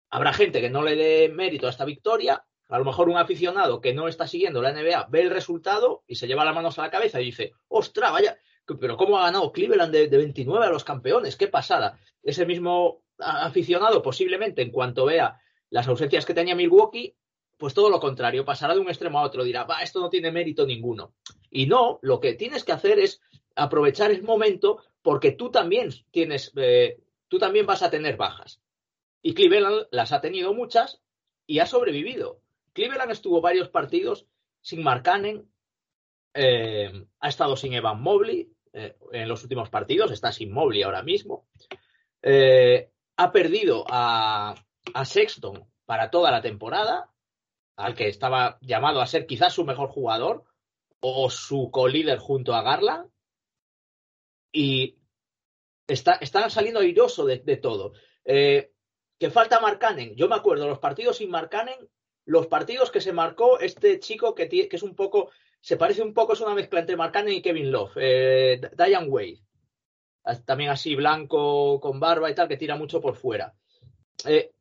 [0.09, 3.81] habrá gente que no le dé mérito a esta victoria, a lo mejor un aficionado
[3.81, 6.83] que no está siguiendo la NBA ve el resultado y se lleva las manos a
[6.83, 8.39] la cabeza y dice, ostra, vaya,
[8.81, 11.35] pero ¿cómo ha ganado Cleveland de, de 29 a los campeones?
[11.35, 11.99] ¡Qué pasada!
[12.23, 15.41] Ese mismo aficionado posiblemente en cuanto vea
[15.77, 17.15] las ausencias que tenía Milwaukee,
[17.59, 20.33] pues todo lo contrario, pasará de un extremo a otro, dirá, va, esto no tiene
[20.33, 21.13] mérito ninguno.
[21.51, 23.21] Y no, lo que tienes que hacer es
[23.55, 26.99] aprovechar el momento porque tú también tienes, eh,
[27.29, 28.63] tú también vas a tener bajas.
[29.21, 31.03] Y Cleveland las ha tenido muchas
[31.47, 32.41] y ha sobrevivido.
[32.73, 34.27] Cleveland estuvo varios partidos
[34.63, 35.47] sin Marcanen,
[36.33, 41.03] eh, ha estado sin Evan Mobley eh, en los últimos partidos, está sin Mobley ahora
[41.03, 41.47] mismo.
[43.19, 44.55] Ha perdido a,
[44.95, 47.11] a Sexton para toda la temporada,
[47.77, 50.45] al que estaba llamado a ser quizás su mejor jugador,
[51.01, 53.11] o su colíder junto a Garland
[54.53, 54.99] y
[55.87, 57.93] está, están saliendo airoso de, todo.
[58.25, 58.73] Eh,
[59.19, 60.17] que falta Marcanen.
[60.17, 61.89] Yo me acuerdo, los partidos sin Marcanen,
[62.25, 65.31] los partidos que se marcó este chico que, que es un poco,
[65.61, 69.43] se parece un poco, es una mezcla entre Marcanen y Kevin Love, eh, Diane Wade.
[70.25, 73.55] Ah, También así, blanco, con barba y tal, que tira mucho por fuera.
[74.25, 74.53] Eh,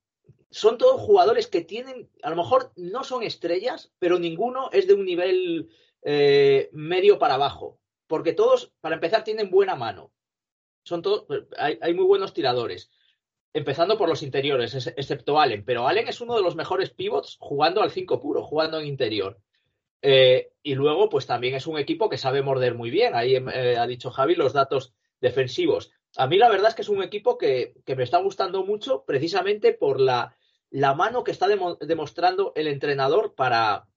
[0.51, 4.93] son todos jugadores que tienen, a lo mejor no son estrellas, pero ninguno es de
[4.93, 5.69] un nivel
[6.03, 7.80] eh, medio para abajo.
[8.07, 10.11] Porque todos, para empezar, tienen buena mano.
[10.84, 11.26] Son todos,
[11.57, 12.91] hay, hay muy buenos tiradores.
[13.53, 15.65] Empezando por los interiores, ex- excepto Allen.
[15.65, 19.39] Pero Allen es uno de los mejores pivots jugando al 5 puro, jugando en interior.
[20.01, 23.15] Eh, y luego, pues también es un equipo que sabe morder muy bien.
[23.15, 25.91] Ahí eh, ha dicho Javi los datos defensivos.
[26.18, 29.04] A mí la verdad es que es un equipo que, que me está gustando mucho
[29.06, 30.36] precisamente por la,
[30.70, 33.88] la mano que está demo- demostrando el entrenador para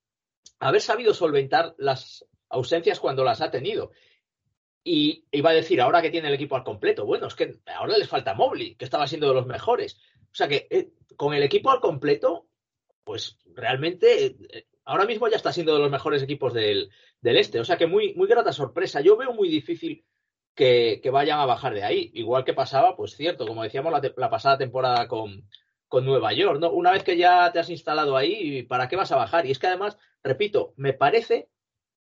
[0.59, 3.93] haber sabido solventar las ausencias cuando las ha tenido.
[4.83, 7.99] Y iba a decir, ahora que tiene el equipo al completo, bueno, es que ahora
[7.99, 9.99] les falta Mobley, que estaba siendo de los mejores.
[10.33, 12.49] O sea que eh, con el equipo al completo,
[13.05, 16.91] pues realmente eh, ahora mismo ya está siendo de los mejores equipos del,
[17.21, 17.61] del este.
[17.61, 19.01] O sea que muy, muy grata sorpresa.
[19.03, 20.05] Yo veo muy difícil
[20.59, 22.11] que, vayan a bajar de ahí.
[22.15, 25.49] Igual que pasaba, pues cierto, como decíamos la, la pasada temporada con,
[25.87, 26.71] con Nueva York, ¿no?
[26.71, 29.47] Una vez que ya te has instalado ahí, ¿para qué vas a bajar?
[29.47, 31.49] Y es que además, repito, me parece,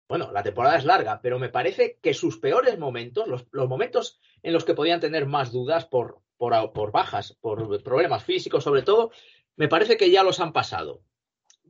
[0.07, 4.19] bueno, la temporada es larga, pero me parece que sus peores momentos, los, los momentos
[4.41, 8.83] en los que podían tener más dudas por, por, por bajas, por problemas físicos sobre
[8.83, 9.11] todo,
[9.57, 11.01] me parece que ya los han pasado.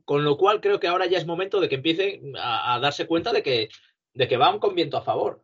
[0.04, 3.06] Con lo cual creo que ahora ya es momento de que empiecen a, a darse
[3.06, 3.68] cuenta de que,
[4.14, 5.42] de que van con viento a favor.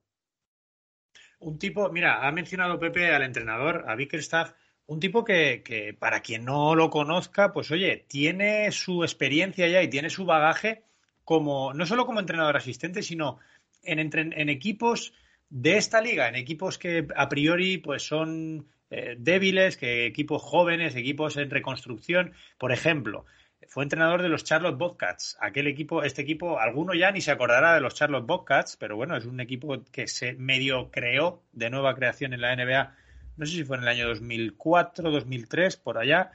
[1.38, 4.52] Un tipo, mira, ha mencionado Pepe al entrenador, a Bickerstaff,
[4.86, 9.82] un tipo que, que, para quien no lo conozca, pues oye, tiene su experiencia ya
[9.82, 10.84] y tiene su bagaje
[11.24, 13.38] como, no solo como entrenador asistente, sino
[13.82, 15.12] en, en equipos
[15.48, 20.94] de esta liga, en equipos que a priori pues son eh, débiles, que equipos jóvenes,
[20.94, 22.32] equipos en reconstrucción.
[22.58, 23.26] Por ejemplo,
[23.68, 25.36] fue entrenador de los Charlotte Bobcats.
[25.40, 29.16] Aquel equipo, este equipo, alguno ya ni se acordará de los Charlotte Bobcats, pero bueno,
[29.16, 32.94] es un equipo que se medio creó de nueva creación en la NBA.
[33.36, 36.32] No sé si fue en el año 2004, 2003, por allá,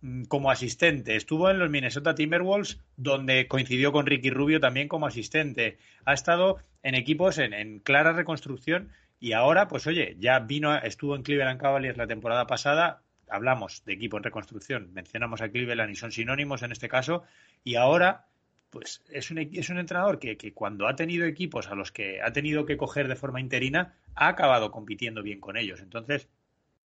[0.00, 1.16] mm, como asistente.
[1.16, 5.78] Estuvo en los Minnesota Timberwolves, donde coincidió con Ricky Rubio también como asistente.
[6.04, 11.16] Ha estado en equipos en, en clara reconstrucción y ahora, pues oye, ya vino, estuvo
[11.16, 13.02] en Cleveland Cavaliers la temporada pasada.
[13.28, 17.24] Hablamos de equipo en reconstrucción, mencionamos a Cleveland y son sinónimos en este caso.
[17.64, 18.26] Y ahora,
[18.70, 22.22] pues es un, es un entrenador que, que cuando ha tenido equipos a los que
[22.22, 25.80] ha tenido que coger de forma interina, ha acabado compitiendo bien con ellos.
[25.80, 26.28] Entonces,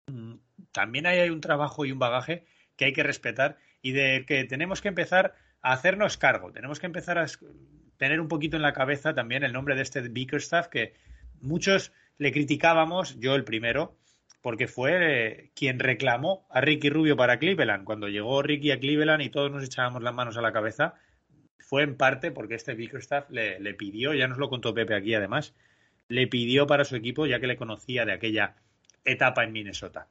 [0.06, 0.34] mm,
[0.72, 2.44] también hay un trabajo y un bagaje
[2.76, 6.52] que hay que respetar y de que tenemos que empezar a hacernos cargo.
[6.52, 7.26] Tenemos que empezar a
[7.96, 10.94] tener un poquito en la cabeza también el nombre de este Bickerstaff que
[11.40, 13.96] muchos le criticábamos, yo el primero,
[14.47, 17.82] porque fue quien reclamó a Ricky Rubio para Cleveland.
[17.82, 20.94] Cuando llegó Ricky a Cleveland y todos nos echábamos las manos a la cabeza,
[21.59, 25.14] fue en parte porque este Bickerstaff le, le pidió, ya nos lo contó Pepe aquí
[25.14, 25.52] además,
[26.06, 28.55] le pidió para su equipo ya que le conocía de aquella
[29.05, 30.06] etapa en Minnesota.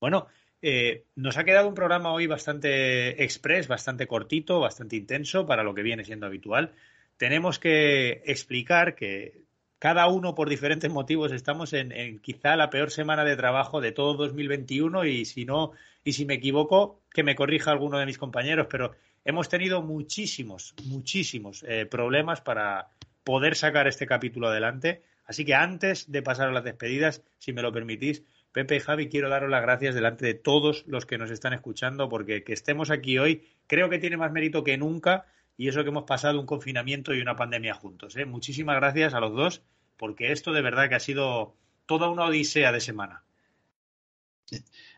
[0.00, 0.26] Bueno,
[0.60, 5.76] eh, nos ha quedado un programa hoy bastante express, bastante cortito, bastante intenso para lo
[5.76, 6.72] que viene siendo habitual.
[7.18, 9.43] Tenemos que explicar que
[9.84, 14.14] cada uno por diferentes motivos estamos en, quizá la peor semana de trabajo de todo
[14.14, 18.66] 2021 y si no, y si me equivoco, que me corrija alguno de mis compañeros,
[18.70, 18.92] pero
[19.26, 22.88] hemos tenido muchísimos, muchísimos eh, problemas para
[23.24, 25.02] poder sacar este capítulo adelante.
[25.26, 29.10] Así que antes de pasar a las despedidas, si me lo permitís, Pepe y Javi,
[29.10, 32.90] quiero daros las gracias delante de todos los que nos están escuchando, porque que estemos
[32.90, 36.46] aquí hoy creo que tiene más mérito que nunca y eso que hemos pasado un
[36.46, 38.16] confinamiento y una pandemia juntos.
[38.16, 38.24] ¿eh?
[38.24, 39.62] Muchísimas gracias a los dos,
[39.96, 41.54] porque esto de verdad que ha sido
[41.86, 43.22] toda una odisea de semana.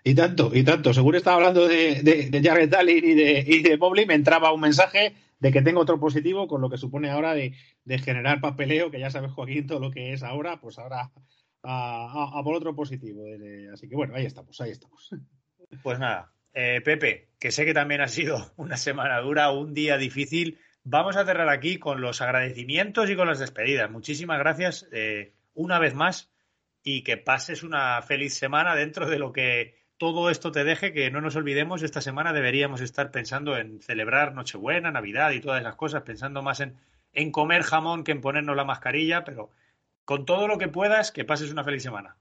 [0.04, 0.92] Y tanto, y tanto.
[0.92, 4.52] Según estaba hablando de, de, de Jared Allen y de, y de Mobley, me entraba
[4.52, 7.54] un mensaje de que tengo otro positivo, con lo que supone ahora de,
[7.84, 11.10] de generar papeleo, que ya sabes, Joaquín, todo lo que es ahora, pues ahora
[11.62, 13.24] a, a- a por otro positivo.
[13.26, 15.10] Eh, Así que bueno, ahí estamos, ahí estamos.
[15.82, 19.98] Pues nada, eh, Pepe, que sé que también ha sido una semana dura, un día
[19.98, 20.58] difícil.
[20.84, 23.90] Vamos a cerrar aquí con los agradecimientos y con las despedidas.
[23.90, 26.32] Muchísimas gracias eh, una vez más
[26.82, 31.10] y que pases una feliz semana dentro de lo que todo esto te deje, que
[31.10, 35.74] no nos olvidemos, esta semana deberíamos estar pensando en celebrar Nochebuena, Navidad y todas esas
[35.74, 36.76] cosas, pensando más en,
[37.12, 39.50] en comer jamón que en ponernos la mascarilla, pero
[40.04, 42.16] con todo lo que puedas, que pases una feliz semana.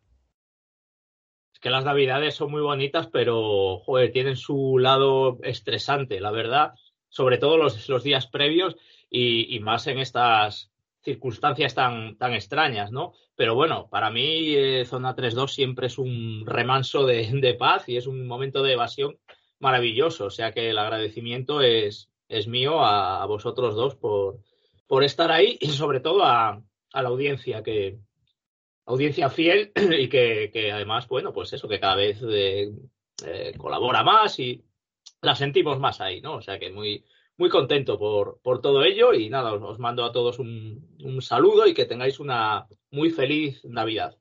[1.55, 6.73] Es que las navidades son muy bonitas, pero joder, tienen su lado estresante, la verdad,
[7.07, 8.75] sobre todo los, los días previos
[9.09, 10.69] y, más en estas
[11.01, 13.13] circunstancias tan, tan extrañas, ¿no?
[13.37, 17.95] Pero bueno, para mí eh, Zona 3-2 siempre es un remanso de, de, paz y
[17.95, 19.17] es un momento de evasión
[19.59, 20.25] maravilloso.
[20.25, 24.39] O sea que el agradecimiento es, es mío a, a vosotros dos por,
[24.87, 26.61] por estar ahí y sobre todo a,
[26.91, 27.99] a la audiencia que
[28.85, 32.71] audiencia fiel y que, que, además, bueno, pues eso, que cada vez eh,
[33.25, 34.63] eh, colabora más y
[35.21, 36.35] la sentimos más ahí, ¿no?
[36.35, 37.03] O sea que muy,
[37.37, 41.21] muy contento por, por todo ello y nada, os, os mando a todos un, un,
[41.21, 44.17] saludo y que tengáis una muy feliz Navidad.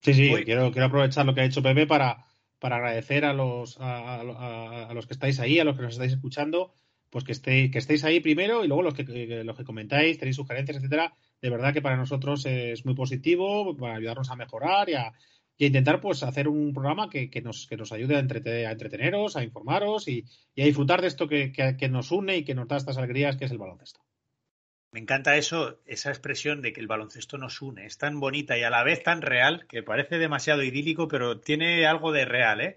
[0.00, 2.26] Sí, sí, quiero, quiero aprovechar lo que ha hecho Pepe para,
[2.58, 5.92] para agradecer a los, a, a, a, los que estáis ahí, a los que nos
[5.92, 6.74] estáis escuchando,
[7.08, 9.04] pues que estéis, que estéis ahí primero y luego los que,
[9.44, 11.14] los que comentáis, tenéis sugerencias, etcétera.
[11.42, 15.12] De verdad que para nosotros es muy positivo, para ayudarnos a mejorar y a,
[15.58, 19.44] intentar pues hacer un programa que, nos, que nos ayude a, entrete, a entreteneros, a
[19.44, 20.24] informaros y,
[20.54, 22.96] y, a disfrutar de esto que, que, que nos une y que nos da estas
[22.96, 24.00] alegrías que es el baloncesto.
[24.92, 27.86] Me encanta eso, esa expresión de que el baloncesto nos une.
[27.86, 31.86] Es tan bonita y a la vez tan real que parece demasiado idílico, pero tiene
[31.86, 32.76] algo de real, ¿eh?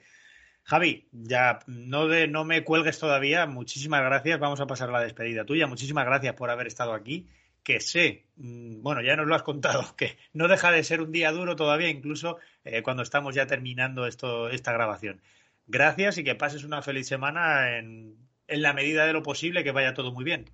[0.63, 3.45] Javi, ya no, de, no me cuelgues todavía.
[3.45, 4.39] Muchísimas gracias.
[4.39, 5.67] Vamos a pasar la despedida tuya.
[5.67, 7.27] Muchísimas gracias por haber estado aquí.
[7.65, 11.11] Que sé, mm, bueno, ya nos lo has contado, que no deja de ser un
[11.11, 15.21] día duro todavía, incluso eh, cuando estamos ya terminando esto, esta grabación.
[15.67, 18.15] Gracias y que pases una feliz semana en,
[18.47, 20.45] en la medida de lo posible, que vaya todo muy bien.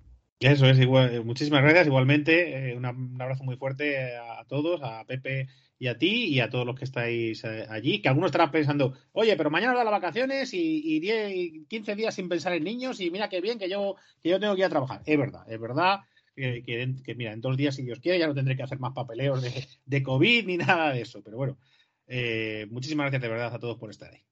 [0.42, 1.86] Eso es, igual, muchísimas gracias.
[1.86, 2.84] Igualmente, eh, un
[3.20, 5.48] abrazo muy fuerte a, todos, a Pepe
[5.78, 8.02] y a ti y a todos los que estáis eh, allí.
[8.02, 12.14] Que algunos estarán pensando, oye, pero mañana da las vacaciones y, y 10, 15 días
[12.14, 14.66] sin pensar en niños y mira qué bien que yo, que yo tengo que ir
[14.66, 15.02] a trabajar.
[15.06, 16.00] Es verdad, es verdad.
[16.34, 19.42] Que, mira, en dos días, si Dios quiere, ya no tendré que hacer más papeleos
[19.84, 21.22] de, COVID ni nada de eso.
[21.22, 21.58] Pero bueno,
[22.06, 24.22] eh, muchísimas gracias de verdad a todos por estar ahí.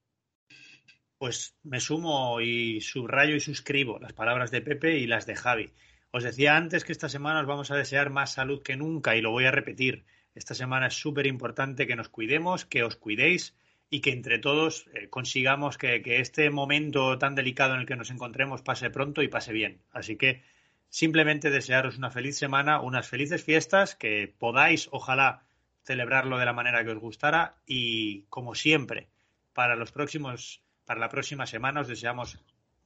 [1.19, 5.71] Pues me sumo y subrayo y suscribo las palabras de Pepe y las de Javi.
[6.13, 9.21] Os decía antes que esta semana os vamos a desear más salud que nunca y
[9.21, 10.05] lo voy a repetir.
[10.35, 13.55] Esta semana es súper importante que nos cuidemos, que os cuidéis
[13.91, 18.11] y que entre todos eh, consigamos que, este momento tan delicado en el que nos
[18.11, 19.83] encontremos pase pronto y pase bien.
[19.91, 20.43] Así que
[20.91, 25.43] simplemente desearos una feliz semana, unas felices fiestas, que podáis, ojalá,
[25.83, 29.09] celebrarlo de la manera que os gustara y, como siempre,
[29.55, 32.39] para los próximos, para la próxima semana os deseamos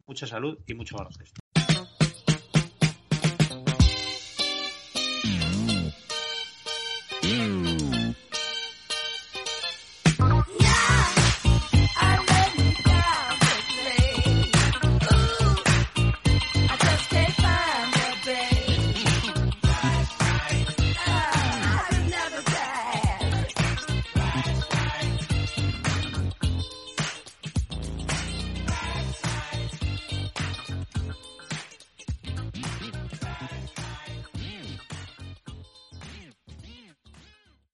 [0.07, 1.44] mucha salud y mucho baloncesto.